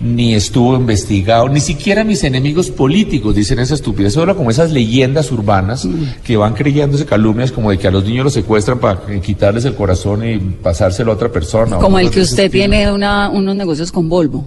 ni 0.00 0.34
estuvo 0.34 0.76
investigado, 0.76 1.48
ni 1.48 1.60
siquiera 1.60 2.04
mis 2.04 2.24
enemigos 2.24 2.70
políticos 2.70 3.34
dicen 3.34 3.58
esa 3.58 3.74
estupidez, 3.74 4.14
solo 4.14 4.34
como 4.34 4.50
esas 4.50 4.72
leyendas 4.72 5.30
urbanas 5.30 5.86
que 6.24 6.36
van 6.36 6.54
creyéndose 6.54 7.04
calumnias 7.04 7.52
como 7.52 7.70
de 7.70 7.78
que 7.78 7.86
a 7.86 7.90
los 7.90 8.04
niños 8.04 8.24
los 8.24 8.32
secuestran 8.32 8.78
para 8.78 8.98
quitarles 9.20 9.66
el 9.66 9.74
corazón 9.74 10.26
y 10.26 10.38
pasárselo 10.38 11.12
a 11.12 11.14
otra 11.14 11.30
persona. 11.30 11.76
Como 11.76 11.98
el 11.98 12.10
que 12.10 12.22
usted 12.22 12.50
tiene 12.50 12.90
una, 12.90 13.28
unos 13.28 13.54
negocios 13.54 13.92
con 13.92 14.08
Volvo. 14.08 14.46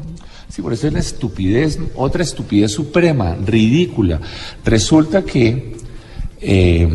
Sí, 0.50 0.62
por 0.62 0.74
eso 0.74 0.88
es 0.88 0.94
la 0.94 1.00
estupidez, 1.00 1.80
otra 1.96 2.24
estupidez 2.24 2.72
suprema, 2.72 3.36
ridícula. 3.44 4.20
Resulta 4.64 5.24
que 5.24 5.76
eh, 6.42 6.88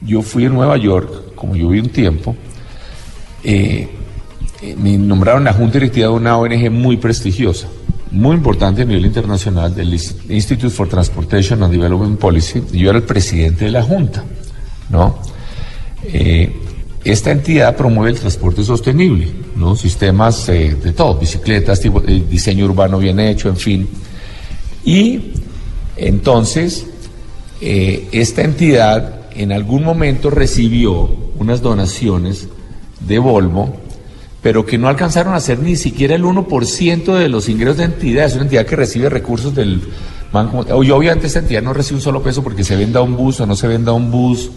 yo 0.00 0.22
fui 0.22 0.46
a 0.46 0.48
Nueva 0.48 0.76
York, 0.76 1.34
como 1.34 1.56
yo 1.56 1.68
vi 1.68 1.80
un 1.80 1.88
tiempo, 1.88 2.36
eh, 3.42 3.88
eh, 4.64 4.76
me 4.78 4.96
nombraron 4.96 5.44
la 5.44 5.52
junta 5.52 5.74
directiva 5.74 6.08
de 6.08 6.14
una 6.14 6.38
ONG 6.38 6.70
muy 6.70 6.96
prestigiosa, 6.96 7.68
muy 8.10 8.36
importante 8.36 8.80
a 8.80 8.84
nivel 8.86 9.04
internacional, 9.04 9.74
del 9.74 9.92
Institute 9.92 10.70
for 10.70 10.88
Transportation 10.88 11.62
and 11.62 11.72
Development 11.72 12.18
Policy, 12.18 12.62
yo 12.72 12.88
era 12.88 12.98
el 12.98 13.04
presidente 13.04 13.66
de 13.66 13.70
la 13.70 13.82
junta, 13.82 14.24
¿no? 14.88 15.18
Eh, 16.04 16.60
esta 17.04 17.30
entidad 17.30 17.76
promueve 17.76 18.12
el 18.12 18.18
transporte 18.18 18.64
sostenible, 18.64 19.28
¿no? 19.54 19.76
Sistemas 19.76 20.48
eh, 20.48 20.74
de 20.82 20.92
todo, 20.92 21.18
bicicletas, 21.18 21.78
tipo, 21.80 22.00
diseño 22.00 22.64
urbano 22.64 22.98
bien 22.98 23.20
hecho, 23.20 23.50
en 23.50 23.56
fin. 23.58 23.88
Y 24.82 25.32
entonces, 25.96 26.86
esta 27.60 28.42
entidad 28.42 29.26
en 29.34 29.52
algún 29.52 29.84
momento 29.84 30.30
recibió 30.30 31.10
unas 31.38 31.60
donaciones 31.60 32.48
de 33.00 33.18
Volvo 33.18 33.83
pero 34.44 34.66
que 34.66 34.76
no 34.76 34.88
alcanzaron 34.88 35.32
a 35.32 35.40
ser 35.40 35.58
ni 35.60 35.74
siquiera 35.74 36.14
el 36.14 36.22
1% 36.22 37.14
de 37.14 37.30
los 37.30 37.48
ingresos 37.48 37.78
de 37.78 37.84
entidad. 37.84 38.26
Es 38.26 38.34
una 38.34 38.42
entidad 38.42 38.66
que 38.66 38.76
recibe 38.76 39.08
recursos 39.08 39.54
del 39.54 39.80
banco. 40.30 40.84
Y 40.84 40.90
obviamente 40.90 41.28
esta 41.28 41.38
entidad 41.38 41.62
no 41.62 41.72
recibe 41.72 41.96
un 41.96 42.02
solo 42.02 42.22
peso 42.22 42.42
porque 42.42 42.62
se 42.62 42.76
venda 42.76 43.00
un 43.00 43.16
bus 43.16 43.40
o 43.40 43.46
no 43.46 43.56
se 43.56 43.68
venda 43.68 43.92
un 43.92 44.10
bus, 44.10 44.50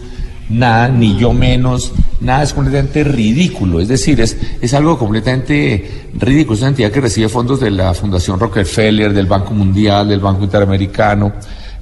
nada, 0.50 0.88
ni 0.88 1.16
yo 1.16 1.32
menos, 1.32 1.92
nada, 2.20 2.42
es 2.42 2.52
completamente 2.52 3.02
ridículo. 3.02 3.80
Es 3.80 3.88
decir, 3.88 4.20
es, 4.20 4.36
es 4.60 4.74
algo 4.74 4.98
completamente 4.98 6.10
ridículo. 6.18 6.56
Es 6.56 6.60
una 6.60 6.68
entidad 6.68 6.92
que 6.92 7.00
recibe 7.00 7.30
fondos 7.30 7.58
de 7.58 7.70
la 7.70 7.94
Fundación 7.94 8.38
Rockefeller, 8.38 9.14
del 9.14 9.24
Banco 9.24 9.54
Mundial, 9.54 10.06
del 10.06 10.20
Banco 10.20 10.44
Interamericano. 10.44 11.32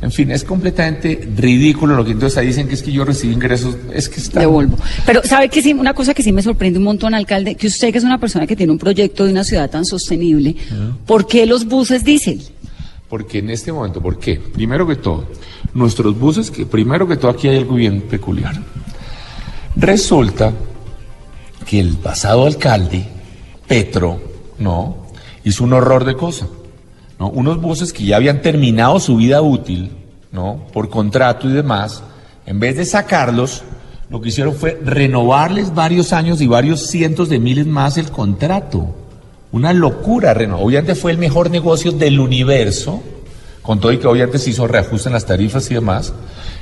En 0.03 0.13
fin, 0.13 0.31
es 0.31 0.45
completamente 0.45 1.27
ridículo 1.37 1.97
lo 1.97 2.05
que 2.05 2.11
entonces 2.11 2.37
ahí 2.37 2.49
dicen 2.49 2.69
que 2.69 2.75
es 2.75 2.83
que 2.83 2.93
yo 2.93 3.05
recibí 3.05 3.33
ingresos, 3.33 3.77
es 3.95 4.09
que 4.11 4.21
está... 4.21 4.41
Devuelvo. 4.41 4.77
Pero 5.07 5.23
sabe 5.25 5.49
que 5.49 5.63
sí, 5.63 5.73
una 5.73 5.95
cosa 5.95 6.13
que 6.13 6.23
sí 6.23 6.33
me 6.33 6.43
sorprende 6.43 6.79
un 6.79 6.85
montón, 6.85 7.15
alcalde, 7.15 7.55
que 7.55 7.67
usted 7.67 7.93
que 7.93 7.99
es 7.99 8.05
una 8.05 8.19
persona 8.19 8.47
que 8.47 8.55
tiene 8.55 8.73
un 8.73 8.79
proyecto 8.79 9.25
de 9.25 9.33
una 9.33 9.43
ciudad 9.43 9.71
tan 9.71 9.87
sostenible, 9.87 10.55
¿por 11.07 11.27
qué 11.27 11.47
los 11.47 11.65
buses 11.65 12.05
diésel? 12.05 12.43
Porque 13.09 13.39
en 13.39 13.51
este 13.51 13.73
momento, 13.73 14.03
¿por 14.03 14.19
qué? 14.19 14.37
Primero 14.37 14.87
que 14.87 14.97
todo, 14.97 15.29
nuestros 15.73 16.19
buses, 16.19 16.51
que 16.51 16.67
primero 16.67 17.09
que 17.09 17.17
todo 17.17 17.31
aquí 17.31 17.49
hay 17.49 17.57
algo 17.57 17.77
bien 17.77 18.03
peculiar. 18.03 18.55
Resulta 19.77 20.53
que 21.65 21.81
el 21.81 21.97
pasado 21.97 22.47
alcalde, 22.47 23.07
Petro, 23.67 24.21
¿no? 24.59 25.07
Hizo 25.45 25.65
un 25.65 25.73
horror 25.73 26.05
de 26.05 26.17
cosas. 26.17 26.49
¿No? 27.19 27.29
Unos 27.29 27.61
buses 27.61 27.93
que 27.93 28.05
ya 28.05 28.17
habían 28.17 28.43
terminado 28.43 29.01
su 29.01 29.17
vida 29.17 29.43
útil, 29.43 29.91
¿no? 30.33 30.67
Por 30.73 30.91
contrato 30.91 31.49
y 31.49 31.53
demás, 31.53 32.03
en 32.47 32.61
vez 32.61 32.77
de 32.77 32.85
sacarlos, 32.85 33.62
lo 34.09 34.21
que 34.21 34.29
hicieron 34.29 34.55
fue 34.55 34.81
renovarles 34.85 35.75
varios 35.75 36.12
años 36.12 36.41
y 36.41 36.47
varios 36.47 36.87
cientos 36.87 37.29
de 37.29 37.41
miles 37.41 37.67
más 37.67 37.99
el 37.99 38.11
contrato. 38.11 38.95
Una 39.53 39.73
locura, 39.73 40.33
obviamente 40.59 40.95
fue 40.95 41.12
el 41.12 41.19
mejor 41.19 41.51
negocio 41.51 41.93
del 41.93 42.21
universo, 42.21 43.03
con 43.62 43.81
todo 43.81 43.93
y 43.93 43.99
que 43.99 44.07
obviamente 44.07 44.39
se 44.39 44.51
hizo 44.51 44.69
reajuste 44.69 45.09
en 45.09 45.14
las 45.14 45.27
tarifas 45.27 45.69
y 45.71 45.75
demás. 45.75 46.12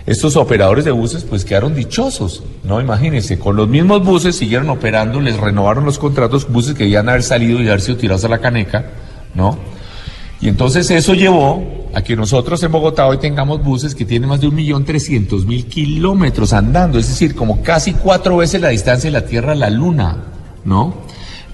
Estos 0.06 0.36
operadores 0.36 0.84
de 0.86 0.90
buses 0.90 1.24
pues 1.24 1.44
quedaron 1.44 1.74
dichosos, 1.74 2.42
¿no? 2.62 2.80
Imagínense, 2.80 3.38
con 3.38 3.56
los 3.56 3.68
mismos 3.68 4.04
buses 4.04 4.36
siguieron 4.36 4.70
operando, 4.70 5.20
les 5.20 5.36
renovaron 5.36 5.84
los 5.84 5.98
contratos, 5.98 6.50
buses 6.50 6.74
que 6.74 6.84
debían 6.84 7.08
haber 7.08 7.22
salido 7.22 7.60
y 7.60 7.68
haber 7.68 7.82
sido 7.82 7.98
tirados 7.98 8.24
a 8.24 8.28
la 8.28 8.38
caneca, 8.38 8.86
¿no? 9.34 9.58
Y 10.44 10.48
entonces 10.48 10.90
eso 10.90 11.14
llevó 11.14 11.88
a 11.94 12.02
que 12.02 12.14
nosotros 12.14 12.62
en 12.62 12.70
Bogotá 12.70 13.06
hoy 13.06 13.16
tengamos 13.16 13.64
buses 13.64 13.94
que 13.94 14.04
tienen 14.04 14.28
más 14.28 14.42
de 14.42 14.48
un 14.48 14.54
millón 14.54 14.84
trescientos 14.84 15.46
mil 15.46 15.64
kilómetros 15.64 16.52
andando, 16.52 16.98
es 16.98 17.08
decir, 17.08 17.34
como 17.34 17.62
casi 17.62 17.94
cuatro 17.94 18.36
veces 18.36 18.60
la 18.60 18.68
distancia 18.68 19.08
de 19.08 19.18
la 19.18 19.24
Tierra 19.24 19.52
a 19.52 19.54
la 19.54 19.70
Luna, 19.70 20.18
¿no? 20.66 20.96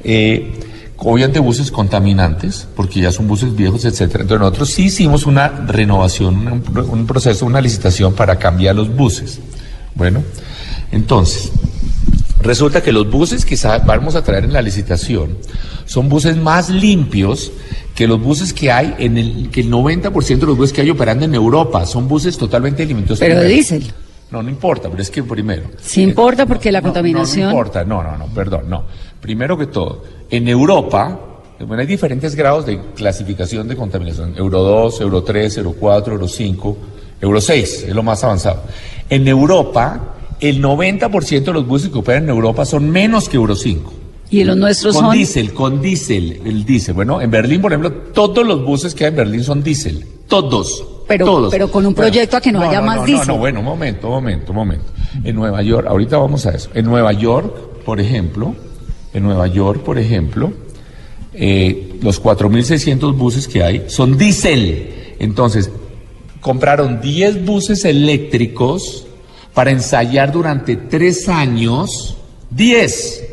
Eh, 0.03 0.59
obviamente 0.97 1.39
buses 1.39 1.71
contaminantes, 1.71 2.67
porque 2.75 3.03
ya 3.03 3.13
son 3.13 3.29
buses 3.29 3.55
viejos, 3.55 3.85
etcétera. 3.85 4.23
Entonces 4.23 4.41
nosotros 4.41 4.71
sí 4.71 4.87
hicimos 4.87 5.25
una 5.25 5.47
renovación, 5.47 6.65
un 6.91 7.07
proceso, 7.07 7.47
una 7.47 7.61
licitación 7.61 8.15
para 8.15 8.41
cambiar 8.41 8.75
los 8.75 8.93
buses. 8.93 9.39
Bueno, 9.95 10.21
entonces, 10.91 11.53
resulta 12.43 12.83
que 12.83 12.93
los 12.93 13.11
buses 13.11 13.45
que 13.45 13.57
vamos 13.87 14.15
a 14.15 14.23
traer 14.23 14.45
en 14.45 14.53
la 14.53 14.63
licitación 14.63 15.39
son 15.85 16.09
buses 16.09 16.37
más 16.37 16.71
limpios 16.71 17.53
que 17.95 18.07
los 18.07 18.21
buses 18.21 18.53
que 18.53 18.71
hay, 18.71 18.95
en 18.99 19.19
el, 19.19 19.51
que 19.51 19.61
el 19.61 19.71
90% 19.71 20.39
de 20.39 20.47
los 20.47 20.57
buses 20.57 20.73
que 20.73 20.81
hay 20.81 20.91
operando 20.91 21.25
en 21.25 21.35
Europa 21.35 21.85
son 21.85 22.09
buses 22.09 22.39
totalmente 22.39 22.87
limitados. 22.87 23.19
Pero 23.19 23.41
de 23.41 23.49
diésel. 23.49 23.93
No, 24.31 24.43
no 24.43 24.49
importa, 24.49 24.89
pero 24.89 25.03
es 25.03 25.11
que 25.11 25.23
primero. 25.25 25.65
Sí 25.81 26.03
importa 26.03 26.47
porque 26.47 26.71
la 26.71 26.83
contaminación. 26.83 27.47
No, 27.47 27.51
no, 27.51 27.59
importa, 27.59 27.85
no, 27.85 28.03
no, 28.03 28.17
no, 28.17 28.27
perdón, 28.27 28.71
no. 28.71 28.85
Primero 29.21 29.59
que 29.59 29.67
todo, 29.67 30.05
en 30.31 30.47
Europa, 30.47 31.19
bueno, 31.59 31.81
hay 31.81 31.87
diferentes 31.87 32.35
grados 32.35 32.65
de 32.65 32.81
clasificación 32.95 33.67
de 33.67 33.77
contaminación. 33.77 34.35
Euro 34.37 34.63
2, 34.63 35.01
Euro 35.01 35.23
3, 35.23 35.59
Euro 35.59 35.75
4, 35.79 36.13
Euro 36.15 36.29
5, 36.29 36.77
Euro 37.21 37.41
6, 37.41 37.85
es 37.89 37.95
lo 37.95 38.03
más 38.03 38.23
avanzado. 38.23 38.63
En 39.09 39.27
Europa, 39.27 40.15
el 40.41 40.63
90% 40.63 41.45
de 41.45 41.53
los 41.53 41.67
buses 41.67 41.91
que 41.91 41.99
operan 41.99 42.25
en 42.25 42.31
Europa 42.31 42.65
son 42.65 42.91
menos 42.91 43.29
que 43.29 43.37
Euro 43.37 43.55
5. 43.55 43.93
¿Y 44.31 44.45
los 44.45 44.57
nuestros 44.57 44.95
con 44.95 45.03
son? 45.03 45.09
Con 45.11 45.17
diésel, 45.17 45.53
con 45.53 45.83
diésel, 45.83 46.41
el 46.45 46.65
diésel. 46.65 46.95
Bueno, 46.95 47.21
en 47.21 47.31
Berlín, 47.31 47.61
por 47.61 47.73
ejemplo, 47.73 47.93
todos 48.13 48.47
los 48.47 48.65
buses 48.65 48.95
que 48.95 49.05
hay 49.05 49.11
en 49.11 49.17
Berlín 49.17 49.43
son 49.43 49.63
diésel. 49.63 50.07
Todos. 50.29 50.85
Pero, 51.09 51.27
todos. 51.27 51.51
pero 51.51 51.69
con 51.71 51.85
un 51.85 51.93
proyecto 51.93 52.37
a 52.37 52.41
que 52.41 52.53
no, 52.53 52.63
haya 52.63 52.81
más 52.81 53.05
diésel. 53.05 53.27
No, 53.27 53.35
no, 53.35 53.39
bueno, 53.41 53.59
un 53.59 53.67
momento, 53.67 54.07
un 54.07 54.15
momento, 54.15 54.53
un 54.53 54.57
momento. 54.57 54.85
En 55.25 55.35
Nueva 55.35 55.61
York, 55.63 55.87
ahorita 55.89 56.17
vamos 56.17 56.47
a 56.47 56.51
eso. 56.51 56.71
En 56.73 56.85
Nueva 56.85 57.13
York, 57.13 57.83
por 57.85 57.99
ejemplo, 57.99 58.55
en 59.13 59.25
Nueva 59.25 59.49
York, 59.49 59.83
por 59.83 59.99
ejemplo, 59.99 60.53
eh, 61.35 61.99
los 62.01 62.23
4.600 62.23 63.17
buses 63.17 63.49
que 63.49 63.65
hay 63.65 63.85
son 63.89 64.17
diésel. 64.17 65.15
Entonces, 65.19 65.71
compraron 66.41 67.01
10 67.01 67.45
buses 67.45 67.85
eléctricos 67.85 69.07
para 69.61 69.73
ensayar 69.73 70.33
durante 70.33 70.75
tres 70.75 71.29
años, 71.29 72.17
10 72.49 73.25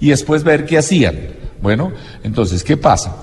y 0.00 0.08
después 0.08 0.42
ver 0.42 0.66
qué 0.66 0.78
hacían. 0.78 1.16
Bueno, 1.62 1.92
entonces, 2.24 2.64
¿qué 2.64 2.76
pasa? 2.76 3.14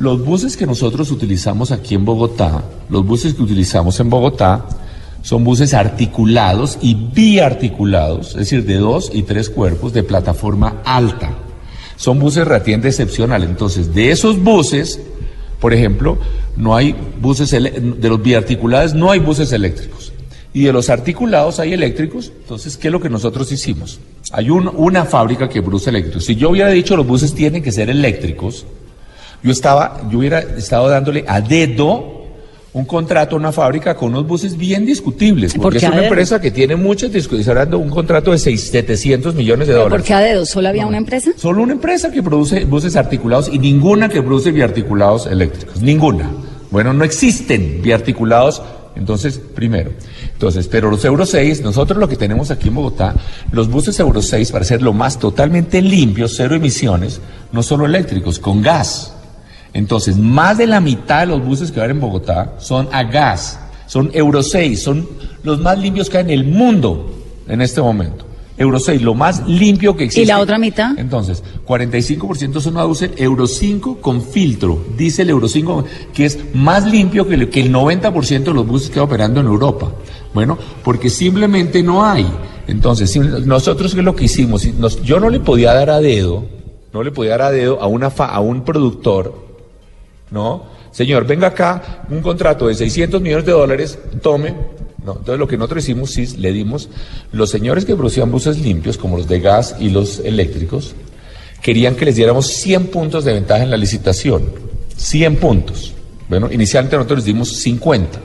Los 0.00 0.24
buses 0.24 0.56
que 0.56 0.66
nosotros 0.66 1.12
utilizamos 1.12 1.70
aquí 1.70 1.94
en 1.94 2.04
Bogotá, 2.04 2.64
los 2.88 3.06
buses 3.06 3.34
que 3.34 3.42
utilizamos 3.42 4.00
en 4.00 4.10
Bogotá, 4.10 4.66
son 5.22 5.44
buses 5.44 5.74
articulados 5.74 6.78
y 6.82 6.96
biarticulados, 6.96 8.30
es 8.30 8.38
decir, 8.38 8.66
de 8.66 8.78
dos 8.78 9.12
y 9.14 9.22
tres 9.22 9.48
cuerpos 9.48 9.92
de 9.92 10.02
plataforma 10.02 10.82
alta. 10.84 11.30
Son 11.94 12.18
buses 12.18 12.44
relativamente 12.44 12.88
excepcionales. 12.88 13.48
Entonces, 13.48 13.94
de 13.94 14.10
esos 14.10 14.42
buses, 14.42 15.00
por 15.60 15.72
ejemplo, 15.72 16.18
no 16.56 16.74
hay 16.74 16.96
buses, 17.22 17.52
de 17.52 18.08
los 18.08 18.20
biarticulados 18.20 18.92
no 18.92 19.08
hay 19.12 19.20
buses 19.20 19.52
eléctricos. 19.52 19.97
Y 20.52 20.64
de 20.64 20.72
los 20.72 20.90
articulados 20.90 21.60
hay 21.60 21.74
eléctricos. 21.74 22.32
Entonces, 22.40 22.76
¿qué 22.76 22.88
es 22.88 22.92
lo 22.92 23.00
que 23.00 23.10
nosotros 23.10 23.50
hicimos? 23.52 24.00
Hay 24.32 24.50
una 24.50 25.04
fábrica 25.04 25.48
que 25.48 25.62
produce 25.62 25.90
eléctricos. 25.90 26.24
Si 26.24 26.36
yo 26.36 26.50
hubiera 26.50 26.70
dicho 26.70 26.96
los 26.96 27.06
buses 27.06 27.34
tienen 27.34 27.62
que 27.62 27.72
ser 27.72 27.90
eléctricos, 27.90 28.66
yo 29.42 29.52
estaba, 29.52 30.00
yo 30.10 30.18
hubiera 30.18 30.40
estado 30.40 30.88
dándole 30.88 31.24
a 31.26 31.40
dedo 31.40 32.18
un 32.72 32.84
contrato 32.84 33.34
a 33.34 33.38
una 33.38 33.50
fábrica 33.50 33.96
con 33.96 34.10
unos 34.10 34.26
buses 34.26 34.56
bien 34.56 34.84
discutibles, 34.84 35.54
porque 35.54 35.78
es 35.78 35.84
una 35.84 36.04
empresa 36.04 36.40
que 36.40 36.50
tiene 36.50 36.76
muchas 36.76 37.12
discusiones, 37.12 37.54
dando 37.54 37.78
un 37.78 37.90
contrato 37.90 38.30
de 38.30 38.38
700 38.38 39.34
millones 39.34 39.68
de 39.68 39.74
dólares. 39.74 39.98
¿Por 39.98 40.02
qué 40.02 40.14
a 40.14 40.20
dedo? 40.20 40.44
¿Solo 40.44 40.68
había 40.68 40.86
una 40.86 40.98
empresa? 40.98 41.30
Solo 41.36 41.62
una 41.62 41.72
empresa 41.72 42.10
que 42.10 42.22
produce 42.22 42.64
buses 42.64 42.94
articulados 42.96 43.48
y 43.52 43.58
ninguna 43.58 44.08
que 44.08 44.22
produce 44.22 44.52
biarticulados 44.52 45.26
eléctricos, 45.26 45.80
ninguna. 45.80 46.30
Bueno, 46.70 46.92
no 46.92 47.04
existen 47.04 47.80
biarticulados 47.82 48.62
Entonces, 48.94 49.40
primero. 49.54 49.92
Entonces, 50.38 50.68
pero 50.68 50.88
los 50.88 51.04
Euro 51.04 51.26
6, 51.26 51.62
nosotros 51.62 51.98
lo 51.98 52.08
que 52.08 52.14
tenemos 52.14 52.52
aquí 52.52 52.68
en 52.68 52.76
Bogotá, 52.76 53.12
los 53.50 53.68
buses 53.68 53.98
Euro 53.98 54.22
6, 54.22 54.52
para 54.52 54.64
ser 54.64 54.82
lo 54.82 54.92
más 54.92 55.18
totalmente 55.18 55.82
limpios, 55.82 56.34
cero 56.36 56.54
emisiones, 56.54 57.20
no 57.50 57.60
solo 57.60 57.86
eléctricos, 57.86 58.38
con 58.38 58.62
gas. 58.62 59.12
Entonces, 59.72 60.16
más 60.16 60.56
de 60.56 60.68
la 60.68 60.80
mitad 60.80 61.22
de 61.22 61.26
los 61.26 61.44
buses 61.44 61.72
que 61.72 61.80
hay 61.80 61.90
en 61.90 61.98
Bogotá 61.98 62.54
son 62.60 62.88
a 62.92 63.02
gas, 63.02 63.58
son 63.88 64.12
Euro 64.14 64.44
6, 64.44 64.80
son 64.80 65.08
los 65.42 65.58
más 65.58 65.76
limpios 65.76 66.08
que 66.08 66.18
hay 66.18 66.24
en 66.26 66.30
el 66.30 66.44
mundo 66.44 67.12
en 67.48 67.60
este 67.60 67.80
momento. 67.80 68.24
Euro 68.58 68.78
6, 68.78 69.02
lo 69.02 69.14
más 69.14 69.44
limpio 69.44 69.96
que 69.96 70.04
existe. 70.04 70.22
¿Y 70.22 70.26
la 70.26 70.38
otra 70.38 70.58
mitad? 70.58 70.96
Entonces, 70.98 71.42
45% 71.66 72.60
son 72.60 72.74
buses 72.74 73.10
Euro 73.16 73.48
5 73.48 73.98
con 74.00 74.22
filtro, 74.22 74.84
dice 74.96 75.22
el 75.22 75.30
Euro 75.30 75.48
5, 75.48 75.84
que 76.14 76.26
es 76.26 76.38
más 76.54 76.84
limpio 76.88 77.26
que 77.26 77.34
el, 77.34 77.50
que 77.50 77.60
el 77.60 77.72
90% 77.72 78.42
de 78.44 78.54
los 78.54 78.66
buses 78.66 78.90
que 78.90 79.00
hay 79.00 79.04
operando 79.04 79.40
en 79.40 79.46
Europa. 79.46 79.90
Bueno, 80.34 80.58
porque 80.84 81.10
simplemente 81.10 81.82
no 81.82 82.04
hay. 82.04 82.26
Entonces, 82.66 83.16
nosotros, 83.16 83.94
¿qué 83.94 84.00
es 84.00 84.04
lo 84.04 84.14
que 84.14 84.24
hicimos? 84.24 84.68
yo 85.02 85.20
no 85.20 85.30
le 85.30 85.40
podía 85.40 85.72
dar 85.72 85.90
a 85.90 86.00
dedo, 86.00 86.44
no 86.92 87.02
le 87.02 87.10
podía 87.10 87.32
dar 87.32 87.42
a 87.42 87.50
dedo 87.50 87.80
a, 87.80 87.86
una 87.86 88.08
a 88.08 88.40
un 88.40 88.62
productor 88.62 89.48
¿no? 90.30 90.66
Señor, 90.90 91.26
venga 91.26 91.48
acá, 91.48 92.04
un 92.10 92.20
contrato 92.20 92.66
de 92.66 92.74
600 92.74 93.20
millones 93.20 93.46
de 93.46 93.52
dólares, 93.52 93.98
tome. 94.22 94.54
No, 95.04 95.12
entonces 95.12 95.38
lo 95.38 95.46
que 95.46 95.56
nosotros 95.56 95.84
hicimos, 95.84 96.10
sí, 96.10 96.26
le 96.38 96.52
dimos, 96.52 96.88
los 97.32 97.50
señores 97.50 97.84
que 97.84 97.94
producían 97.94 98.30
buses 98.30 98.58
limpios, 98.58 98.98
como 98.98 99.16
los 99.16 99.28
de 99.28 99.40
gas 99.40 99.76
y 99.78 99.90
los 99.90 100.18
eléctricos, 100.20 100.94
querían 101.62 101.94
que 101.94 102.04
les 102.04 102.16
diéramos 102.16 102.46
100 102.48 102.88
puntos 102.88 103.24
de 103.24 103.32
ventaja 103.32 103.62
en 103.62 103.70
la 103.70 103.76
licitación. 103.76 104.44
100 104.96 105.36
puntos. 105.36 105.94
Bueno, 106.28 106.50
inicialmente 106.50 106.96
nosotros 106.96 107.20
les 107.20 107.26
dimos 107.26 107.48
50. 107.60 108.18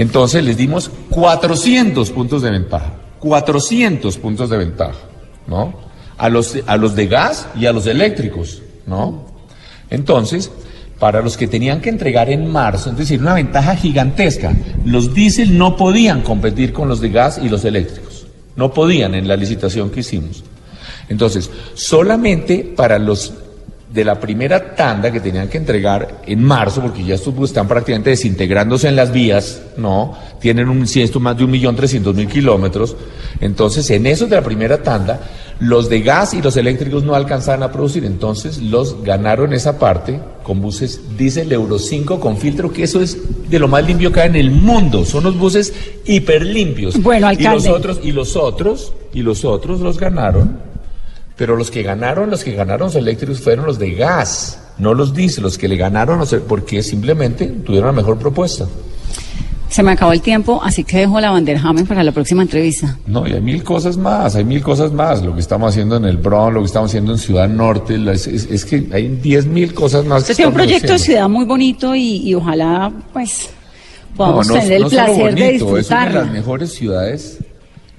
Entonces 0.00 0.42
les 0.42 0.56
dimos 0.56 0.90
400 1.10 2.10
puntos 2.12 2.40
de 2.40 2.50
ventaja. 2.50 2.94
400 3.18 4.16
puntos 4.16 4.48
de 4.48 4.56
ventaja, 4.56 4.98
¿no? 5.46 5.74
A 6.16 6.30
los, 6.30 6.56
a 6.66 6.78
los 6.78 6.96
de 6.96 7.06
gas 7.06 7.48
y 7.54 7.66
a 7.66 7.72
los 7.74 7.86
eléctricos, 7.86 8.62
¿no? 8.86 9.26
Entonces, 9.90 10.50
para 10.98 11.20
los 11.20 11.36
que 11.36 11.46
tenían 11.46 11.82
que 11.82 11.90
entregar 11.90 12.30
en 12.30 12.50
marzo, 12.50 12.88
es 12.88 12.96
decir, 12.96 13.20
una 13.20 13.34
ventaja 13.34 13.76
gigantesca. 13.76 14.56
Los 14.86 15.12
diésel 15.12 15.58
no 15.58 15.76
podían 15.76 16.22
competir 16.22 16.72
con 16.72 16.88
los 16.88 17.02
de 17.02 17.10
gas 17.10 17.38
y 17.42 17.50
los 17.50 17.66
eléctricos. 17.66 18.26
No 18.56 18.72
podían 18.72 19.14
en 19.14 19.28
la 19.28 19.36
licitación 19.36 19.90
que 19.90 20.00
hicimos. 20.00 20.42
Entonces, 21.10 21.50
solamente 21.74 22.72
para 22.74 22.98
los 22.98 23.34
de 23.92 24.04
la 24.04 24.20
primera 24.20 24.74
tanda 24.76 25.10
que 25.10 25.20
tenían 25.20 25.48
que 25.48 25.58
entregar 25.58 26.22
en 26.24 26.44
marzo, 26.44 26.80
porque 26.80 27.04
ya 27.04 27.16
estos 27.16 27.34
están 27.42 27.66
prácticamente 27.66 28.10
desintegrándose 28.10 28.86
en 28.86 28.94
las 28.94 29.12
vías, 29.12 29.62
¿no? 29.76 30.16
Tienen 30.40 30.68
un 30.68 30.86
ciento 30.86 31.18
más 31.18 31.36
de 31.36 31.44
un 31.44 31.50
millón 31.50 31.74
trescientos 31.74 32.14
mil 32.14 32.28
kilómetros. 32.28 32.96
Entonces, 33.40 33.90
en 33.90 34.06
esos 34.06 34.30
de 34.30 34.36
la 34.36 34.42
primera 34.42 34.82
tanda, 34.82 35.20
los 35.58 35.88
de 35.88 36.02
gas 36.02 36.34
y 36.34 36.40
los 36.40 36.56
eléctricos 36.56 37.02
no 37.02 37.14
alcanzaban 37.14 37.64
a 37.64 37.72
producir. 37.72 38.04
Entonces, 38.04 38.58
los 38.58 39.02
ganaron 39.02 39.52
esa 39.52 39.78
parte 39.78 40.20
con 40.44 40.60
buses 40.60 41.00
diésel 41.18 41.50
Euro 41.50 41.78
5 41.78 42.20
con 42.20 42.36
filtro, 42.36 42.72
que 42.72 42.84
eso 42.84 43.00
es 43.00 43.18
de 43.50 43.58
lo 43.58 43.66
más 43.66 43.84
limpio 43.84 44.12
que 44.12 44.20
hay 44.20 44.28
en 44.28 44.36
el 44.36 44.52
mundo. 44.52 45.04
Son 45.04 45.24
los 45.24 45.36
buses 45.36 45.74
hiper 46.04 46.46
limpios. 46.46 47.02
Bueno, 47.02 47.26
alcalde. 47.26 47.66
Y 47.66 47.68
los 47.68 47.76
otros, 47.76 48.00
y 48.04 48.12
los 48.12 48.36
otros, 48.36 48.92
y 49.12 49.22
los 49.22 49.44
otros 49.44 49.80
los 49.80 49.98
ganaron 49.98 50.69
pero 51.40 51.56
los 51.56 51.70
que 51.70 51.82
ganaron, 51.82 52.28
los 52.28 52.44
que 52.44 52.52
ganaron 52.52 52.88
los 52.88 52.96
eléctricos 52.96 53.40
fueron 53.40 53.64
los 53.64 53.78
de 53.78 53.92
gas, 53.92 54.58
no 54.76 54.92
los 54.92 55.14
diésel, 55.14 55.44
los 55.44 55.56
que 55.56 55.68
le 55.68 55.76
ganaron, 55.76 56.18
no 56.18 56.26
sé, 56.26 56.40
porque 56.40 56.82
simplemente 56.82 57.46
tuvieron 57.46 57.86
la 57.86 57.92
mejor 57.94 58.18
propuesta. 58.18 58.66
Se 59.70 59.82
me 59.82 59.92
acabó 59.92 60.12
el 60.12 60.20
tiempo, 60.20 60.60
así 60.62 60.84
que 60.84 60.98
dejo 60.98 61.18
la 61.18 61.30
Vanderhamen 61.30 61.86
para 61.86 62.04
la 62.04 62.12
próxima 62.12 62.42
entrevista. 62.42 62.98
No, 63.06 63.26
y 63.26 63.32
hay 63.32 63.40
mil 63.40 63.64
cosas 63.64 63.96
más, 63.96 64.36
hay 64.36 64.44
mil 64.44 64.62
cosas 64.62 64.92
más. 64.92 65.22
Lo 65.22 65.32
que 65.32 65.40
estamos 65.40 65.70
haciendo 65.70 65.96
en 65.96 66.04
el 66.04 66.18
Bronx, 66.18 66.52
lo 66.52 66.60
que 66.60 66.66
estamos 66.66 66.90
haciendo 66.90 67.12
en 67.12 67.18
Ciudad 67.18 67.48
Norte, 67.48 67.98
es, 68.12 68.66
que 68.66 68.86
hay 68.92 69.08
diez 69.08 69.46
mil 69.46 69.72
cosas 69.72 70.04
más. 70.04 70.20
Usted 70.20 70.36
tiene 70.36 70.48
un 70.48 70.54
proyecto 70.54 70.92
de 70.92 70.98
ciudad 70.98 71.26
muy 71.26 71.46
bonito 71.46 71.94
y, 71.96 72.34
ojalá, 72.34 72.92
pues, 73.14 73.48
podamos 74.14 74.46
tener 74.46 74.72
el 74.72 74.84
placer 74.84 75.34
de 75.34 75.52
disfrutarlo. 75.52 75.78
Es 75.78 75.90
una 75.90 76.04
de 76.04 76.14
las 76.26 76.32
mejores 76.34 76.72
ciudades 76.74 77.38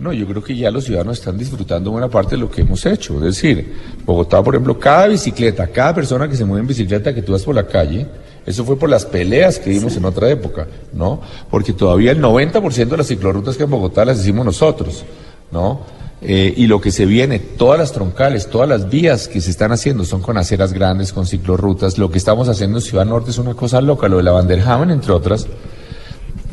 no, 0.01 0.11
yo 0.11 0.25
creo 0.25 0.43
que 0.43 0.55
ya 0.55 0.71
los 0.71 0.85
ciudadanos 0.85 1.19
están 1.19 1.37
disfrutando 1.37 1.91
buena 1.91 2.09
parte 2.09 2.31
de 2.31 2.41
lo 2.41 2.49
que 2.49 2.61
hemos 2.61 2.83
hecho. 2.87 3.17
Es 3.17 3.35
decir, 3.35 3.71
Bogotá, 4.03 4.41
por 4.41 4.55
ejemplo, 4.55 4.79
cada 4.79 5.05
bicicleta, 5.05 5.67
cada 5.67 5.93
persona 5.93 6.27
que 6.27 6.35
se 6.35 6.43
mueve 6.43 6.61
en 6.61 6.67
bicicleta 6.67 7.13
que 7.13 7.21
tú 7.21 7.33
vas 7.33 7.43
por 7.43 7.53
la 7.53 7.67
calle, 7.67 8.07
eso 8.43 8.65
fue 8.65 8.79
por 8.79 8.89
las 8.89 9.05
peleas 9.05 9.59
que 9.59 9.69
dimos 9.69 9.95
en 9.95 10.05
otra 10.05 10.27
época, 10.31 10.65
¿no? 10.91 11.21
Porque 11.51 11.73
todavía 11.73 12.13
el 12.13 12.19
90% 12.19 12.87
de 12.87 12.97
las 12.97 13.05
ciclorrutas 13.05 13.55
que 13.55 13.63
en 13.63 13.69
Bogotá 13.69 14.03
las 14.03 14.19
hicimos 14.19 14.43
nosotros, 14.43 15.05
¿no? 15.51 15.81
Eh, 16.23 16.51
y 16.57 16.65
lo 16.65 16.81
que 16.81 16.91
se 16.91 17.05
viene, 17.05 17.37
todas 17.37 17.77
las 17.79 17.91
troncales, 17.91 18.47
todas 18.47 18.67
las 18.67 18.89
vías 18.89 19.27
que 19.27 19.39
se 19.39 19.51
están 19.51 19.71
haciendo 19.71 20.03
son 20.03 20.23
con 20.23 20.35
aceras 20.35 20.73
grandes, 20.73 21.13
con 21.13 21.27
ciclorrutas. 21.27 21.99
Lo 21.99 22.09
que 22.09 22.17
estamos 22.17 22.49
haciendo 22.49 22.79
en 22.79 22.81
Ciudad 22.81 23.05
Norte 23.05 23.29
es 23.29 23.37
una 23.37 23.53
cosa 23.53 23.79
loca, 23.81 24.07
lo 24.07 24.17
de 24.17 24.23
la 24.23 24.31
Vanderhamen, 24.31 24.89
entre 24.89 25.11
otras. 25.11 25.45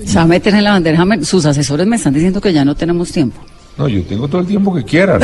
Se 0.05 0.15
va 0.17 0.23
a 0.23 0.27
meter 0.27 0.55
en 0.55 0.65
la 0.65 0.73
bandera. 0.73 1.05
Sus 1.23 1.45
asesores 1.47 1.87
me 1.87 1.97
están 1.97 2.15
diciendo 2.15 2.41
que 2.41 2.53
ya 2.53 2.65
no 2.65 2.75
tenemos 2.75 3.11
tiempo. 3.11 3.41
No, 3.79 3.87
yo 3.87 4.03
tengo 4.03 4.27
todo 4.27 4.41
el 4.41 4.47
tiempo 4.47 4.75
que 4.75 4.85
quieran. 4.85 5.21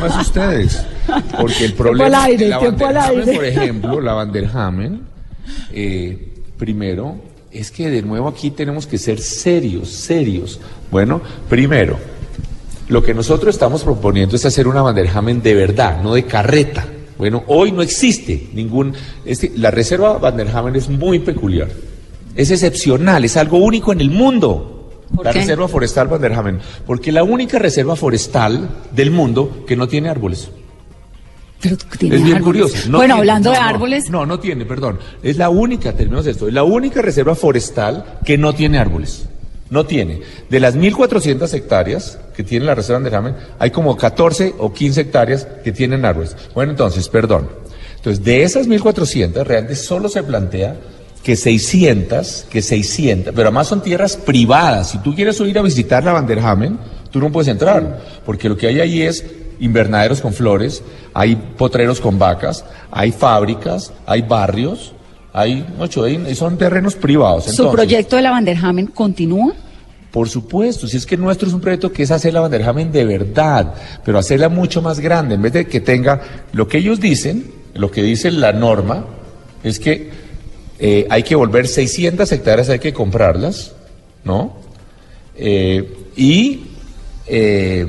más 0.00 0.20
ustedes. 0.26 0.84
Porque 1.38 1.66
el 1.66 1.74
problema 1.74 2.26
es 2.28 2.40
la 2.40 2.58
Vanderhamen, 2.58 3.34
por 3.34 3.44
ejemplo, 3.44 4.00
la 4.00 4.12
Vanderhamen, 4.14 5.00
eh, 5.72 6.32
primero, 6.56 7.16
es 7.50 7.70
que 7.70 7.90
de 7.90 8.00
nuevo 8.00 8.28
aquí 8.28 8.50
tenemos 8.50 8.86
que 8.86 8.96
ser 8.96 9.20
serios, 9.20 9.90
serios. 9.90 10.58
Bueno, 10.90 11.20
primero, 11.50 11.98
lo 12.88 13.02
que 13.02 13.12
nosotros 13.12 13.54
estamos 13.54 13.84
proponiendo 13.84 14.36
es 14.36 14.46
hacer 14.46 14.66
una 14.66 14.80
Vanderhamen 14.80 15.42
de 15.42 15.54
verdad, 15.54 16.02
no 16.02 16.14
de 16.14 16.24
carreta. 16.24 16.86
Bueno, 17.18 17.44
hoy 17.46 17.72
no 17.72 17.82
existe 17.82 18.48
ningún... 18.54 18.94
la 19.56 19.70
reserva 19.70 20.16
Vanderhamen 20.16 20.76
es 20.76 20.88
muy 20.88 21.18
peculiar. 21.18 21.68
Es 22.34 22.50
excepcional, 22.50 23.24
es 23.24 23.36
algo 23.36 23.58
único 23.58 23.92
en 23.92 24.00
el 24.00 24.10
mundo. 24.10 24.72
La 25.22 25.32
Reserva 25.32 25.68
Forestal 25.68 26.08
Vanderhamen. 26.08 26.60
Porque 26.86 27.12
la 27.12 27.22
única 27.22 27.58
reserva 27.58 27.96
forestal 27.96 28.68
del 28.92 29.10
mundo 29.10 29.64
que 29.66 29.76
no 29.76 29.86
tiene 29.86 30.08
árboles. 30.08 30.50
Pero 31.60 31.76
tiene 31.98 32.16
es 32.16 32.24
bien 32.24 32.42
curioso. 32.42 32.90
bueno, 32.90 33.16
hablando 33.16 33.50
de 33.50 33.56
árboles. 33.56 34.10
No, 34.10 34.26
no, 34.26 34.40
tiene, 34.40 34.64
perdón. 34.64 34.98
Es 35.22 35.36
la 35.36 35.48
única, 35.48 35.92
terminamos 35.92 36.26
esto, 36.26 36.48
es 36.48 36.54
la 36.54 36.64
única 36.64 37.02
reserva 37.02 37.34
forestal 37.34 38.18
que 38.24 38.36
no 38.36 38.52
tiene 38.52 38.78
árboles. 38.78 39.26
No 39.70 39.86
tiene. 39.86 40.20
De 40.50 40.60
las 40.60 40.76
1.400 40.76 41.52
hectáreas 41.54 42.18
que 42.34 42.42
tiene 42.42 42.66
la 42.66 42.74
reserva 42.74 42.98
Vanderhamen, 42.98 43.36
hay 43.58 43.70
como 43.70 43.96
14 43.96 44.54
o 44.58 44.72
15 44.72 45.00
hectáreas 45.00 45.46
que 45.62 45.72
tienen 45.72 46.04
árboles. 46.04 46.36
Bueno, 46.54 46.72
entonces, 46.72 47.08
perdón. 47.08 47.48
Entonces, 47.96 48.24
de 48.24 48.42
esas 48.42 48.68
1.400, 48.68 49.44
realmente 49.44 49.76
solo 49.76 50.08
se 50.08 50.22
plantea 50.24 50.76
que 51.22 51.36
600, 51.36 52.46
que 52.50 52.62
600, 52.62 53.32
pero 53.34 53.48
además 53.48 53.68
son 53.68 53.82
tierras 53.82 54.16
privadas. 54.16 54.90
Si 54.90 54.98
tú 54.98 55.14
quieres 55.14 55.38
ir 55.40 55.58
a 55.58 55.62
visitar 55.62 56.02
la 56.02 56.12
Vanderhamen, 56.12 56.78
tú 57.10 57.20
no 57.20 57.30
puedes 57.30 57.48
entrar, 57.48 58.00
porque 58.26 58.48
lo 58.48 58.56
que 58.56 58.66
hay 58.66 58.80
ahí 58.80 59.02
es 59.02 59.24
invernaderos 59.60 60.20
con 60.20 60.32
flores, 60.32 60.82
hay 61.14 61.36
potreros 61.36 62.00
con 62.00 62.18
vacas, 62.18 62.64
hay 62.90 63.12
fábricas, 63.12 63.92
hay 64.06 64.22
barrios, 64.22 64.92
hay 65.32 65.64
ocho, 65.78 66.04
son 66.34 66.58
terrenos 66.58 66.96
privados. 66.96 67.44
¿Su 67.44 67.70
proyecto 67.70 68.16
de 68.16 68.22
la 68.22 68.32
Vanderhamen 68.32 68.88
continúa? 68.88 69.52
Por 70.10 70.28
supuesto, 70.28 70.86
si 70.88 70.96
es 70.96 71.06
que 71.06 71.16
nuestro 71.16 71.48
es 71.48 71.54
un 71.54 71.60
proyecto 71.60 71.90
que 71.92 72.02
es 72.02 72.10
hacer 72.10 72.34
la 72.34 72.40
Vanderhamen 72.40 72.90
de 72.90 73.04
verdad, 73.04 73.74
pero 74.04 74.18
hacerla 74.18 74.48
mucho 74.48 74.82
más 74.82 74.98
grande, 74.98 75.36
en 75.36 75.42
vez 75.42 75.52
de 75.52 75.66
que 75.66 75.80
tenga 75.80 76.20
lo 76.52 76.66
que 76.66 76.78
ellos 76.78 77.00
dicen, 77.00 77.50
lo 77.74 77.90
que 77.90 78.02
dice 78.02 78.30
la 78.30 78.52
norma, 78.52 79.06
es 79.62 79.78
que 79.78 80.21
eh, 80.78 81.06
hay 81.10 81.22
que 81.22 81.34
volver 81.34 81.68
600 81.68 82.30
hectáreas, 82.32 82.68
hay 82.68 82.78
que 82.78 82.92
comprarlas, 82.92 83.72
¿no? 84.24 84.56
Eh, 85.36 86.10
y 86.16 86.64
eh, 87.26 87.86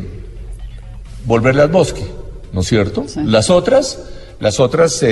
volverlas 1.25 1.71
bosque, 1.71 2.05
¿no 2.51 2.61
es 2.61 2.67
cierto? 2.67 3.05
Las 3.25 3.49
otras, 3.49 3.99
las 4.39 4.59
otras 4.59 5.03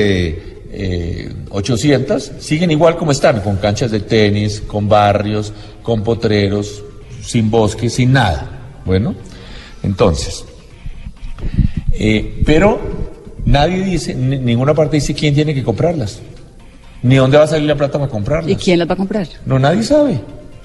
800 1.49 2.31
siguen 2.39 2.71
igual 2.71 2.97
como 2.97 3.11
están, 3.11 3.41
con 3.41 3.57
canchas 3.57 3.91
de 3.91 4.01
tenis, 4.01 4.61
con 4.61 4.87
barrios, 4.87 5.51
con 5.81 6.03
potreros, 6.03 6.83
sin 7.23 7.49
bosque, 7.49 7.89
sin 7.89 8.13
nada. 8.13 8.79
Bueno, 8.85 9.15
entonces, 9.83 10.45
pero 12.45 12.79
nadie 13.45 13.83
dice, 13.83 14.13
ninguna 14.13 14.73
parte 14.73 14.97
dice 14.97 15.13
quién 15.13 15.33
tiene 15.33 15.53
que 15.53 15.63
comprarlas 15.63 16.19
ni 17.03 17.15
dónde 17.15 17.37
va 17.37 17.43
a 17.43 17.47
salir 17.47 17.67
la 17.67 17.75
plata 17.75 17.97
para 17.99 18.09
comprarlas. 18.11 18.51
¿Y 18.51 18.55
quién 18.55 18.79
las 18.79 18.89
va 18.89 18.93
a 18.93 18.97
comprar? 18.97 19.27
No, 19.45 19.57
nadie 19.59 19.83
sabe. 19.83 20.19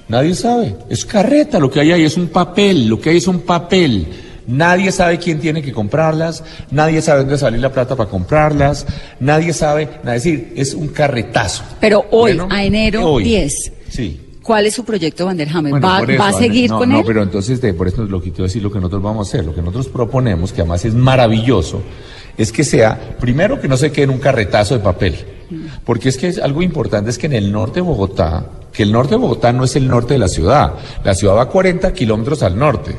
Nadie 0.09 0.35
sabe. 0.35 0.75
Es 0.89 1.05
carreta 1.05 1.59
lo 1.59 1.69
que 1.69 1.81
hay 1.81 1.91
ahí, 1.91 2.03
es 2.05 2.15
un 2.17 2.27
papel, 2.27 2.87
lo 2.87 2.99
que 2.99 3.09
hay 3.09 3.17
es 3.17 3.27
un 3.27 3.41
papel. 3.41 4.07
Nadie 4.47 4.93
sabe 4.93 5.17
quién 5.17 5.41
tiene 5.41 5.61
que 5.61 5.73
comprarlas, 5.73 6.41
nadie 6.71 7.01
sabe 7.01 7.19
dónde 7.21 7.37
salir 7.37 7.59
la 7.59 7.69
plata 7.73 7.97
para 7.97 8.09
comprarlas, 8.09 8.85
nadie 9.19 9.51
sabe, 9.51 9.89
nada, 10.03 10.13
decir, 10.13 10.53
es 10.55 10.73
un 10.73 10.87
carretazo. 10.87 11.63
Pero 11.81 12.05
hoy, 12.11 12.39
a 12.49 12.63
enero 12.63 13.17
10, 13.17 13.53
sí. 13.89 14.21
¿Cuál 14.41 14.65
es 14.67 14.75
su 14.75 14.85
proyecto 14.85 15.25
Vanderhamen? 15.25 15.71
Bueno, 15.71 15.85
¿Va, 15.85 15.99
por 15.99 16.09
eso, 16.11 16.23
va 16.23 16.29
a 16.29 16.33
seguir 16.33 16.69
no, 16.69 16.77
con 16.79 16.87
no, 16.89 16.99
él? 16.99 17.03
pero 17.05 17.21
entonces, 17.23 17.59
de- 17.59 17.73
por 17.73 17.89
eso 17.89 18.03
lo 18.03 18.21
que 18.21 18.29
quiero 18.29 18.45
decir, 18.45 18.63
lo 18.63 18.71
que 18.71 18.77
nosotros 18.79 19.03
vamos 19.03 19.27
a 19.27 19.29
hacer, 19.29 19.43
lo 19.45 19.53
que 19.53 19.59
nosotros 19.59 19.89
proponemos, 19.89 20.53
que 20.53 20.61
además 20.61 20.85
es 20.85 20.93
maravilloso, 20.93 21.81
es 22.37 22.51
que 22.51 22.63
sea, 22.63 23.15
primero 23.19 23.59
que 23.59 23.67
no 23.67 23.77
se 23.77 23.91
quede 23.91 24.05
en 24.05 24.11
un 24.11 24.19
carretazo 24.19 24.75
de 24.75 24.83
papel, 24.83 25.15
porque 25.85 26.09
es 26.09 26.17
que 26.17 26.27
es 26.27 26.39
algo 26.39 26.61
importante 26.61 27.09
es 27.09 27.17
que 27.17 27.27
en 27.27 27.33
el 27.33 27.51
norte 27.51 27.75
de 27.75 27.81
Bogotá, 27.81 28.45
que 28.71 28.83
el 28.83 28.91
norte 28.91 29.11
de 29.11 29.21
Bogotá 29.21 29.51
no 29.51 29.63
es 29.63 29.75
el 29.75 29.87
norte 29.87 30.13
de 30.13 30.19
la 30.19 30.27
ciudad, 30.27 30.73
la 31.03 31.13
ciudad 31.13 31.35
va 31.35 31.49
40 31.49 31.93
kilómetros 31.93 32.43
al 32.43 32.57
norte, 32.57 32.95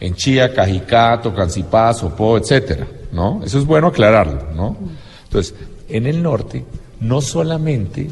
en 0.00 0.14
Chía, 0.14 0.52
Cajicá, 0.52 1.20
Tocancipá, 1.22 1.94
Sopó, 1.94 2.36
etcétera, 2.36 2.86
¿no? 3.12 3.40
Eso 3.44 3.58
es 3.58 3.64
bueno 3.64 3.86
aclararlo, 3.86 4.48
¿no? 4.54 4.76
Entonces, 5.24 5.54
en 5.88 6.06
el 6.06 6.22
norte, 6.22 6.64
no 7.00 7.20
solamente 7.20 8.08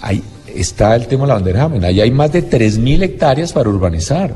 Ahí 0.00 0.22
está 0.46 0.94
el 0.94 1.06
tema 1.06 1.24
de 1.24 1.28
la 1.28 1.34
Vanderhamen. 1.34 1.84
Ahí 1.84 2.00
hay 2.00 2.10
más 2.10 2.32
de 2.32 2.48
3.000 2.48 3.02
hectáreas 3.02 3.52
para 3.52 3.68
urbanizar. 3.68 4.34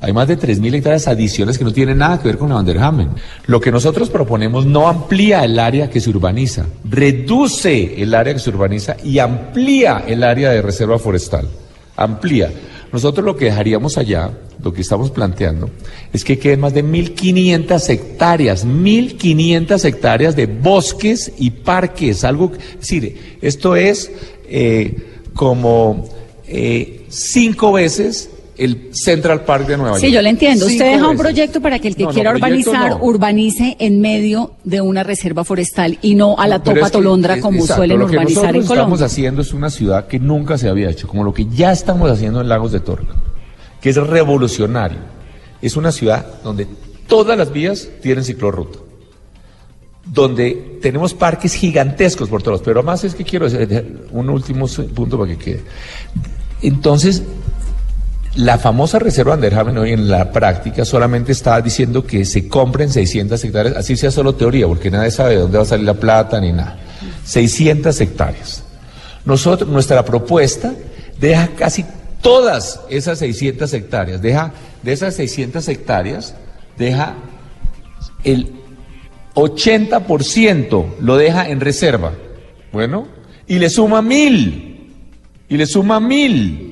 Hay 0.00 0.12
más 0.12 0.28
de 0.28 0.38
3.000 0.38 0.74
hectáreas 0.74 1.08
adicionales 1.08 1.58
que 1.58 1.64
no 1.64 1.72
tienen 1.72 1.98
nada 1.98 2.20
que 2.20 2.28
ver 2.28 2.38
con 2.38 2.50
la 2.50 2.54
Vanderhamen. 2.54 3.10
Lo 3.46 3.60
que 3.60 3.72
nosotros 3.72 4.10
proponemos 4.10 4.64
no 4.64 4.86
amplía 4.86 5.44
el 5.44 5.58
área 5.58 5.90
que 5.90 6.00
se 6.00 6.10
urbaniza, 6.10 6.66
reduce 6.88 8.00
el 8.00 8.14
área 8.14 8.32
que 8.32 8.38
se 8.38 8.50
urbaniza 8.50 8.96
y 9.02 9.18
amplía 9.18 10.04
el 10.06 10.22
área 10.22 10.50
de 10.50 10.62
reserva 10.62 10.98
forestal. 10.98 11.48
Amplía. 11.96 12.52
Nosotros 12.92 13.24
lo 13.26 13.36
que 13.36 13.46
dejaríamos 13.46 13.98
allá, 13.98 14.30
lo 14.62 14.72
que 14.72 14.82
estamos 14.82 15.10
planteando, 15.10 15.68
es 16.12 16.24
que 16.24 16.38
queden 16.38 16.60
más 16.60 16.72
de 16.72 16.84
1.500 16.84 17.90
hectáreas, 17.90 18.66
1.500 18.66 19.84
hectáreas 19.84 20.36
de 20.36 20.46
bosques 20.46 21.32
y 21.38 21.50
parques. 21.50 22.22
Algo, 22.22 22.52
es 22.54 22.78
decir, 22.78 23.38
esto 23.42 23.74
es 23.74 24.10
eh, 24.48 24.96
como 25.34 26.08
eh, 26.46 27.04
cinco 27.08 27.72
veces 27.72 28.30
el 28.58 28.88
Central 28.92 29.44
Park 29.44 29.66
de 29.68 29.76
Nueva 29.76 29.92
York. 29.92 30.00
Sí, 30.04 30.10
yo 30.12 30.20
le 30.20 30.30
entiendo. 30.30 30.66
Cinco 30.66 30.82
Usted 30.84 30.92
deja 30.92 31.04
un 31.06 31.10
veces. 31.16 31.20
proyecto 31.22 31.60
para 31.62 31.78
que 31.78 31.88
el 31.88 31.96
que 31.96 32.02
No, 32.04 32.10
quiera 32.10 32.32
urbanizar, 32.32 32.90
no. 32.90 32.98
urbanice 33.02 33.76
en 33.78 34.00
medio 34.00 34.54
de 34.64 34.80
una 34.80 35.04
reserva 35.04 35.44
forestal 35.44 35.98
y 36.02 36.14
no 36.16 36.36
a 36.38 36.46
la 36.48 36.58
topa 36.62 36.78
es 36.80 36.84
que- 36.86 36.90
tolondra 36.90 37.36
es- 37.36 37.42
como 37.42 37.58
exacto, 37.60 37.76
suelen 37.76 37.98
lo 38.00 38.06
que 38.06 38.12
urbanizar 38.16 38.44
en 38.44 38.46
nosotros 38.46 38.64
estamos 38.64 38.84
Colombia. 38.86 39.06
haciendo 39.06 39.42
es 39.42 39.52
una 39.54 39.70
ciudad 39.70 40.06
que 40.08 40.18
nunca 40.18 40.58
se 40.58 40.68
había 40.68 40.90
hecho, 40.90 41.06
como 41.08 41.22
lo 41.24 41.32
que 41.32 41.46
ya 41.46 41.70
estamos 41.72 42.10
haciendo 42.10 42.40
en 42.40 42.48
Lagos 42.48 42.72
de 42.72 42.80
Torca, 42.80 43.14
que 43.80 43.90
es 43.90 43.96
revolucionario. 43.96 44.98
Es 45.62 45.76
una 45.76 45.92
ciudad 45.92 46.26
donde 46.42 46.66
todas 47.06 47.38
las 47.38 47.52
vías 47.52 47.88
tienen 48.02 48.24
ciclorruta, 48.24 48.78
donde 50.04 50.78
tenemos 50.80 51.14
parques 51.14 51.52
gigantescos 51.54 52.28
por 52.28 52.42
todos, 52.42 52.62
pero 52.62 52.80
además 52.80 53.04
es 53.04 53.14
que 53.14 53.24
quiero 53.24 53.46
hacer 53.46 54.06
un 54.10 54.30
último 54.30 54.66
punto 54.94 55.18
para 55.18 55.30
que 55.30 55.38
quede. 55.38 55.60
Entonces, 56.62 57.22
la 58.38 58.56
famosa 58.56 59.00
reserva 59.00 59.34
Anderhamen 59.34 59.78
hoy 59.78 59.92
en 59.92 60.08
la 60.08 60.30
práctica 60.30 60.84
solamente 60.84 61.32
está 61.32 61.60
diciendo 61.60 62.04
que 62.06 62.24
se 62.24 62.46
compren 62.46 62.88
600 62.88 63.42
hectáreas, 63.42 63.76
así 63.76 63.96
sea 63.96 64.12
solo 64.12 64.36
teoría, 64.36 64.68
porque 64.68 64.92
nadie 64.92 65.10
sabe 65.10 65.30
de 65.30 65.40
dónde 65.40 65.58
va 65.58 65.64
a 65.64 65.66
salir 65.66 65.84
la 65.84 65.94
plata 65.94 66.40
ni 66.40 66.52
nada. 66.52 66.78
600 67.24 68.00
hectáreas. 68.00 68.62
Nosotros, 69.24 69.68
nuestra 69.68 70.04
propuesta 70.04 70.72
deja 71.18 71.48
casi 71.48 71.84
todas 72.22 72.80
esas 72.88 73.18
600 73.18 73.74
hectáreas, 73.74 74.22
deja 74.22 74.52
de 74.84 74.92
esas 74.92 75.16
600 75.16 75.66
hectáreas, 75.66 76.36
deja 76.76 77.16
el 78.22 78.52
80% 79.34 80.94
lo 81.00 81.16
deja 81.16 81.48
en 81.48 81.58
reserva. 81.58 82.12
Bueno, 82.72 83.08
y 83.48 83.58
le 83.58 83.68
suma 83.68 84.00
mil, 84.00 84.94
y 85.48 85.56
le 85.56 85.66
suma 85.66 85.98
mil. 85.98 86.67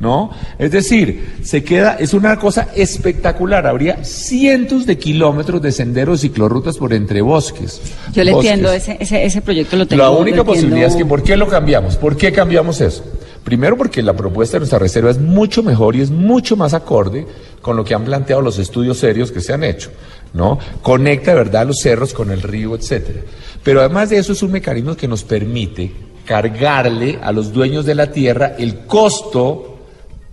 ¿No? 0.00 0.30
Es 0.58 0.72
decir, 0.72 1.36
se 1.44 1.62
queda, 1.62 1.96
es 2.00 2.14
una 2.14 2.36
cosa 2.38 2.68
espectacular. 2.74 3.66
Habría 3.66 4.04
cientos 4.04 4.86
de 4.86 4.98
kilómetros 4.98 5.62
de 5.62 5.70
senderos 5.70 6.18
y 6.24 6.28
ciclorrutas 6.28 6.76
por 6.78 6.92
entre 6.92 7.22
bosques. 7.22 7.80
Yo 8.12 8.24
le 8.24 8.32
Bosques. 8.32 8.50
entiendo, 8.50 8.72
ese, 8.72 8.96
ese, 9.00 9.24
ese 9.24 9.40
proyecto 9.40 9.76
lo 9.76 9.86
tengo. 9.86 10.02
La 10.02 10.08
lo 10.08 10.14
única 10.18 10.38
entiendo. 10.38 10.44
posibilidad 10.52 10.88
es 10.88 10.96
que 10.96 11.06
¿por 11.06 11.22
qué 11.22 11.36
lo 11.36 11.46
cambiamos? 11.46 11.96
¿Por 11.96 12.16
qué 12.16 12.32
cambiamos 12.32 12.80
eso? 12.80 13.04
Primero 13.44 13.76
porque 13.76 14.02
la 14.02 14.14
propuesta 14.14 14.56
de 14.56 14.60
nuestra 14.60 14.78
reserva 14.80 15.10
es 15.10 15.18
mucho 15.20 15.62
mejor 15.62 15.94
y 15.94 16.00
es 16.00 16.10
mucho 16.10 16.56
más 16.56 16.74
acorde 16.74 17.26
con 17.62 17.76
lo 17.76 17.84
que 17.84 17.94
han 17.94 18.04
planteado 18.04 18.42
los 18.42 18.58
estudios 18.58 18.98
serios 18.98 19.30
que 19.30 19.40
se 19.40 19.52
han 19.52 19.62
hecho, 19.62 19.90
¿no? 20.32 20.58
Conecta 20.82 21.30
de 21.32 21.36
verdad 21.36 21.66
los 21.66 21.78
cerros 21.80 22.12
con 22.14 22.30
el 22.32 22.42
río, 22.42 22.74
etcétera. 22.74 23.20
Pero 23.62 23.80
además 23.80 24.10
de 24.10 24.16
eso 24.18 24.32
es 24.32 24.42
un 24.42 24.50
mecanismo 24.50 24.96
que 24.96 25.06
nos 25.06 25.22
permite 25.24 25.92
cargarle 26.24 27.18
a 27.22 27.30
los 27.32 27.52
dueños 27.52 27.84
de 27.86 27.94
la 27.94 28.10
tierra 28.10 28.54
el 28.58 28.86
costo 28.86 29.73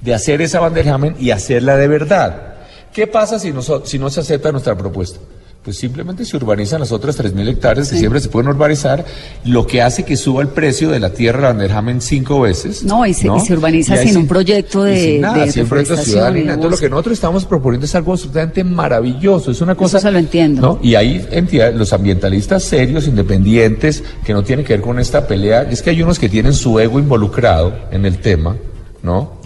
de 0.01 0.13
hacer 0.13 0.41
esa 0.41 0.59
banderjamen 0.59 1.15
y 1.19 1.31
hacerla 1.31 1.77
de 1.77 1.87
verdad. 1.87 2.47
¿Qué 2.93 3.07
pasa 3.07 3.39
si 3.39 3.51
no, 3.51 3.61
si 3.61 3.97
no 3.99 4.09
se 4.09 4.19
acepta 4.19 4.51
nuestra 4.51 4.75
propuesta? 4.77 5.19
Pues 5.63 5.77
simplemente 5.77 6.25
se 6.25 6.35
urbanizan 6.37 6.79
las 6.79 6.91
otras 6.91 7.15
3.000 7.19 7.47
hectáreas 7.47 7.87
que 7.91 7.95
siempre 7.95 8.19
se 8.19 8.29
pueden 8.29 8.49
urbanizar, 8.49 9.05
lo 9.45 9.67
que 9.67 9.79
hace 9.83 10.03
que 10.03 10.17
suba 10.17 10.41
el 10.41 10.47
precio 10.47 10.89
de 10.89 10.99
la 10.99 11.11
tierra 11.11 11.41
de 11.41 11.53
Vanderhamen 11.53 12.01
cinco 12.01 12.41
veces. 12.41 12.83
No, 12.83 13.05
y 13.05 13.13
se- 13.13 13.27
y 13.27 13.39
se 13.41 13.53
urbaniza 13.53 13.93
ahí 13.93 13.99
sin 14.05 14.13
sí- 14.13 14.17
un 14.17 14.27
proyecto 14.27 14.87
y 14.87 14.91
de- 14.91 15.01
sin 15.03 15.21
nada, 15.21 15.45
de 15.45 15.51
sin 15.51 15.67
proyecto 15.67 15.95
ciudadano, 15.97 16.37
y 16.37 16.41
Entonces, 16.41 16.71
lo 16.71 16.77
que 16.77 16.89
nosotros 16.89 17.13
estamos 17.13 17.45
proponiendo 17.45 17.85
es 17.85 17.93
algo 17.93 18.11
absolutamente 18.13 18.63
maravilloso. 18.63 19.51
Es 19.51 19.61
una 19.61 19.75
cosa. 19.75 19.99
se 19.99 20.09
lo 20.09 20.17
entiendo. 20.17 20.61
¿no? 20.63 20.79
Y 20.81 20.95
hay 20.95 21.27
entidades, 21.29 21.75
los 21.75 21.93
ambientalistas 21.93 22.63
serios, 22.63 23.07
independientes, 23.07 24.03
que 24.25 24.33
no 24.33 24.43
tienen 24.43 24.65
que 24.65 24.73
ver 24.73 24.81
con 24.81 24.97
esta 24.99 25.27
pelea. 25.27 25.61
Es 25.69 25.83
que 25.83 25.91
hay 25.91 26.01
unos 26.01 26.17
que 26.17 26.27
tienen 26.27 26.53
su 26.53 26.79
ego 26.79 26.97
involucrado 26.97 27.71
en 27.91 28.07
el 28.07 28.17
tema, 28.17 28.55
¿no? 29.03 29.39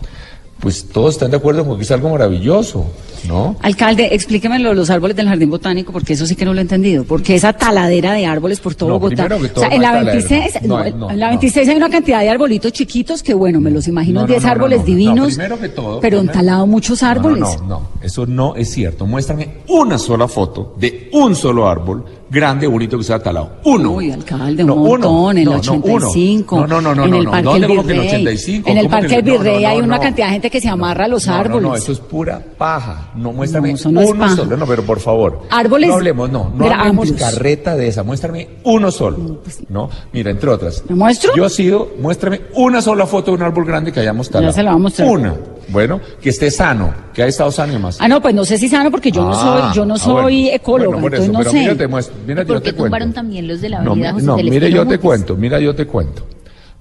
Pues 0.60 0.88
todos 0.88 1.16
están 1.16 1.32
de 1.32 1.38
acuerdo 1.38 1.66
con 1.66 1.78
que 1.78 1.84
es 1.84 1.92
algo 1.92 2.10
maravilloso, 2.10 2.86
¿no? 3.28 3.56
Alcalde, 3.62 4.10
explíqueme 4.12 4.60
lo 4.60 4.70
de 4.70 4.76
los 4.76 4.90
árboles 4.90 5.16
del 5.16 5.28
jardín 5.28 5.50
botánico, 5.50 5.92
porque 5.92 6.14
eso 6.14 6.26
sí 6.26 6.36
que 6.36 6.46
no 6.46 6.54
lo 6.54 6.60
he 6.60 6.62
entendido. 6.62 7.04
Porque 7.04 7.36
esa 7.36 7.54
taladera 7.54 8.14
de 8.14 8.26
árboles 8.26 8.60
por 8.60 8.76
todo 8.76 8.90
No, 8.90 9.00
Bogotá. 9.00 9.28
todo, 9.28 9.40
o 9.56 9.60
sea, 9.60 9.70
en 9.70 9.82
la 9.82 9.90
hay 9.90 9.96
taladera, 10.06 10.12
26, 10.30 10.64
no, 10.64 10.84
no, 10.84 10.98
no, 10.98 11.12
en 11.12 11.20
la 11.20 11.26
no. 11.28 11.32
26 11.32 11.70
hay 11.70 11.76
una 11.78 11.90
cantidad 11.90 12.20
de 12.22 12.30
arbolitos 12.30 12.72
chiquitos 12.72 13.24
que, 13.24 13.34
bueno, 13.34 13.60
me 13.60 13.72
los 13.72 13.88
imagino 13.88 14.22
No, 14.22 14.28
no, 14.28 14.28
10 14.28 14.42
no, 14.42 14.48
no, 14.48 14.52
árboles 14.52 14.78
no, 14.80 14.84
no. 14.84 14.88
divinos. 14.88 15.16
No, 15.30 15.36
primero 15.36 15.60
que 15.60 15.70
todo, 15.70 16.00
pero 16.00 16.18
primero- 16.20 16.22
entalado 16.40 16.68
muchos 16.68 17.02
no, 17.02 17.08
árboles. 17.10 17.40
No, 17.62 17.68
no, 17.68 17.82
eso 18.02 18.26
no 18.26 18.56
es 18.56 18.70
cierto. 18.72 19.06
Muéstrame 19.06 19.50
una 19.68 19.98
sola 19.98 20.28
foto 20.28 20.76
de 20.78 21.10
un 21.14 21.36
solo 21.36 21.68
árbol 21.68 22.06
grande, 22.30 22.68
bonito 22.68 22.98
que 22.98 23.04
sea 23.04 23.20
talado. 23.20 23.58
Uno. 23.66 23.92
Uy, 23.92 24.12
alcalde, 24.12 24.64
un 24.64 24.68
No, 24.68 24.76
uno. 24.76 24.90
montón, 24.90 25.38
en 25.38 25.46
No, 25.46 25.56
el 25.56 25.66
no, 25.66 25.74
uno. 25.74 25.96
85, 26.08 26.68
No, 26.68 26.68
no, 26.68 26.82
no, 26.82 26.96
no, 26.96 27.06
en 27.06 27.14
el. 27.14 27.26
Parque 27.26 27.44
¿Dónde 27.44 27.66
El 27.68 27.72
que 27.72 27.74
en 27.74 27.80
el 27.80 27.86
Virrey, 27.86 28.08
85? 28.08 28.70
en 28.70 28.78
el 28.78 28.86
¿Cómo 28.86 28.96
que 28.96 29.02
Parque 29.02 29.16
El 29.16 29.22
Virrey 29.24 29.66
hay 29.66 29.80
una 29.80 30.00
cantidad 30.00 30.28
de 30.28 30.34
gente 30.34 30.50
que 30.50 30.62
se 30.62 30.68
amarra 30.70 31.06
a 31.06 31.08
los 31.08 31.28
árboles. 31.28 31.62
No, 31.62 31.76
eso 31.76 31.92
es 31.92 32.00
pura 32.00 32.42
paja. 32.58 33.12
No, 33.16 33.32
muéstrame 33.32 33.74
No, 33.86 33.92
no 33.92 34.02
uno 34.02 34.36
solo. 34.36 34.58
No, 34.58 34.66
pero 34.68 34.84
por 34.84 35.00
favor. 35.00 35.42
Árboles 35.50 35.90
No 35.90 35.96
hablemos, 35.96 36.30
no. 36.30 36.52
No 36.56 36.66
hablemos 36.66 37.12
carreta 37.14 37.76
de 37.76 37.88
esa. 37.88 38.04
Muéstrame 38.04 38.48
uno 38.64 38.92
solo. 38.92 39.42
No, 39.70 39.90
mira, 40.14 40.32
entre 40.32 40.50
otras. 40.50 40.84
¿Me 40.90 40.96
muestro? 40.96 41.32
Yo 41.36 41.46
he 41.46 41.50
sido, 41.50 41.92
muéstrame 42.00 42.42
una 42.56 42.82
sola 42.82 43.06
foto 43.06 43.32
de 43.32 43.38
un 43.38 43.44
árbol 43.44 43.66
grande 43.66 43.92
que 43.92 44.00
hayamos 44.02 44.30
talado. 44.30 44.52
se 44.54 44.62
la 44.64 44.72
va 44.72 44.76
a 44.76 44.80
mostrar. 44.80 45.08
Una. 45.10 45.36
Bueno, 45.70 46.00
que 46.22 46.30
esté 46.30 46.52
sano, 46.52 46.94
que 47.14 47.24
haya 47.24 47.30
estado 47.30 47.52
sano 47.52 47.74
y 47.74 47.80
más. 47.80 47.98
Ah, 48.00 48.08
no, 48.08 48.22
pues 48.22 48.36
no 48.36 48.46
sé 48.46 48.58
si 48.58 48.70
sano 48.70 48.92
porque 48.92 49.12
yo 49.12 49.24
no 49.24 49.34
soy, 49.34 49.74
yo 49.74 49.86
no 49.86 49.96
Ah, 49.96 49.98
soy 49.98 50.14
bueno. 50.44 50.50
ecóloga, 50.56 50.88
Bueno, 50.90 51.02
por 51.02 51.14
entonces 51.16 51.24
eso, 51.30 51.32
no 51.34 51.40
pero 51.40 51.52
sé. 51.52 51.58
Mira, 51.60 51.76
te 51.76 51.88
muestro, 51.88 52.16
mira, 52.28 52.44
¿Y 52.44 52.46
yo 52.48 52.62
te 52.62 52.74
cuento. 52.74 53.12
también 53.14 53.48
los 53.48 53.62
de 53.62 53.70
la 53.70 53.82
No, 53.82 53.92
avenida 53.92 54.14
José 54.14 54.26
no, 54.28 54.36
Celestino 54.38 54.66
mire, 54.66 54.76
yo 54.76 54.86
te 54.88 55.00
cuento, 55.00 55.36
mira, 55.36 55.60
yo 55.60 55.74
te 55.74 55.88
cuento. 55.88 56.24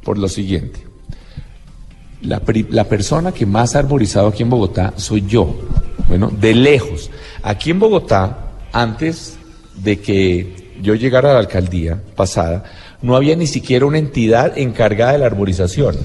Por 0.04 0.18
lo 0.18 0.28
siguiente. 0.28 0.80
La, 2.22 2.40
pri- 2.40 2.66
la 2.70 2.84
persona 2.84 3.32
que 3.32 3.46
más 3.46 3.74
ha 3.74 3.80
arborizado 3.80 4.28
aquí 4.28 4.42
en 4.42 4.50
Bogotá 4.50 4.92
soy 4.96 5.24
yo. 5.26 5.54
Bueno, 6.08 6.30
de 6.30 6.54
lejos. 6.54 7.10
Aquí 7.42 7.70
en 7.70 7.78
Bogotá, 7.80 8.38
antes 8.72 9.36
de 9.76 10.00
que 10.00 10.72
yo 10.82 10.94
llegara 10.94 11.30
a 11.30 11.34
la 11.34 11.38
alcaldía 11.40 12.00
pasada, 12.16 12.64
no 13.02 13.16
había 13.16 13.36
ni 13.36 13.46
siquiera 13.46 13.86
una 13.86 13.98
entidad 13.98 14.56
encargada 14.58 15.12
de 15.12 15.18
la 15.18 15.26
arborización. 15.26 15.96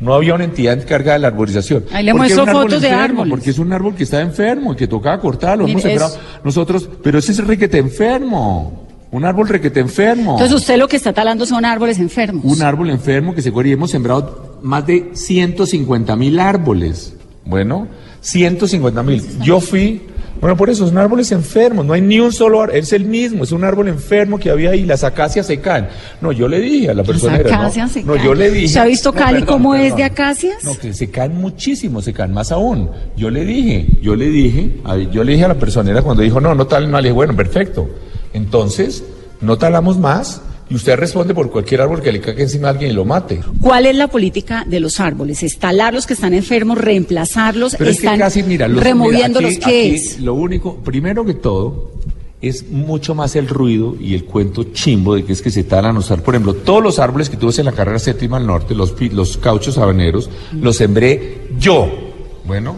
No 0.00 0.14
había 0.14 0.34
una 0.34 0.44
entidad 0.44 0.78
encargada 0.78 1.14
de 1.14 1.18
la 1.20 1.28
arborización. 1.28 1.84
Ahí 1.92 2.04
le 2.04 2.14
muestro 2.14 2.46
fotos 2.46 2.80
de 2.80 2.90
árboles. 2.90 3.30
Porque 3.30 3.50
es 3.50 3.58
un 3.58 3.72
árbol 3.72 3.94
que 3.96 4.04
está 4.04 4.20
enfermo 4.20 4.72
y 4.72 4.76
que 4.76 4.86
tocaba 4.86 5.18
cortarlo. 5.20 5.66
Hemos 5.66 5.84
es- 5.84 6.18
nosotros, 6.44 6.88
pero 7.02 7.18
ese 7.18 7.32
es 7.32 7.44
requete 7.44 7.78
enfermo. 7.78 8.86
Un 9.10 9.24
árbol 9.24 9.48
requete 9.48 9.80
enfermo. 9.80 10.32
Entonces 10.32 10.54
usted 10.54 10.76
lo 10.76 10.86
que 10.86 10.96
está 10.96 11.12
talando 11.12 11.46
son 11.46 11.64
árboles 11.64 11.98
enfermos. 11.98 12.44
Un 12.44 12.62
árbol 12.62 12.90
enfermo 12.90 13.34
que 13.34 13.42
se 13.42 13.50
y 13.50 13.72
hemos 13.72 13.90
sembrado 13.90 14.58
más 14.62 14.86
de 14.86 15.10
150 15.14 16.14
mil 16.14 16.38
árboles. 16.38 17.14
Bueno, 17.48 17.88
150 18.20 19.02
mil. 19.02 19.24
Yo 19.42 19.58
fui, 19.58 20.02
bueno, 20.38 20.54
por 20.56 20.68
eso 20.68 20.86
son 20.86 20.98
árboles 20.98 21.32
enfermos, 21.32 21.86
no 21.86 21.94
hay 21.94 22.02
ni 22.02 22.20
un 22.20 22.30
solo 22.30 22.60
árbol, 22.60 22.76
es 22.76 22.92
el 22.92 23.06
mismo, 23.06 23.42
es 23.42 23.52
un 23.52 23.64
árbol 23.64 23.88
enfermo 23.88 24.38
que 24.38 24.50
había 24.50 24.70
ahí, 24.70 24.84
las 24.84 25.02
acacias 25.02 25.46
se 25.46 25.58
caen. 25.58 25.88
No, 26.20 26.30
yo 26.30 26.46
le 26.46 26.60
dije 26.60 26.90
a 26.90 26.94
la 26.94 26.98
Las 27.02 27.06
persona. 27.06 27.36
acacias 27.36 27.90
se 27.92 28.02
no, 28.04 28.12
caen. 28.14 28.24
yo 28.26 28.34
le 28.34 28.50
dije. 28.50 28.68
¿Se 28.68 28.78
ha 28.80 28.84
visto 28.84 29.12
No, 29.12 29.18
Cali 29.18 29.40
perdón, 29.40 29.46
cómo 29.56 29.74
es 29.74 29.96
de 29.96 30.04
acacias? 30.04 30.62
No, 30.62 30.76
que 30.78 30.92
se 30.92 31.10
caen 31.10 31.36
muchísimo, 31.40 32.02
se 32.02 32.12
caen 32.12 32.34
más 32.34 32.52
aún. 32.52 32.90
Yo 33.16 33.30
le 33.30 33.44
dije, 33.46 33.86
yo 34.02 34.14
le 34.14 34.28
dije, 34.28 34.76
a- 34.84 34.98
yo 34.98 35.24
le 35.24 35.32
dije 35.32 35.46
a 35.46 35.48
la 35.48 35.58
personera 35.58 36.02
cuando 36.02 36.22
dijo, 36.22 36.40
no, 36.42 36.54
no 36.54 36.66
tal, 36.66 36.90
no, 36.90 36.98
le 36.98 37.04
dije, 37.04 37.14
bueno, 37.14 37.34
perfecto. 37.34 37.88
Entonces, 38.34 39.02
no 39.40 39.56
talamos 39.56 39.98
más, 39.98 40.42
y 40.70 40.74
usted 40.74 40.96
responde 40.96 41.34
por 41.34 41.50
cualquier 41.50 41.80
árbol 41.80 42.02
que 42.02 42.12
le 42.12 42.20
caiga 42.20 42.42
encima 42.42 42.68
a 42.68 42.70
alguien 42.72 42.90
y 42.90 42.94
lo 42.94 43.04
mate. 43.04 43.40
¿Cuál 43.60 43.86
es 43.86 43.96
la 43.96 44.08
política 44.08 44.64
de 44.66 44.80
los 44.80 45.00
árboles? 45.00 45.42
¿Instalar 45.42 45.94
los 45.94 46.06
que 46.06 46.14
están 46.14 46.34
enfermos, 46.34 46.78
reemplazarlos? 46.78 47.74
Pero 47.76 47.90
es 47.90 48.00
que 48.00 48.06
¿Están 48.06 48.18
casi, 48.18 48.42
mira, 48.42 48.68
los, 48.68 48.82
removiéndolos? 48.82 49.50
mira, 49.50 49.66
¿Qué 49.66 49.88
aquí 49.88 49.96
es? 49.96 50.20
Lo 50.20 50.34
único, 50.34 50.76
primero 50.76 51.24
que 51.24 51.34
todo, 51.34 51.92
es 52.40 52.70
mucho 52.70 53.14
más 53.14 53.34
el 53.36 53.48
ruido 53.48 53.96
y 53.98 54.14
el 54.14 54.24
cuento 54.24 54.64
chimbo 54.72 55.14
de 55.16 55.24
que 55.24 55.32
es 55.32 55.42
que 55.42 55.50
se 55.50 55.64
talan 55.64 55.94
los 55.94 56.10
árboles. 56.10 56.24
Por 56.24 56.34
ejemplo, 56.34 56.54
todos 56.54 56.82
los 56.82 56.98
árboles 56.98 57.28
que 57.30 57.36
tú 57.36 57.46
ves 57.46 57.58
en 57.58 57.64
la 57.64 57.72
carrera 57.72 57.98
séptima 57.98 58.36
al 58.36 58.46
norte, 58.46 58.74
los, 58.74 58.94
los 59.12 59.38
cauchos 59.38 59.76
habaneros, 59.78 60.30
los 60.52 60.76
sembré 60.76 61.48
yo. 61.58 61.88
Bueno, 62.44 62.76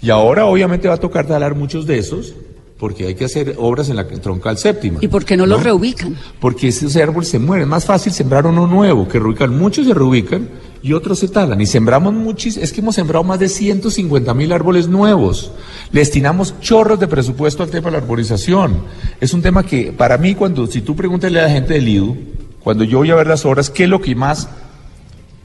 y 0.00 0.10
ahora 0.10 0.46
obviamente 0.46 0.88
va 0.88 0.94
a 0.94 0.98
tocar 0.98 1.26
talar 1.26 1.54
muchos 1.56 1.86
de 1.86 1.98
esos, 1.98 2.34
porque 2.78 3.06
hay 3.06 3.14
que 3.16 3.24
hacer 3.24 3.56
obras 3.58 3.88
en 3.88 3.96
la 3.96 4.06
troncal 4.06 4.56
séptima. 4.56 5.00
¿Y 5.02 5.08
por 5.08 5.24
qué 5.24 5.36
no, 5.36 5.46
los 5.46 5.64
reubican? 5.64 6.16
Porque 6.40 6.68
esos 6.68 6.94
árboles 6.96 7.28
se 7.28 7.40
mueren. 7.40 7.64
Es 7.64 7.68
más 7.68 7.84
fácil 7.84 8.12
sembrar 8.12 8.46
uno 8.46 8.68
nuevo, 8.68 9.08
que 9.08 9.18
reubican. 9.18 9.58
Muchos 9.58 9.86
se 9.86 9.94
reubican 9.94 10.48
y 10.80 10.92
otros 10.92 11.18
se 11.18 11.26
talan. 11.26 11.60
Y 11.60 11.66
sembramos 11.66 12.14
muchos, 12.14 12.56
es 12.56 12.72
que 12.72 12.80
hemos 12.80 12.94
sembrado 12.94 13.24
más 13.24 13.40
de 13.40 13.48
150 13.48 14.32
mil 14.32 14.52
árboles 14.52 14.86
nuevos. 14.86 15.50
Le 15.90 16.00
destinamos 16.00 16.60
chorros 16.60 17.00
de 17.00 17.08
presupuesto 17.08 17.64
al 17.64 17.70
tema 17.70 17.86
de 17.86 17.92
la 17.92 17.98
arborización. 17.98 18.84
Es 19.20 19.34
un 19.34 19.42
tema 19.42 19.64
que, 19.64 19.90
para 19.90 20.16
mí, 20.16 20.36
cuando, 20.36 20.68
si 20.68 20.80
tú 20.80 20.94
pregúntale 20.94 21.40
a 21.40 21.44
la 21.44 21.50
gente 21.50 21.74
del 21.74 21.88
IDU, 21.88 22.16
cuando 22.60 22.84
yo 22.84 22.98
voy 22.98 23.10
a 23.10 23.16
ver 23.16 23.26
las 23.26 23.44
obras, 23.44 23.70
¿qué 23.70 23.84
es 23.84 23.90
lo 23.90 24.00
que 24.00 24.14
más 24.14 24.48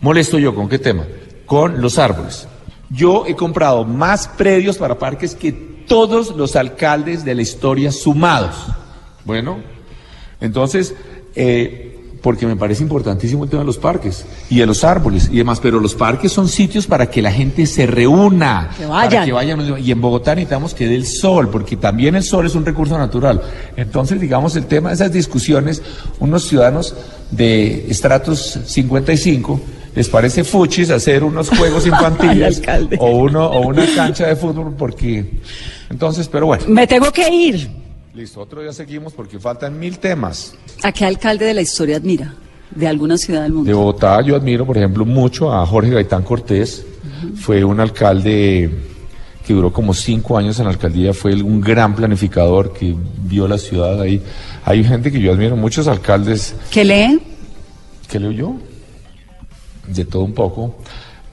molesto 0.02 0.38
yo? 0.38 0.54
¿Con 0.54 0.70
qué 0.70 0.78
tema? 0.78 1.06
Con 1.48 1.82
los 1.82 1.98
árboles. 1.98 2.48
Yo 2.92 3.26
he 3.26 3.36
comprado 3.36 3.86
más 3.86 4.28
predios 4.28 4.78
para 4.78 5.00
parques 5.00 5.34
que 5.34 5.73
todos 5.94 6.36
los 6.36 6.56
alcaldes 6.56 7.24
de 7.24 7.36
la 7.36 7.44
historia 7.44 7.91
sumados. 7.91 8.56
Bueno, 9.26 9.60
entonces, 10.41 10.96
eh, 11.36 12.16
porque 12.20 12.48
me 12.48 12.56
parece 12.56 12.82
importantísimo 12.82 13.44
el 13.44 13.50
tema 13.52 13.60
de 13.62 13.68
los 13.68 13.78
parques 13.78 14.26
y 14.50 14.58
de 14.58 14.66
los 14.66 14.84
árboles 14.84 15.30
y 15.32 15.38
demás, 15.38 15.60
pero 15.62 15.80
los 15.80 15.94
parques 15.94 16.32
son 16.32 16.48
sitios 16.48 16.88
para 16.88 17.12
que 17.12 17.22
la 17.22 17.32
gente 17.32 17.68
se 17.68 17.86
reúna, 17.86 18.72
Que 18.76 18.88
vayan. 18.88 19.10
para 19.12 19.26
que 19.26 19.34
vayan. 19.34 19.84
Y 19.86 19.91
en 19.91 20.02
Bogotá 20.02 20.34
necesitamos 20.34 20.74
que 20.74 20.88
dé 20.88 20.96
el 20.96 21.06
sol, 21.06 21.50
porque 21.52 21.76
también 21.78 22.16
el 22.16 22.24
sol 22.24 22.48
es 22.48 22.56
un 22.56 22.66
recurso 22.66 22.98
natural. 22.98 23.44
Entonces, 23.78 24.20
digamos, 24.20 24.56
el 24.56 24.66
tema 24.66 24.89
de 24.89 24.96
esas 24.96 25.14
discusiones, 25.14 25.84
unos 26.20 26.48
ciudadanos 26.48 26.96
de 27.30 27.86
estratos 27.91 28.58
55 28.66 29.62
les 29.96 30.10
parece 30.10 30.44
fuchis 30.44 30.89
hacer 30.89 31.24
unos 31.24 31.50
juegos 31.50 31.86
infantiles 31.86 32.62
o, 33.00 33.10
uno, 33.10 33.46
o 33.48 33.68
una 33.68 33.86
cancha 33.96 34.28
de 34.28 34.36
fútbol, 34.36 34.74
porque... 34.78 35.26
Entonces, 35.89 36.28
pero 36.28 36.48
bueno. 36.48 36.66
Me 36.68 36.88
tengo 36.88 37.12
que 37.12 37.30
ir. 37.30 37.70
Listo, 38.14 38.41
otro 38.41 38.62
día 38.62 38.74
seguimos 38.74 39.14
porque 39.14 39.39
faltan 39.39 39.78
mil 39.78 39.98
temas. 40.00 40.56
¿A 40.84 40.91
qué 40.91 41.06
alcalde 41.06 41.46
de 41.46 41.54
la 41.54 41.62
historia 41.62 41.98
admira? 41.98 42.34
¿De 42.72 42.88
alguna 42.88 43.18
ciudad 43.18 43.44
del 43.44 43.54
mundo? 43.54 43.68
De 43.68 43.74
Bogotá 43.74 44.22
yo 44.22 44.36
admiro, 44.36 44.66
por 44.66 44.78
ejemplo, 44.78 45.06
mucho 45.06 45.54
a 45.54 45.66
Jorge 45.66 45.91
Gaitán 45.91 46.24
Cortés. 46.24 46.86
Fue 47.36 47.64
un 47.64 47.80
alcalde 47.80 48.70
que 49.46 49.54
duró 49.54 49.72
como 49.74 49.94
cinco 49.94 50.38
años 50.38 50.58
en 50.60 50.66
la 50.66 50.72
alcaldía, 50.72 51.14
fue 51.14 51.34
un 51.41 51.60
gran 51.60 51.96
planificador 51.96 52.74
que 52.74 52.96
vio 53.24 53.48
la 53.48 53.58
ciudad 53.58 54.00
ahí. 54.00 54.22
Hay 54.64 54.84
gente 54.84 55.12
que 55.12 55.20
yo 55.20 55.34
admiro, 55.34 55.56
muchos 55.56 55.88
alcaldes 55.88 56.56
¿Qué 56.72 56.86
lee? 56.86 57.20
¿Qué 58.10 58.20
leo 58.20 58.32
yo? 58.32 58.56
De 59.88 60.06
todo 60.06 60.24
un 60.24 60.34
poco. 60.34 60.76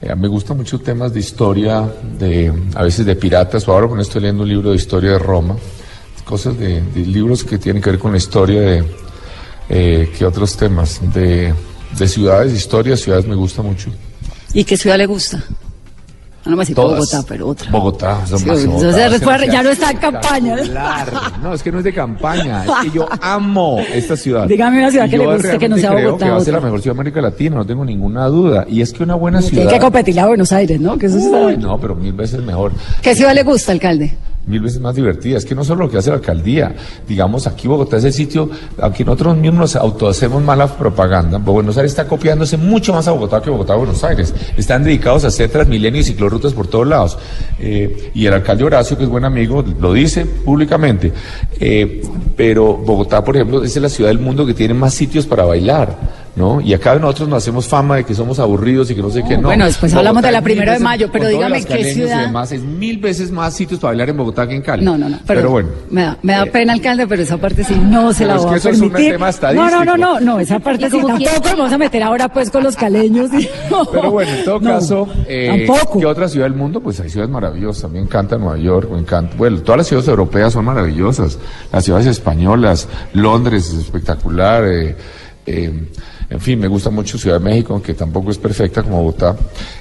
Eh, 0.01 0.15
me 0.15 0.27
gustan 0.27 0.57
mucho 0.57 0.79
temas 0.79 1.13
de 1.13 1.19
historia, 1.19 1.89
de 2.19 2.51
a 2.75 2.83
veces 2.83 3.05
de 3.05 3.15
piratas. 3.15 3.67
Ahora 3.67 3.87
bueno, 3.87 4.01
estoy 4.01 4.21
leyendo 4.21 4.43
un 4.43 4.49
libro 4.49 4.71
de 4.71 4.75
historia 4.75 5.11
de 5.11 5.19
Roma, 5.19 5.55
cosas 6.25 6.57
de, 6.57 6.81
de 6.81 6.99
libros 7.05 7.43
que 7.43 7.57
tienen 7.57 7.81
que 7.81 7.91
ver 7.91 7.99
con 7.99 8.11
la 8.11 8.17
historia 8.17 8.61
de 8.61 8.83
eh, 9.73 10.11
¿qué 10.17 10.25
otros 10.25 10.57
temas 10.57 10.99
de, 11.13 11.53
de 11.97 12.07
ciudades, 12.07 12.51
historia, 12.53 12.97
ciudades 12.97 13.25
me 13.25 13.35
gusta 13.35 13.61
mucho. 13.61 13.89
¿Y 14.53 14.65
qué 14.65 14.75
ciudad 14.75 14.97
le 14.97 15.05
gusta? 15.05 15.41
Ah, 16.43 16.49
No 16.49 16.55
me 16.57 16.65
Todas. 16.65 16.97
Bogotá, 16.99 17.23
pero 17.27 17.47
otra. 17.49 17.69
Bogotá, 17.71 18.25
Sí, 18.25 18.31
más 18.31 18.41
entonces 18.41 18.67
Bogotá, 18.67 19.09
después 19.09 19.41
es 19.43 19.51
ya 19.53 19.61
no 19.63 19.69
está 19.69 19.91
en 19.91 19.97
campaña. 19.97 20.55
No, 21.43 21.53
es 21.53 21.61
que 21.61 21.71
no 21.71 21.77
es 21.77 21.83
de 21.83 21.93
campaña, 21.93 22.65
es 22.65 22.71
que 22.83 22.97
yo 22.97 23.07
amo 23.21 23.79
esta 23.93 24.17
ciudad. 24.17 24.47
Dígame 24.47 24.79
una 24.79 24.89
ciudad 24.89 25.05
Y 25.05 25.09
que 25.11 25.17
le 25.19 25.25
guste 25.33 25.57
que 25.59 25.69
no 25.69 25.77
sea 25.77 25.91
creo 25.91 26.05
Bogotá, 26.07 26.25
que 26.25 26.31
va 26.31 26.37
a 26.37 26.41
ser 26.41 26.53
la 26.55 26.61
mejor 26.61 26.81
ciudad 26.81 26.95
de 26.95 27.01
América 27.01 27.21
Latina, 27.21 27.55
no 27.57 27.65
tengo 27.65 27.85
ninguna 27.85 28.25
duda. 28.25 28.65
Y 28.67 28.81
es 28.81 28.91
que 28.91 29.03
una 29.03 29.15
buena 29.15 29.37
Que 29.39 29.45
hay 29.45 29.49
ciudad. 29.51 29.69
que 29.71 29.79
competirle 29.79 30.21
a 30.21 30.27
Buenos 30.27 30.51
Aires, 30.51 30.79
¿no? 30.81 30.97
Que 30.97 31.05
eso 31.05 31.17
está- 31.19 31.37
Uy, 31.45 31.57
no, 31.57 31.79
pero 31.79 31.95
mil 31.95 32.13
veces 32.13 32.41
mejor. 32.41 32.71
¿Qué 33.03 33.13
ciudad 33.15 33.35
le 33.35 33.43
gusta, 33.43 33.71
alcalde? 33.71 34.17
Mil 34.47 34.59
veces 34.59 34.81
más 34.81 34.95
divertida. 34.95 35.37
Es 35.37 35.45
que 35.45 35.53
no 35.53 35.63
solo 35.63 35.85
lo 35.85 35.91
que 35.91 35.97
hace 35.97 36.09
la 36.09 36.15
alcaldía. 36.15 36.75
Digamos, 37.07 37.45
aquí 37.45 37.67
Bogotá 37.67 37.97
es 37.97 38.05
el 38.05 38.13
sitio, 38.13 38.49
aunque 38.79 39.05
nosotros 39.05 39.37
mismos 39.37 39.59
nos 39.59 39.75
autohacemos 39.75 40.41
mala 40.43 40.67
propaganda, 40.67 41.37
Buenos 41.37 41.77
Aires 41.77 41.91
está 41.91 42.07
copiándose 42.07 42.57
mucho 42.57 42.93
más 42.93 43.07
a 43.07 43.11
Bogotá 43.11 43.41
que 43.41 43.49
Bogotá 43.49 43.73
a 43.73 43.77
Buenos 43.77 44.03
Aires. 44.03 44.33
Están 44.57 44.83
dedicados 44.83 45.25
a 45.25 45.27
hacer 45.27 45.49
transmilenio 45.49 46.01
y 46.01 46.03
ciclorrutas 46.03 46.53
por 46.53 46.67
todos 46.67 46.87
lados. 46.87 47.17
Eh, 47.59 48.11
y 48.15 48.25
el 48.25 48.33
alcalde 48.33 48.63
Horacio, 48.63 48.97
que 48.97 49.03
es 49.03 49.09
buen 49.09 49.25
amigo, 49.25 49.63
lo 49.79 49.93
dice 49.93 50.25
públicamente. 50.25 51.11
Eh, 51.59 52.01
pero 52.35 52.77
Bogotá, 52.77 53.23
por 53.23 53.35
ejemplo, 53.35 53.63
es 53.63 53.75
la 53.77 53.89
ciudad 53.89 54.09
del 54.09 54.19
mundo 54.19 54.45
que 54.45 54.53
tiene 54.53 54.73
más 54.73 54.93
sitios 54.93 55.27
para 55.27 55.45
bailar. 55.45 56.20
¿No? 56.33 56.61
Y 56.61 56.73
acá 56.73 56.95
nosotros 56.95 57.27
nos 57.27 57.43
hacemos 57.43 57.67
fama 57.67 57.97
de 57.97 58.05
que 58.05 58.15
somos 58.15 58.39
aburridos 58.39 58.89
y 58.89 58.95
que 58.95 59.01
no 59.01 59.09
sé 59.09 59.21
qué, 59.27 59.35
no. 59.37 59.49
bueno, 59.49 59.65
después 59.65 59.93
hablamos 59.93 60.23
de 60.23 60.31
la 60.31 60.37
es 60.37 60.43
mil 60.45 60.53
primero 60.53 60.71
de 60.71 60.79
mayo, 60.79 61.09
pero 61.11 61.27
dígame 61.27 61.61
qué 61.65 61.83
ciudad- 61.93 62.51
es 62.53 62.61
mil 62.63 62.99
veces 62.99 63.31
más 63.31 63.53
sitios 63.53 63.81
para 63.81 63.89
bailar 63.91 64.09
en 64.11 64.17
Bogotá 64.17 64.47
que 64.47 64.55
en 64.55 64.61
Cali. 64.61 64.85
No, 64.85 64.97
no, 64.97 65.09
no. 65.09 65.19
Pero, 65.27 65.49
bueno. 65.49 65.67
Me 65.89 66.03
da, 66.03 66.17
me 66.21 66.31
da 66.33 66.45
pena, 66.45 66.71
alcalde, 66.71 67.05
pero 67.05 67.21
esa 67.21 67.35
parte 67.37 67.65
sí 67.65 67.75
no 67.75 68.13
se 68.13 68.25
la 68.25 68.35
es 68.35 68.41
voy 68.43 68.47
que 68.49 68.53
a 68.55 68.57
eso 68.59 68.69
es 68.69 68.79
un 68.79 68.89
permitir. 68.91 69.13
tema 69.13 69.25
no, 69.25 69.29
estadístico. 69.29 69.71
no, 69.75 69.85
no, 69.85 69.97
no, 69.97 70.19
no, 70.21 70.39
esa 70.39 70.59
parte 70.59 70.89
sí 70.89 70.97
que- 71.01 71.05
tampoco 71.05 71.49
nos 71.49 71.57
vamos 71.57 71.73
a 71.73 71.77
meter 71.77 72.01
ahora 72.03 72.29
pues 72.29 72.49
con 72.49 72.63
los 72.63 72.77
caleños. 72.77 73.29
y- 73.37 73.49
Pero 73.91 74.11
bueno, 74.11 74.31
en 74.31 74.45
todo 74.45 74.59
No, 74.61 74.69
caso, 74.71 75.07
eh, 75.27 75.65
tampoco. 75.67 75.99
¿qué 75.99 76.05
otra 76.05 76.29
ciudad 76.29 76.45
del 76.45 76.55
mundo? 76.55 76.79
Pues 76.79 76.97
hay 77.01 77.09
ciudades 77.09 77.29
maravillosas. 77.31 77.83
A 77.83 77.87
mí 77.89 77.95
me 77.95 78.05
encanta 78.05 78.37
Nueva 78.37 78.57
York, 78.57 78.89
me 78.89 78.99
encanta. 78.99 79.35
Bueno, 79.35 79.59
todas 79.59 79.79
las 79.79 79.87
ciudades 79.87 80.07
europeas 80.07 80.53
son 80.53 80.63
maravillosas. 80.63 81.37
Las 81.73 81.83
ciudades 81.83 82.07
españolas, 82.07 82.87
Londres 83.13 83.67
es 83.67 83.79
espectacular. 83.79 84.63
eh, 84.65 84.95
eh, 85.45 85.87
en 86.31 86.39
fin, 86.39 86.57
me 86.57 86.69
gusta 86.69 86.89
mucho 86.89 87.17
Ciudad 87.17 87.39
de 87.39 87.43
México, 87.43 87.73
aunque 87.73 87.93
tampoco 87.93 88.31
es 88.31 88.37
perfecta 88.37 88.81
como 88.81 89.03
Bogotá. 89.03 89.35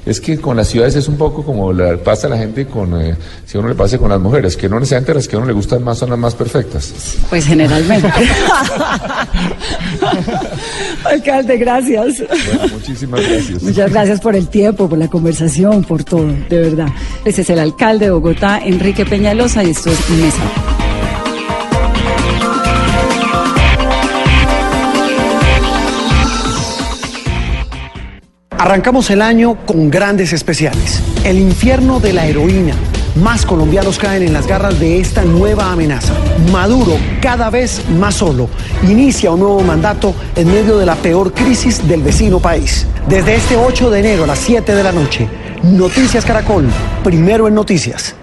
Es 0.05 0.21
que 0.21 0.37
con 0.41 0.57
las 0.57 0.67
ciudades 0.67 0.97
es 0.97 1.07
un 1.07 1.17
poco 1.17 1.45
como 1.45 1.73
le 1.73 1.97
pasa 1.99 2.27
a 2.27 2.31
la 2.31 2.39
gente 2.39 2.67
con, 2.67 3.01
eh, 3.01 3.15
si 3.47 3.57
uno 3.57 3.69
le 3.69 3.77
pasa 3.77 3.99
con 3.99 4.11
las 4.11 4.19
mujeres, 4.19 4.57
que 4.57 4.69
no 4.69 4.81
necesariamente 4.81 5.15
las 5.15 5.29
que 5.29 5.37
a 5.37 5.39
uno 5.39 5.47
le 5.47 5.53
gustan 5.53 5.85
más 5.85 5.99
son 5.99 6.11
las 6.11 6.19
más 6.19 6.35
perfectas. 6.35 6.93
Pues 7.31 7.47
generalmente. 7.47 8.09
alcalde, 11.05 11.57
gracias. 11.57 12.19
Bueno, 12.19 12.69
muchísimas 12.73 13.21
gracias. 13.21 13.63
Muchas 13.63 13.93
gracias 13.93 14.21
por 14.21 14.35
el 14.35 14.49
tiempo, 14.49 14.89
por 14.89 14.99
la 14.99 15.07
conversación, 15.07 15.85
por 15.85 16.03
todo, 16.03 16.27
de 16.27 16.59
verdad. 16.59 16.89
Ese 17.25 17.43
es 17.43 17.51
el 17.51 17.61
alcalde 17.61 18.07
de 18.07 18.11
Bogotá, 18.11 18.59
Enrique 18.59 19.07
Peñalosa, 19.07 19.63
y 19.63 19.71
esto 19.71 19.91
es 19.91 20.11
Mesa. 20.11 20.70
Arrancamos 28.71 29.11
el 29.11 29.21
año 29.21 29.57
con 29.67 29.91
grandes 29.91 30.33
especiales. 30.33 31.03
El 31.25 31.41
infierno 31.41 31.99
de 31.99 32.13
la 32.13 32.27
heroína. 32.27 32.77
Más 33.17 33.45
colombianos 33.45 33.99
caen 33.99 34.23
en 34.23 34.33
las 34.33 34.47
garras 34.47 34.79
de 34.79 35.01
esta 35.01 35.25
nueva 35.25 35.73
amenaza. 35.73 36.15
Maduro, 36.53 36.97
cada 37.21 37.51
vez 37.51 37.83
más 37.89 38.15
solo, 38.15 38.49
inicia 38.85 39.33
un 39.33 39.41
nuevo 39.41 39.61
mandato 39.63 40.15
en 40.37 40.47
medio 40.47 40.79
de 40.79 40.87
la 40.87 40.95
peor 40.95 41.33
crisis 41.33 41.89
del 41.89 42.05
vecino 42.05 42.39
país. 42.39 42.87
Desde 43.09 43.35
este 43.35 43.57
8 43.57 43.91
de 43.91 43.99
enero 43.99 44.23
a 44.23 44.29
las 44.29 44.39
7 44.39 44.73
de 44.73 44.85
la 44.85 44.93
noche, 44.93 45.27
Noticias 45.65 46.25
Caracol, 46.25 46.69
primero 47.03 47.49
en 47.49 47.55
noticias. 47.55 48.15